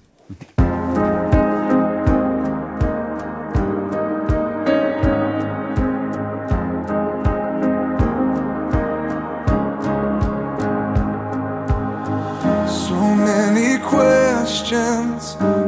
questions 14.54 15.63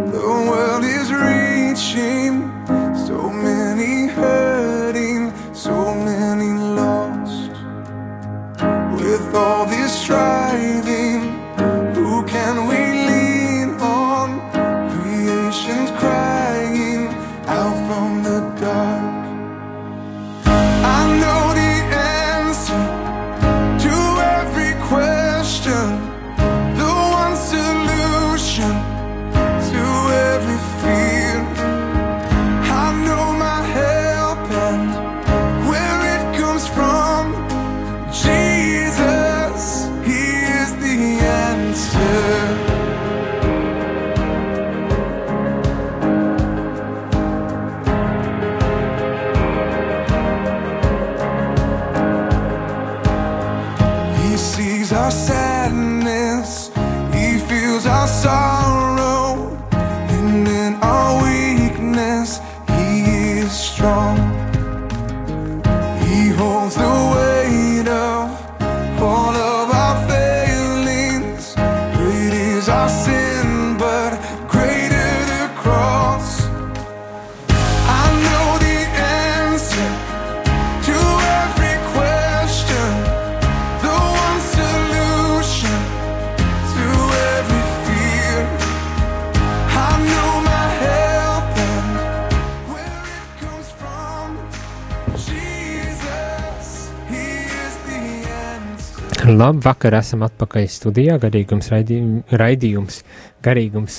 Labvakar, 99.37 99.93
esam 99.99 100.23
atpakaļ 100.25 100.67
studijā, 100.71 101.17
garīgums 101.21 101.67
raidījum, 101.69 102.13
raidījums, 102.41 103.03
garīgums 103.45 103.97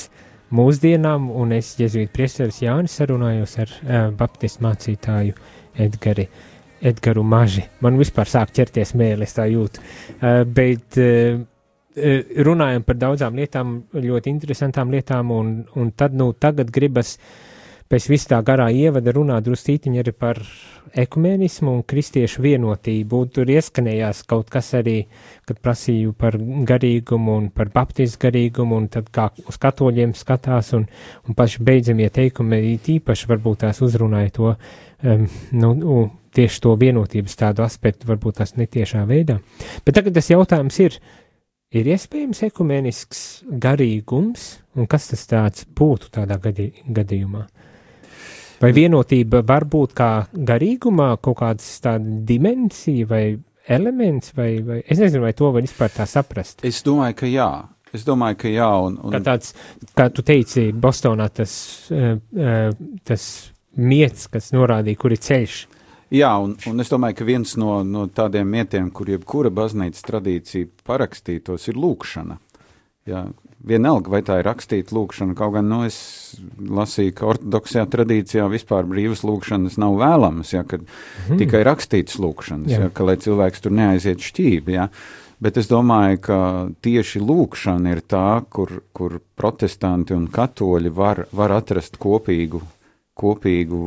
mūsdienām, 0.58 1.28
un 1.30 1.52
es, 1.54 1.76
Jēzus 1.78 2.10
Priesteris 2.14 2.58
Jānis, 2.64 2.96
sarunājos 2.98 3.54
ar 3.62 3.74
uh, 3.76 3.98
baptistu 4.18 4.64
mācītāju 4.66 5.36
Edgari, 5.86 6.26
Edgaru 6.82 7.26
Maži. 7.28 7.68
Man 7.86 8.00
vispār 8.02 8.32
sāk 8.32 8.56
ķerties 8.56 8.96
mēlis, 8.98 9.36
tā 9.38 9.46
jūtu. 9.52 9.84
Uh, 10.16 10.42
bet 10.58 10.98
uh, 11.04 11.38
uh, 11.38 12.34
runājam 12.48 12.88
par 12.88 12.98
daudzām 13.04 13.38
lietām, 13.38 13.78
ļoti 13.94 14.34
interesantām 14.34 14.96
lietām, 14.96 15.36
un, 15.36 15.54
un 15.78 15.94
tad, 15.94 16.18
nu, 16.18 16.32
tagad 16.34 16.74
gribas 16.74 17.18
pēc 17.92 18.10
vis 18.12 18.28
tā 18.30 18.40
garā 18.46 18.68
ievada 18.74 19.14
runāt 19.16 19.46
drustītiņi 19.48 20.02
arī 20.02 20.14
par 20.16 20.42
ekumēnismu 20.98 21.72
un 21.72 21.84
kristiešu 21.88 22.44
vienotību. 22.44 23.22
Tur 23.34 23.50
ieskanējās 23.52 24.24
kaut 24.30 24.52
kas 24.54 24.74
arī, 24.78 24.98
kad 25.48 25.60
prasīju 25.64 26.14
par 26.18 26.38
garīgumu 26.40 27.38
un 27.42 27.50
par 27.56 27.72
baptistu 27.74 28.22
garīgumu, 28.28 28.82
un 28.82 28.88
tad 28.92 29.12
kā 29.14 29.30
uz 29.48 29.60
katoļiem 29.62 30.16
skatās, 30.18 30.74
un, 30.78 30.88
un 31.28 31.38
paši 31.38 31.64
beidzamie 31.68 32.10
teikumi 32.14 32.62
īpaši 32.78 33.30
varbūt 33.32 33.64
tās 33.66 33.82
uzrunāja 33.86 34.34
to, 34.40 34.56
um, 35.04 35.28
nu, 35.52 35.74
nu, 35.78 36.02
tieši 36.38 36.62
to 36.64 36.76
vienotības 36.80 37.38
tādu 37.40 37.66
aspektu, 37.66 38.10
varbūt 38.10 38.42
tās 38.42 38.56
netiešā 38.60 39.06
veidā. 39.10 39.40
Bet 39.86 39.98
tagad 39.98 40.18
tas 40.18 40.30
jautājums 40.30 40.78
ir, 40.84 41.00
ir 41.74 41.90
iespējams 41.96 42.44
ekumenisks 42.52 43.24
garīgums, 43.64 44.50
un 44.78 44.90
kas 44.90 45.10
tas 45.12 45.26
tāds 45.30 45.66
būtu 45.78 46.14
tādā 46.20 46.38
gadījumā? 46.40 47.48
Vai 48.62 48.72
vienotība 48.74 49.44
var 49.46 49.68
būt 49.70 49.94
kā 49.98 50.12
garīgumā 50.34 51.12
kaut 51.22 51.38
kāds 51.44 51.68
tāda 51.84 52.22
dimensija 52.26 53.06
vai 53.10 53.24
elements, 53.68 54.32
vai, 54.38 54.50
vai 54.66 54.80
es 54.88 55.02
nezinu, 55.02 55.26
vai 55.28 55.34
to 55.38 55.52
var 55.54 55.66
vispār 55.66 55.92
tā 55.94 56.08
saprast. 56.10 56.64
Es 56.66 56.82
domāju, 56.86 57.20
ka 57.22 57.30
jā. 57.30 57.50
Es 57.96 58.04
domāju, 58.08 58.40
ka 58.44 58.52
jā. 58.52 58.70
Un, 58.88 58.98
un... 59.04 59.14
Kā 59.14 59.22
tāds, 59.24 59.54
kā 59.98 60.10
tu 60.14 60.26
teici, 60.26 60.72
Bostonā 60.74 61.30
tas, 61.34 61.54
uh, 61.94 62.16
uh, 62.18 62.72
tas 63.08 63.28
miets, 63.78 64.28
kas 64.32 64.52
norādīja, 64.56 65.00
kur 65.00 65.14
ir 65.14 65.22
ceļš. 65.24 65.58
Jā, 66.18 66.32
un, 66.40 66.54
un 66.70 66.80
es 66.80 66.90
domāju, 66.92 67.18
ka 67.20 67.28
viens 67.28 67.58
no, 67.60 67.82
no 67.84 68.06
tādiem 68.08 68.48
mietiem, 68.48 68.90
kur 68.96 69.10
jebkura 69.12 69.52
baznīcas 69.52 70.06
tradīcija 70.08 70.70
parakstītos, 70.88 71.68
ir 71.68 71.80
lūkšana. 71.84 72.38
Jā, 73.08 73.24
vienalga, 73.68 74.12
vai 74.12 74.22
tā 74.26 74.40
ir 74.42 74.48
rakstīta 74.48 74.96
lūkšana, 74.96 75.36
kaut 75.38 75.56
gan, 75.56 75.68
nu, 75.72 75.82
es 75.88 75.98
lasīju, 76.60 77.14
ka 77.18 77.30
ortodoksajā 77.34 77.86
tradīcijā 77.94 78.48
vispār 78.52 78.88
brīvas 78.90 79.24
lūkšanas 79.28 79.78
nav 79.82 79.98
vēlamas, 80.02 80.54
ja, 80.56 80.66
mm. 80.68 81.38
tikai 81.40 81.64
rakstītas 81.68 82.20
lūkšanas, 82.24 82.74
jā. 82.74 82.88
Ja, 82.88 82.92
ka 82.94 83.08
lai 83.08 83.18
cilvēks 83.24 83.64
tur 83.64 83.76
neaiziet 83.78 84.24
šķīvi, 84.24 84.78
ja. 84.78 84.90
Bet 85.44 85.60
es 85.62 85.68
domāju, 85.70 86.18
ka 86.26 86.40
tieši 86.82 87.22
lūkšana 87.22 87.94
ir 87.94 88.02
tā, 88.10 88.42
kur, 88.50 88.80
kur 88.98 89.20
protestanti 89.38 90.16
un 90.18 90.26
katoļi 90.34 90.92
var, 90.98 91.28
var 91.30 91.54
atrast 91.60 92.00
kopīgu, 92.02 92.64
kopīgu 93.18 93.82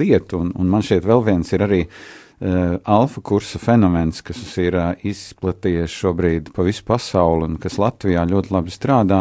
lietu, 0.00 0.40
un, 0.40 0.54
un 0.56 0.72
man 0.72 0.84
šeit 0.84 1.04
vēl 1.08 1.24
viens 1.28 1.52
ir 1.52 1.64
arī 1.68 1.82
uh, 1.84 2.21
alfa 2.42 3.20
kursa 3.22 3.60
fenomens, 3.62 4.22
kas 4.24 4.40
ir 4.58 4.74
uh, 4.74 4.92
izplatījies 5.06 5.92
šobrīd 5.94 6.52
pa 6.56 6.64
visu 6.66 6.82
pasauli 6.88 7.46
un 7.46 7.58
kas 7.62 7.78
Latvijā 7.78 8.24
ļoti 8.26 8.50
labi 8.54 8.72
strādā, 8.74 9.20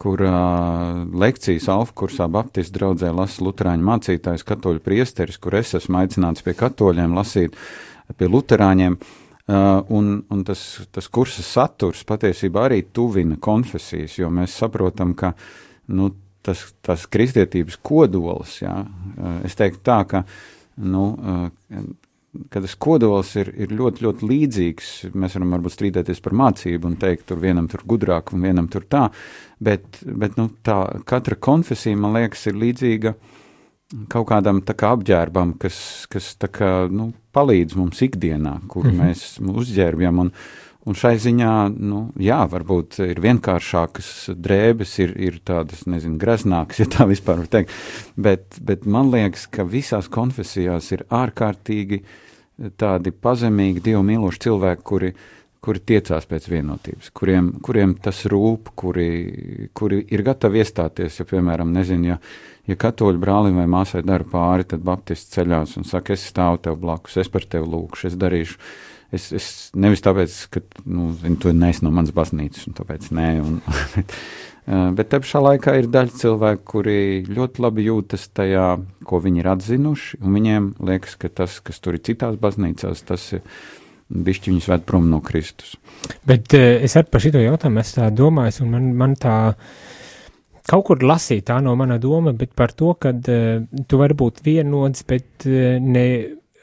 kur 0.00 0.22
uh, 0.24 1.02
lekcijas 1.20 1.68
alfa 1.72 1.92
kursā 2.04 2.28
Baptistu 2.32 2.78
draudzē 2.78 3.10
lasa 3.14 3.44
luterāņu 3.44 3.84
mācītājs, 3.88 4.46
katoļu 4.48 4.80
priesteris, 4.84 5.38
kur 5.38 5.58
es 5.60 5.74
esmu 5.76 6.00
aicināts 6.00 6.44
pie 6.46 6.56
katoļiem 6.58 7.14
lasīt 7.16 7.58
pie 8.16 8.30
luterāņiem. 8.30 8.96
Uh, 9.44 9.82
un 9.92 10.22
un 10.32 10.44
tas, 10.48 10.62
tas 10.88 11.10
kursa 11.12 11.44
saturs 11.44 12.00
patiesībā 12.08 12.64
arī 12.64 12.80
tuvina 12.96 13.36
konfesijas, 13.36 14.16
jo 14.16 14.30
mēs 14.32 14.56
saprotam, 14.56 15.12
ka 15.12 15.34
nu, 15.92 16.14
tas, 16.44 16.62
tas 16.80 17.04
kristietības 17.04 17.76
kodols, 17.84 18.62
jā, 18.62 18.72
es 19.44 19.56
teiktu 19.58 19.84
tā, 19.84 19.98
ka 20.08 20.22
nu, 20.80 21.04
uh, 22.34 22.44
ka 22.50 22.62
tas 22.64 22.74
kodols 22.80 23.34
ir, 23.38 23.50
ir 23.60 23.72
ļoti, 23.74 24.04
ļoti 24.04 24.28
līdzīgs. 24.30 24.90
Mēs 25.14 25.36
varam 25.38 25.54
varbūt 25.56 25.76
strīdēties 25.76 26.22
par 26.24 26.36
mācību 26.38 26.90
un 26.90 26.98
teikt, 27.00 27.28
tur 27.30 27.40
vienam 27.42 27.68
tur 27.70 27.84
gudrāk 27.88 28.34
un 28.34 28.44
vienam 28.46 28.68
tur 28.72 28.86
tā, 28.90 29.06
bet, 29.62 30.00
bet 30.04 30.38
nu, 30.40 30.48
tā 30.66 30.80
katra 31.08 31.38
konfesija, 31.38 31.98
man 32.00 32.16
liekas, 32.18 32.46
ir 32.50 32.58
līdzīga 32.60 33.14
kaut 34.10 34.26
kādam 34.30 34.62
kā 34.64 34.94
apģērbam, 34.96 35.54
kas, 35.62 35.78
kas 36.10 36.32
kā, 36.50 36.72
nu, 36.90 37.12
palīdz 37.34 37.76
mums 37.78 38.00
ikdienā, 38.06 38.58
kuru 38.70 38.90
mm 38.90 38.98
-hmm. 38.98 39.04
mēs 39.04 39.58
uzģērbjam. 39.64 40.18
Un, 40.24 40.32
un 40.88 40.96
šai 40.98 41.14
ziņā, 41.22 41.52
nu, 41.74 42.00
jā, 42.20 42.40
varbūt 42.50 42.98
ir 43.06 43.20
vienkāršākas 43.24 44.10
drēbes, 44.36 44.96
ir, 45.04 45.14
ir 45.30 45.38
tādas, 45.46 45.86
nezinu, 45.90 46.18
greznākas, 46.20 46.82
ja 46.84 46.88
tā 46.92 47.08
vispār 47.12 47.40
var 47.42 47.50
teikt. 47.52 47.72
Bet, 48.16 48.60
bet 48.60 48.84
man 48.86 49.12
liekas, 49.14 49.46
ka 49.52 49.66
visās 49.68 50.10
konfesijās 50.12 50.90
ir 50.96 51.06
ārkārtīgi 51.14 52.02
tādi 52.78 53.10
pazemīgi, 53.10 53.82
dievu 53.88 54.04
mīloši 54.06 54.44
cilvēki, 54.46 54.86
kuri, 54.86 55.12
kuri 55.64 55.80
tiecās 55.88 56.26
pēc 56.28 56.48
vienotības, 56.52 57.10
kuriem, 57.16 57.54
kuriem 57.64 57.96
tas 58.04 58.24
rūp, 58.30 58.74
kuri, 58.78 59.08
kuri 59.76 60.02
ir 60.12 60.22
gatavi 60.26 60.60
iestāties. 60.60 61.20
Ja, 61.20 61.28
piemēram, 61.28 61.72
nezinu, 61.74 62.12
ja, 62.12 62.18
ja 62.68 62.76
katoļu 62.80 63.22
brālim 63.22 63.58
vai 63.62 63.66
māsai 63.70 64.04
dara 64.06 64.26
pāri, 64.28 64.68
tad 64.68 64.84
baptists 64.84 65.32
ceļās 65.34 65.78
un 65.80 65.88
saka, 65.88 66.14
es 66.14 66.28
stāvu 66.28 66.60
tev 66.66 66.76
blakus, 66.82 67.16
es 67.24 67.32
par 67.32 67.48
tevi 67.48 67.72
lūkšu, 67.72 68.10
es 68.12 68.20
darīšu. 68.20 68.60
Es, 69.14 69.28
es 69.36 69.46
nevis 69.78 70.02
tāpēc, 70.04 70.38
ka 70.54 70.62
nu, 70.86 71.12
tu 71.40 71.52
neesi 71.54 71.84
no 71.86 71.92
manas 71.94 72.14
baznīcas, 72.16 72.66
un 72.68 72.76
tāpēc 72.78 73.10
nē. 73.14 73.28
Un, 73.44 73.60
bet, 73.94 74.16
bet 74.98 75.10
te 75.12 75.20
pašā 75.22 75.42
laikā 75.44 75.76
ir 75.80 75.88
daļa 75.92 76.18
cilvēku, 76.20 76.66
kuri 76.74 76.98
ļoti 77.28 77.64
labi 77.64 77.86
jūtas 77.88 78.26
tajā, 78.34 78.68
ko 79.06 79.22
viņi 79.24 79.42
ir 79.42 79.50
atzinuši, 79.54 80.20
viņiem 80.24 80.74
liekas, 80.90 81.16
ka 81.20 81.30
tas, 81.42 81.60
kas 81.64 81.82
tur 81.84 81.98
ir 81.98 82.04
citās 82.06 82.38
baznīcās, 82.40 83.04
tas 83.08 83.30
ir 83.38 83.44
bišķi 84.14 84.52
viņus 84.52 84.70
ved 84.70 84.86
prom 84.88 85.08
no 85.10 85.20
Kristus. 85.24 85.74
Bet 86.28 86.54
es 86.54 86.96
arī 86.98 87.10
par 87.10 87.24
šito 87.24 87.42
jautājumu 87.42 87.84
domājis, 88.14 88.60
un 88.64 88.72
man, 88.74 88.90
man 89.00 89.16
tā 89.20 89.36
kaut 90.68 90.86
kur 90.88 91.04
lasīja 91.04 91.50
tā 91.52 91.58
no 91.64 91.74
mana 91.76 91.98
doma, 92.00 92.32
bet 92.36 92.54
par 92.56 92.72
to, 92.72 92.94
ka 93.00 93.12
tu 93.12 94.00
vari 94.00 94.16
būt 94.16 94.44
vienots, 94.44 95.04
bet 95.08 95.46
ne 95.46 96.06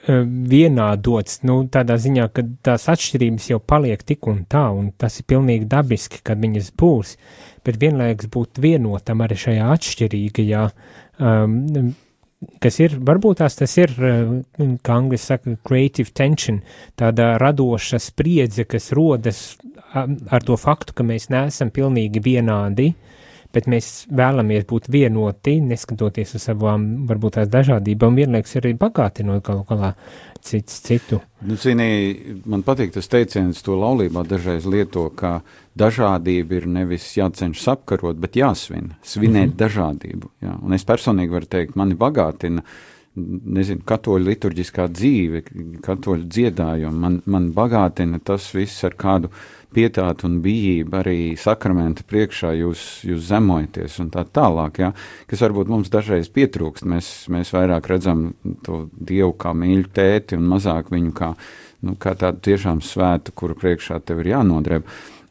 vienādots, 0.08 1.42
nu, 1.46 1.62
tādā 1.70 1.98
ziņā, 2.02 2.28
ka 2.34 2.46
tās 2.66 2.88
atšķirības 2.90 3.50
jau 3.52 3.60
paliek 3.62 4.02
tik 4.02 4.28
un 4.32 4.44
tā, 4.50 4.64
un 4.74 4.90
tas 4.98 5.20
ir 5.22 5.28
pilnīgi 5.30 5.70
dabiski, 5.70 6.24
kad 6.26 6.42
viņas 6.42 6.72
būs, 6.80 7.18
bet 7.66 7.78
vienlaikus 7.82 8.32
būt 8.34 8.62
vienotam 8.64 9.22
arī 9.22 9.38
šajā 9.44 9.68
atšķirīgajā 9.76 10.64
um, 11.22 11.94
kas 12.62 12.80
ir, 12.82 12.96
varbūt 13.06 13.42
tās 13.42 13.58
tas 13.60 13.76
ir, 13.78 13.94
eh, 14.02 14.32
kā 14.82 14.98
angļuiski 14.98 15.28
saka, 15.28 15.56
creative 15.68 16.14
tension, 16.18 16.62
tāda 16.98 17.36
radoša 17.42 18.00
spriedze, 18.02 18.66
kas 18.66 18.92
rodas 18.98 19.58
ar 19.94 20.42
to 20.42 20.56
faktu, 20.58 20.96
ka 20.96 21.04
mēs 21.04 21.30
neesam 21.30 21.72
pilnīgi 21.74 22.22
vienādi, 22.24 22.94
bet 23.54 23.68
mēs 23.72 24.06
vēlamies 24.12 24.66
būt 24.70 24.90
vienoti, 24.92 25.58
neskatoties 25.66 26.36
uz 26.38 26.46
savām, 26.50 27.08
varbūt 27.10 27.40
tās 27.40 27.50
dažādībām, 27.52 28.20
vienlaiks 28.20 28.58
arī 28.60 28.74
bagātinot 28.80 29.44
galu 29.46 29.66
galā 29.70 29.94
cits 30.42 30.82
citu. 30.86 31.22
Nu, 31.46 31.56
zini, 31.60 31.88
man 32.50 32.64
patīk 32.66 32.94
tas 32.96 33.10
teiciens, 33.12 33.62
to 33.66 33.78
laulībā 33.78 34.24
dažreiz 34.28 34.66
lieto, 34.70 35.08
ka 35.16 35.40
dažādība 35.78 36.60
ir 36.60 36.68
nevis 36.70 37.06
jācenšas 37.18 37.76
apkarot, 37.76 38.20
bet 38.22 38.40
jāsvin, 38.40 38.94
svinēt 39.04 39.52
mm 39.52 39.54
-hmm. 39.54 39.60
dažādību. 39.62 40.32
Jā. 40.42 40.58
Un 40.62 40.74
es 40.74 40.86
personīgi 40.86 41.30
varu 41.30 41.46
teikt, 41.46 41.76
mani 41.76 41.96
bagātina, 41.96 42.64
nezinu, 43.16 43.84
katoļu 43.88 44.30
liturģiskā 44.30 44.86
dzīve, 44.92 45.42
katoļu 45.84 46.28
dziedājumi, 46.32 47.02
man, 47.04 47.18
man 47.28 47.50
bagātina 47.56 48.22
tas 48.24 48.46
viss 48.56 48.86
ar 48.88 48.96
kādu 49.00 49.32
pietātu 49.76 50.28
un 50.28 50.38
bijību 50.44 50.98
arī 51.00 51.18
sakramenta 51.40 52.06
priekšā 52.08 52.54
jūs, 52.60 52.84
jūs 53.08 53.26
zemojaties 53.30 53.98
un 54.04 54.12
tā 54.14 54.24
tālāk, 54.28 54.82
ja, 54.84 54.92
kas 55.28 55.44
varbūt 55.44 55.72
mums 55.72 55.92
dažreiz 55.92 56.32
pietrūkst. 56.32 56.88
Mēs, 56.88 57.12
mēs 57.32 57.54
vairāk 57.56 57.90
redzam 57.92 58.30
to 58.66 58.86
Dievu 58.96 59.36
kā 59.40 59.54
mīļu 59.56 59.92
tēti 59.96 60.40
un 60.40 60.48
mazāk 60.52 60.92
viņu 60.92 61.16
kā, 61.16 61.34
nu, 61.88 61.96
kā 62.00 62.16
tādu 62.20 62.44
tiešām 62.48 62.84
svētu, 62.86 63.36
kuru 63.36 63.60
priekšā 63.60 64.00
tev 64.06 64.24
ir 64.24 64.34
jānodreb. 64.38 64.88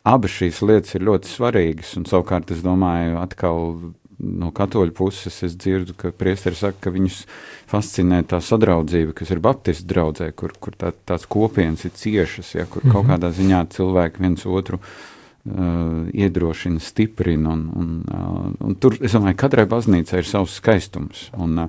Abas 0.09 0.33
šīs 0.37 0.63
lietas 0.65 0.97
ir 0.97 1.05
ļoti 1.05 1.29
svarīgas, 1.29 1.97
un 2.01 2.07
savukārt 2.09 2.53
es 2.55 2.63
domāju, 2.65 3.19
atkal 3.21 3.75
no 4.21 4.51
katoļu 4.55 4.95
puses 4.97 5.37
es 5.47 5.55
dzirdu, 5.57 5.95
ka 5.99 6.13
priesteri 6.17 6.59
saka, 6.59 6.79
ka 6.87 6.93
viņus 6.95 7.23
fascinē 7.71 8.23
tā 8.29 8.41
sadraudzība, 8.45 9.15
kas 9.17 9.33
ir 9.33 9.43
baptistu 9.45 9.89
draudzē, 9.91 10.31
kur, 10.37 10.55
kur 10.61 10.77
tā, 10.79 10.93
tās 11.09 11.27
kopienas 11.31 11.87
ir 11.89 11.95
ciešas, 11.97 12.55
ja, 12.55 12.67
kur 12.67 12.85
mm 12.85 12.89
-hmm. 12.89 12.93
kaut 12.93 13.05
mhm. 13.05 13.13
kādā 13.13 13.33
ziņā 13.33 13.65
cilvēki 13.77 14.21
viens 14.21 14.47
otru 14.47 14.79
uh, 14.81 16.09
iedrošina, 16.13 16.81
stiprina. 16.81 17.51
Un, 17.51 17.71
un, 17.77 18.05
uh, 18.13 18.67
un 18.67 18.75
tur, 18.75 18.97
es 19.01 19.13
domāju, 19.13 19.37
katrai 19.37 19.67
baznīcai 19.67 20.19
ir 20.19 20.27
savs 20.27 20.57
skaistums. 20.61 21.31
Un, 21.37 21.59
uh, 21.59 21.69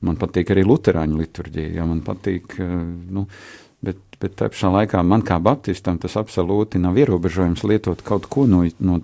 man 0.00 0.16
patīk 0.16 0.50
arī 0.50 0.64
luterāņu 0.64 1.18
liturģija, 1.18 1.74
ja 1.74 1.86
man 1.86 2.00
patīk, 2.00 2.58
uh, 2.60 2.84
nu, 3.10 3.26
bet, 3.82 3.96
bet 4.20 4.34
tā 4.38 4.48
pašā 4.48 4.70
laikā 4.74 5.02
man 5.02 5.22
kā 5.22 5.38
baptistam 5.42 5.98
tas 5.98 6.16
absolūti 6.16 6.78
nav 6.78 6.98
ierobežojums 6.98 7.64
lietot 7.64 8.02
kaut 8.02 8.26
ko 8.26 8.46
no, 8.46 8.64
no, 8.78 9.00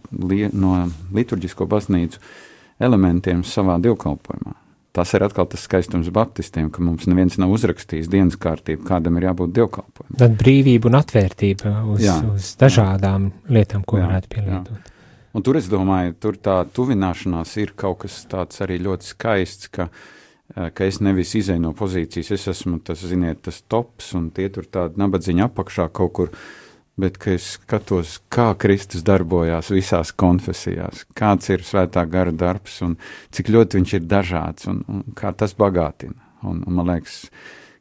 no 0.53 0.91
liturģisko 1.15 1.67
baznīcu 1.67 2.19
elementiem 2.83 3.43
savā 3.47 3.79
dievkalpojumā. 3.83 4.55
Tas 4.95 5.11
ir 5.17 5.25
atkal 5.27 5.49
tas 5.51 5.65
skaistums 5.67 6.07
baptistiem, 6.15 6.69
ka 6.71 6.83
mums 6.87 7.09
neviens 7.11 7.35
nav 7.43 7.51
uzrakstījis 7.57 8.07
dienas 8.13 8.37
kārtību, 8.39 8.85
kādam 8.87 9.19
ir 9.19 9.27
jābūt 9.27 9.55
dievkalpojumam. 9.57 10.19
Tad 10.21 10.37
brīvība 10.39 10.87
un 10.87 10.99
atvērtība 11.01 11.73
uz, 11.91 12.05
jā, 12.05 12.15
uz 12.31 12.53
dažādām 12.61 13.27
jā. 13.33 13.55
lietām, 13.59 13.83
ko 13.83 13.99
jā, 13.99 14.07
varētu 14.07 14.31
pielietot. 14.37 14.77
Jā. 14.79 14.91
Un 15.35 15.43
tur 15.43 15.59
es 15.59 15.67
domāju, 15.67 16.15
tur 16.23 16.39
tā 16.39 16.61
tuvināšanās 16.77 17.57
ir 17.59 17.73
kaut 17.75 18.05
kas 18.05 18.21
tāds 18.31 18.63
arī 18.63 18.79
ļoti 18.85 19.09
skaists, 19.09 19.73
ka, 19.75 19.89
eh, 20.55 20.69
ka 20.71 20.87
es 20.87 21.01
nevis 21.03 21.35
izēju 21.43 21.65
no 21.65 21.73
pozīcijas, 21.75 22.31
es 22.39 22.47
esmu 22.55 22.79
tas, 22.87 23.03
ziniet, 23.03 23.43
tas 23.43 23.59
tops, 23.67 24.13
un 24.15 24.31
tie 24.31 24.47
tur 24.55 24.71
tādi 24.71 25.03
nabadzīņi 25.03 25.43
apakšā 25.49 25.89
kaut 25.91 26.15
kur 26.15 26.31
bet 27.01 27.19
es 27.31 27.55
skatos, 27.57 28.19
kā 28.33 28.53
Kristus 28.59 29.03
darbojās 29.07 29.73
visās 29.75 30.13
konfesijās, 30.15 31.03
kāds 31.19 31.51
ir 31.51 31.67
svētā 31.67 32.05
gara 32.11 32.33
darbs 32.35 32.81
un 32.87 32.95
cik 33.35 33.51
ļoti 33.55 33.81
viņš 33.81 33.97
ir 33.99 34.07
dažāds 34.07 34.71
un, 34.71 34.85
un 34.89 35.03
kā 35.19 35.35
tas 35.35 35.57
bagātina. 35.59 36.17
Un, 36.45 36.61
un 36.69 36.77
man 36.77 36.91
liekas, 36.93 37.25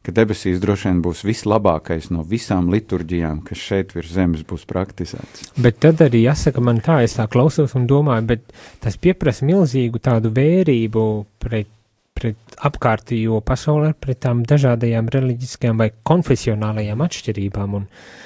ka 0.03 0.13
debesīs 0.15 0.61
droši 0.63 0.89
vien 0.89 1.03
būs 1.03 1.23
vislabākais 1.27 2.09
no 2.15 2.23
visām 2.27 2.71
liturģijām, 2.73 3.43
kas 3.45 3.59
šeit 3.59 3.93
virs 3.93 4.15
zemes 4.15 4.45
būs 4.47 4.65
praktizēts. 4.69 5.51
Bet 5.61 5.81
tad 5.83 6.01
arī 6.05 6.23
jāsaka 6.25 6.63
man 6.63 6.81
tā, 6.83 7.01
es 7.05 7.17
tā 7.19 7.27
klausos 7.31 7.75
un 7.77 7.85
domāju, 7.91 8.27
bet 8.33 8.57
tas 8.83 8.97
pieprasa 8.97 9.45
milzīgu 9.45 10.01
tādu 10.03 10.33
vērību 10.33 11.07
pret 11.43 11.69
pret 12.13 12.57
apkārtījo 12.61 13.39
pasauli, 13.41 13.87
pret 13.97 14.19
tām 14.21 14.43
dažādajām 14.45 15.07
reliģiskajām 15.11 15.79
vai 15.81 15.87
konfesionālajām 16.05 17.01
atšķirībām. 17.01 17.73
Un, 17.79 17.87
uh, 17.87 18.22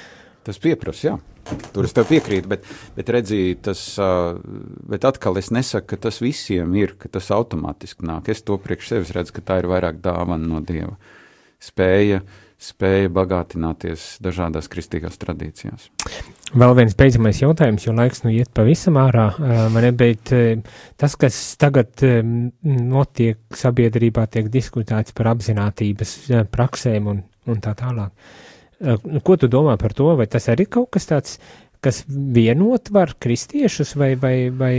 Tas 0.47 0.61
pieprasa, 0.63 1.09
jā. 1.09 1.17
Tur 1.75 1.87
es 1.87 1.93
tev 1.95 2.07
piekrītu, 2.07 2.47
bet, 2.51 2.63
bet 2.95 3.09
redzīju, 3.11 3.59
tas, 3.67 3.81
bet 4.87 5.07
atkal 5.07 5.39
es 5.39 5.51
nesaku, 5.51 5.89
ka 5.91 5.99
tas 6.07 6.21
visiem 6.23 6.71
ir, 6.79 6.95
ka 6.99 7.11
tas 7.11 7.27
automātiski 7.35 8.07
nāk. 8.07 8.31
Es 8.31 8.43
to 8.47 8.55
priekš 8.63 8.93
sevis 8.93 9.11
redzu, 9.15 9.35
ka 9.35 9.43
tā 9.49 9.61
ir 9.61 9.67
vairāk 9.71 9.99
dāvana 10.03 10.47
no 10.47 10.63
Dieva. 10.63 10.95
Spēja, 11.63 12.21
spēja 12.63 13.11
bagātināties 13.11 14.07
dažādās 14.23 14.71
kristīgās 14.71 15.19
tradīcijās. 15.19 15.89
Vēl 16.55 16.75
viens 16.79 16.95
beidzamais 16.95 17.43
jautājums, 17.43 17.83
jo 17.89 17.95
laiks 17.97 18.23
nu 18.23 18.31
iet 18.31 18.53
pavisam 18.55 18.99
ārā, 19.01 19.29
man 19.73 19.87
bet 19.99 20.31
tas, 20.95 21.19
kas 21.19 21.41
tagad 21.59 22.07
notiek 22.63 23.39
sabiedrībā, 23.51 24.29
tiek 24.31 24.51
diskutēts 24.53 25.15
par 25.17 25.33
apzinātības 25.35 26.19
praksēm 26.55 27.11
un, 27.11 27.25
un 27.51 27.63
tā 27.63 27.75
tālāk 27.75 28.15
Ko 29.23 29.37
tu 29.39 29.49
domā 29.49 29.77
par 29.81 29.95
to? 29.97 30.11
Vai 30.19 30.27
tas 30.29 30.49
arī 30.53 30.67
kaut 30.69 30.91
kas 30.93 31.09
tāds, 31.09 31.37
kas 31.81 32.03
vienot 32.07 32.91
var 32.93 33.15
kristiešus 33.19 33.95
vai, 33.97 34.13
vai, 34.19 34.35
vai 34.53 34.75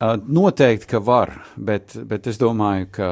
Noteikti, 0.00 0.86
ka 0.88 0.98
var, 1.04 1.34
bet, 1.60 1.92
bet 2.08 2.24
es 2.30 2.38
domāju, 2.40 2.86
ka 2.96 3.08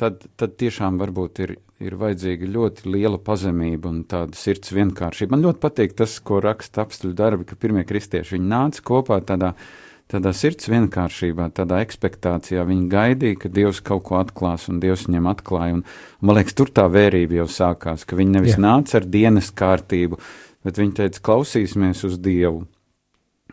tad, 0.00 0.24
tad 0.34 0.56
tiešām 0.58 0.96
varbūt 0.98 1.38
ir, 1.44 1.52
ir 1.78 1.94
vajadzīga 2.00 2.48
ļoti 2.50 2.90
liela 2.90 3.20
pazemība 3.22 3.86
un 3.92 4.00
tāda 4.10 4.34
sirds 4.34 4.74
vienkāršība. 4.74 5.36
Man 5.36 5.46
ļoti 5.46 5.62
patīk 5.62 5.94
tas, 6.00 6.16
ko 6.18 6.40
raksta 6.42 6.82
apstuļu 6.82 7.14
darbi, 7.14 7.46
ka 7.46 7.54
pirmie 7.54 7.86
kristieši 7.86 8.34
viņi 8.34 8.50
nāca 8.50 8.82
kopā 8.90 9.20
tādā 9.28 9.52
uh, 9.54 9.70
tādā 10.12 10.32
sirds 10.36 10.68
vienkāršībā, 10.70 11.48
tādā 11.56 11.80
ekspektācijā. 11.84 12.64
Viņi 12.68 12.88
gaidīja, 12.92 13.38
ka 13.44 13.50
Dievs 13.52 13.80
kaut 13.84 14.04
ko 14.08 14.18
atklās, 14.20 14.68
un 14.72 14.80
Dievs 14.82 15.06
viņiem 15.08 15.30
atklāja. 15.32 15.78
Un, 15.78 15.82
man 16.20 16.38
liekas, 16.38 16.56
tur 16.58 16.72
tā 16.74 16.86
vērība 16.92 17.40
jau 17.42 17.48
sākās, 17.50 18.04
ka 18.08 18.18
viņi 18.18 18.36
nevis 18.36 18.56
Jā. 18.56 18.62
nāca 18.66 19.00
ar 19.00 19.08
dienas 19.08 19.50
kārtību, 19.56 20.20
bet 20.66 20.80
viņi 20.80 20.96
teica, 21.00 21.24
klausīsimies 21.30 22.04
uz 22.08 22.18
Dievu. 22.22 22.64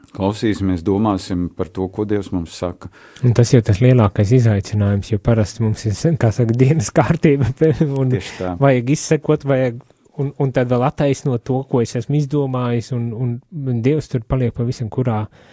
Klausīsimies, 0.10 0.82
domāsim 0.82 1.46
par 1.54 1.70
to, 1.70 1.86
ko 1.94 2.04
Dievs 2.10 2.32
mums 2.34 2.56
saka. 2.58 2.90
Un 3.26 3.36
tas 3.38 3.52
ir 3.54 3.62
tas 3.66 3.78
lielākais 3.84 4.32
izaicinājums, 4.40 5.12
jo 5.14 5.20
parasti 5.22 5.62
mums 5.62 5.86
ir, 5.86 5.94
saka, 5.94 6.50
dienas 6.50 6.90
kārtība, 6.96 7.52
un 8.02 8.18
vajag 8.64 8.90
izsekot, 8.96 9.46
vajag, 9.46 9.78
un, 10.20 10.34
un 10.42 10.56
tad 10.56 10.72
vēl 10.74 10.88
attaisnot 10.88 11.46
to, 11.46 11.62
ko 11.70 11.84
es 11.86 11.94
esmu 12.00 12.18
izdomājis, 12.18 12.90
un, 12.98 13.14
un 13.22 13.80
Dievs 13.86 14.10
tur 14.10 14.26
paliek 14.26 14.56
pavisam 14.58 14.90
kurā 14.90 15.22
uh, 15.28 15.46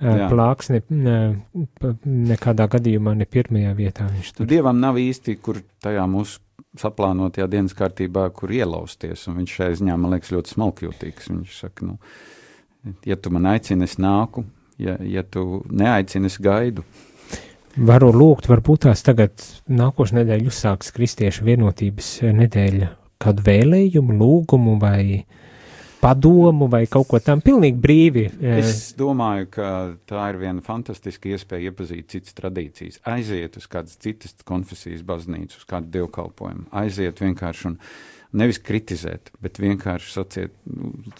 plāks 0.00 0.70
ne, 0.72 0.80
ne, 0.90 1.18
nekādā 2.04 2.66
gadījumā 2.72 3.14
ne 3.18 3.26
pirmajā 3.30 3.74
vietā. 3.78 4.08
Tur. 4.34 4.48
Dievam 4.50 4.80
nav 4.82 4.98
īsti, 5.00 5.36
kur 5.42 5.60
tajā 5.84 6.06
mūsu 6.10 6.40
saplānotajā 6.80 7.46
dienas 7.50 7.74
kārtībā, 7.78 8.26
kur 8.34 8.52
ielausties, 8.54 9.28
un 9.30 9.38
viņš 9.42 9.56
šai 9.58 9.70
ziņā, 9.78 9.96
man 10.00 10.16
liekas, 10.16 10.32
ļoti 10.34 10.54
smalkjūtīgs. 10.56 11.30
Viņš 11.30 11.58
saka, 11.60 11.86
nu, 11.86 12.94
ja 13.06 13.16
tu 13.16 13.30
man 13.34 13.46
aicini, 13.52 13.86
es 13.86 13.96
nāku, 14.02 14.44
ja, 14.82 14.96
ja 15.06 15.22
tu 15.22 15.62
neaicini, 15.70 16.30
es 16.32 16.40
gaidu. 16.42 16.84
Varu 17.74 18.12
lūgt, 18.14 18.46
varbūt 18.50 18.84
tās 18.86 19.02
tagad 19.02 19.42
nākošais 19.66 20.14
nedēļa 20.20 20.50
uzsāks 20.50 20.92
Kristiešu 20.94 21.46
vienotības 21.46 22.10
nedēļa 22.34 22.90
kādu 23.22 23.46
vēlējumu, 23.46 24.14
lūgumu 24.20 24.76
vai 24.82 25.24
padomu 26.04 26.68
vai 26.68 26.84
kaut 26.90 27.08
ko 27.08 27.20
tam 27.24 27.40
pilnīgi 27.44 27.80
brīvi. 27.80 28.24
Es 28.60 28.90
domāju, 28.98 29.48
ka 29.56 29.68
tā 30.08 30.26
ir 30.32 30.40
viena 30.42 30.64
fantastiska 30.64 31.32
iespēja 31.32 31.72
iepazīt 31.72 32.10
citas 32.12 32.36
tradīcijas. 32.36 33.00
Aiziet 33.08 33.56
uz 33.60 33.68
kādas 33.70 33.96
citas 34.00 34.36
konfesijas 34.44 35.04
baznīcas, 35.06 35.62
uz 35.62 35.70
kādu 35.70 35.88
dievkalpojumu. 35.96 36.68
Aiziet 36.76 37.24
vienkārši 37.24 37.70
un 37.70 37.78
nevis 38.36 38.60
kritizēt, 38.60 39.32
bet 39.42 39.60
vienkārši 39.62 40.12
saciet, 40.12 40.54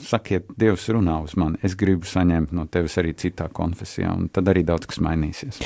sakiet, 0.04 0.50
Dievs 0.60 0.86
runā 0.92 1.20
uz 1.24 1.36
mani. 1.40 1.60
Es 1.64 1.76
gribu 1.78 2.08
saņemt 2.08 2.52
no 2.56 2.66
tevis 2.70 2.98
arī 3.00 3.14
citā 3.16 3.48
konfesijā, 3.54 4.12
un 4.12 4.28
tad 4.34 4.50
arī 4.52 4.66
daudz 4.66 4.90
kas 4.90 5.00
mainīsies. 5.04 5.62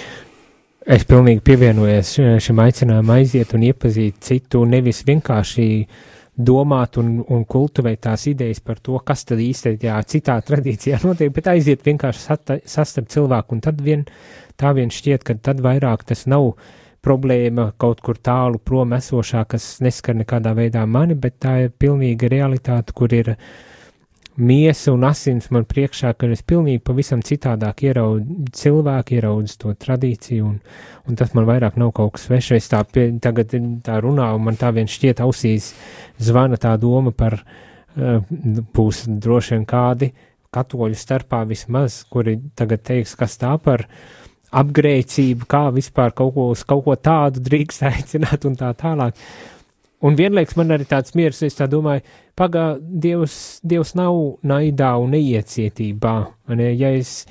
Es 0.89 1.03
pilnīgi 1.09 1.43
pievienojos 1.45 2.14
šim 2.41 2.62
aicinājumam 2.64 3.16
aiziet 3.19 3.51
un 3.57 3.66
iepazīt 3.66 4.23
citu, 4.25 4.62
nevis 4.69 5.03
vienkārši 5.09 5.66
domāt 6.39 6.99
un, 7.01 7.18
un 7.26 7.45
kultivēt 7.45 8.05
tās 8.07 8.26
idejas 8.30 8.61
par 8.64 8.78
to, 8.82 8.99
kas 9.05 9.24
tad 9.28 9.43
īstenībā 9.43 9.99
citā 10.07 10.39
tradīcijā 10.47 11.01
notiek, 11.05 11.32
bet 11.34 11.51
aiziet 11.51 11.86
vienkārši 11.86 12.39
sastapt 12.64 13.11
cilvēku, 13.14 13.57
un 13.57 13.64
tad 13.64 13.82
vien 13.82 14.05
tā 14.59 14.72
vien 14.76 14.93
šķiet, 14.93 15.26
ka 15.26 15.39
tad 15.51 15.62
vairāk 15.64 16.07
tas 16.07 16.26
nav 16.30 16.53
problēma 17.03 17.72
kaut 17.78 18.03
kur 18.05 18.18
tālu 18.18 18.59
prom 18.59 18.93
esošā, 18.97 19.45
kas 19.51 19.78
neskar 19.84 20.18
nekādā 20.18 20.55
veidā 20.59 20.84
mani, 20.86 21.14
bet 21.14 21.39
tā 21.43 21.55
ir 21.64 21.74
pilnīga 21.74 22.30
realitāte, 22.30 22.95
kur 22.95 23.14
ir 23.14 23.34
uh, 23.34 23.51
miesa 24.39 24.93
un 24.95 25.05
asins 25.09 25.49
man 25.55 25.66
priekšā, 25.68 26.12
ka 26.18 26.28
es 26.32 26.45
pilnīgi 26.47 26.82
pavisam 26.84 27.22
citādāk 27.26 27.82
ieraudu 27.89 28.47
cilvēku, 28.55 29.16
ieraudu 29.18 29.57
to 29.59 29.74
tradīciju, 29.84 30.47
un, 30.47 30.61
un 31.09 31.18
tas 31.18 31.34
man 31.34 31.49
vairāk 31.49 31.78
nav 31.80 31.91
kaut 31.97 32.14
kas 32.16 32.28
svešs. 32.28 32.53
Es 32.59 32.70
tā 32.70 32.84
pie, 32.86 33.09
tagad 33.22 33.55
tā 33.84 33.99
runāju, 34.05 34.39
man 34.43 34.59
tā 34.61 34.70
vien 34.76 34.91
šķiet 34.91 35.24
ausīs 35.24 35.72
zvana 36.22 36.61
tā 36.61 36.76
doma 36.80 37.12
par, 37.14 37.41
uh, 37.43 38.22
būs 38.78 39.07
droši 39.11 39.57
vien 39.57 39.68
kādi 39.68 40.12
katoļu 40.55 40.97
starpā 40.97 41.43
vismaz, 41.49 42.03
kuri 42.09 42.39
tagad 42.57 42.86
teiks, 42.86 43.14
kas 43.18 43.36
tā 43.41 43.53
par 43.61 43.84
apgrēcību, 44.49 45.45
kā 45.51 45.66
vispār 45.74 46.14
kaut 46.16 46.32
ko 46.36 46.49
kaut 46.66 46.84
ko 46.86 46.97
tādu 46.97 47.43
drīkst 47.45 47.84
aicināt 47.91 48.47
un 48.49 48.57
tā 48.57 48.72
tālāk. 48.78 49.18
Un 50.07 50.14
vienlaiks 50.14 50.55
man 50.55 50.70
arī 50.70 50.86
tāds 50.86 51.16
miers, 51.18 51.40
es 51.42 51.57
tā 51.59 51.66
domāju, 51.70 52.05
pagā, 52.38 52.76
Dievs, 52.78 53.59
Dievs 53.66 53.96
nav 53.99 54.14
naidā 54.46 54.92
un 55.03 55.11
neiecietībā, 55.16 56.14
ne, 56.55 56.68
ja 56.78 56.92
es, 56.94 57.24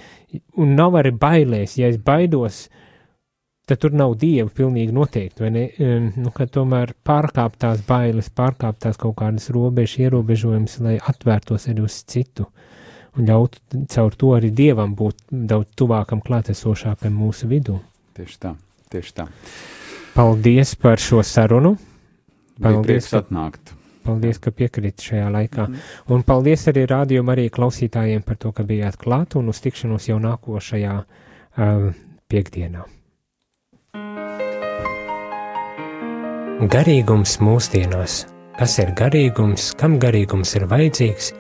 un 0.60 0.74
nav 0.76 0.98
arī 1.00 1.14
bailēs, 1.16 1.78
ja 1.80 1.88
es 1.88 1.96
baidos, 2.04 2.66
tad 3.68 3.80
tur 3.84 3.96
nav 3.96 4.18
Dieva 4.20 4.52
pilnīgi 4.52 4.96
noteikti, 4.96 5.46
vai 5.46 5.54
ne, 5.56 5.66
nu, 6.20 6.36
ka 6.36 6.50
tomēr 6.52 6.92
pārkāp 7.08 7.56
tās 7.62 7.88
bailes, 7.88 8.28
pārkāp 8.36 8.84
tās 8.84 9.00
kaut 9.00 9.16
kādas 9.24 9.48
robežas, 9.56 10.02
ierobežojumus, 10.04 10.80
lai 10.84 11.00
atvērtos 11.00 11.72
arī 11.72 11.88
uz 11.88 12.02
citu, 12.04 12.52
un 13.16 13.32
ļautu 13.32 13.86
caur 13.96 14.20
to 14.20 14.36
arī 14.36 14.52
Dievam 14.52 14.92
būt 15.00 15.30
daudz 15.32 15.72
tuvākam 15.80 16.20
klātesošākam 16.20 17.16
mūsu 17.16 17.48
vidū. 17.48 17.80
Tieši 18.20 18.42
tā, 18.44 18.58
tieši 18.92 19.22
tā. 19.22 19.32
Paldies 20.20 20.76
par 20.76 21.00
šo 21.00 21.24
sarunu! 21.24 21.78
Paldies, 22.62 23.10
ka 23.12 23.22
atnākt. 23.22 23.74
Paldies, 24.08 24.40
ka 24.40 24.52
piekrīt 24.56 25.04
šajā 25.04 25.30
laikā. 25.32 25.68
Mm 25.68 25.74
-hmm. 25.74 26.14
Un 26.16 26.24
paldies 26.24 26.68
arī 26.68 26.86
rādījumu 26.88 27.32
arī 27.32 27.50
klausītājiem 27.50 28.22
par 28.22 28.38
to, 28.38 28.52
ka 28.52 28.64
bijāt 28.64 28.98
klāt 28.98 29.36
un 29.36 29.50
uz 29.50 29.62
tikšanos 29.62 30.08
jau 30.10 30.20
nākošajā 30.20 30.98
uh, 31.00 31.94
piekdienā. 32.30 32.86
Garīgums 36.58 37.38
mūsdienās. 37.40 38.26
Kas 38.58 38.80
ir 38.80 38.90
garīgums, 38.98 39.76
kam 39.78 40.00
garīgums 40.00 40.56
ir 40.56 40.66
vajadzīgs, 40.66 41.34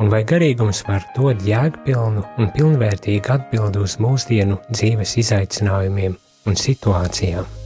un 0.00 0.08
vai 0.08 0.24
garīgums 0.24 0.84
var 0.88 1.04
dot 1.16 1.44
jēgpilnu 1.44 2.24
un 2.38 2.52
pilnvērtīgu 2.56 3.34
atbildi 3.34 3.78
uz 3.78 3.98
mūsdienu 4.00 4.56
dzīves 4.70 5.18
izaicinājumiem 5.20 6.16
un 6.46 6.56
situācijām? 6.56 7.61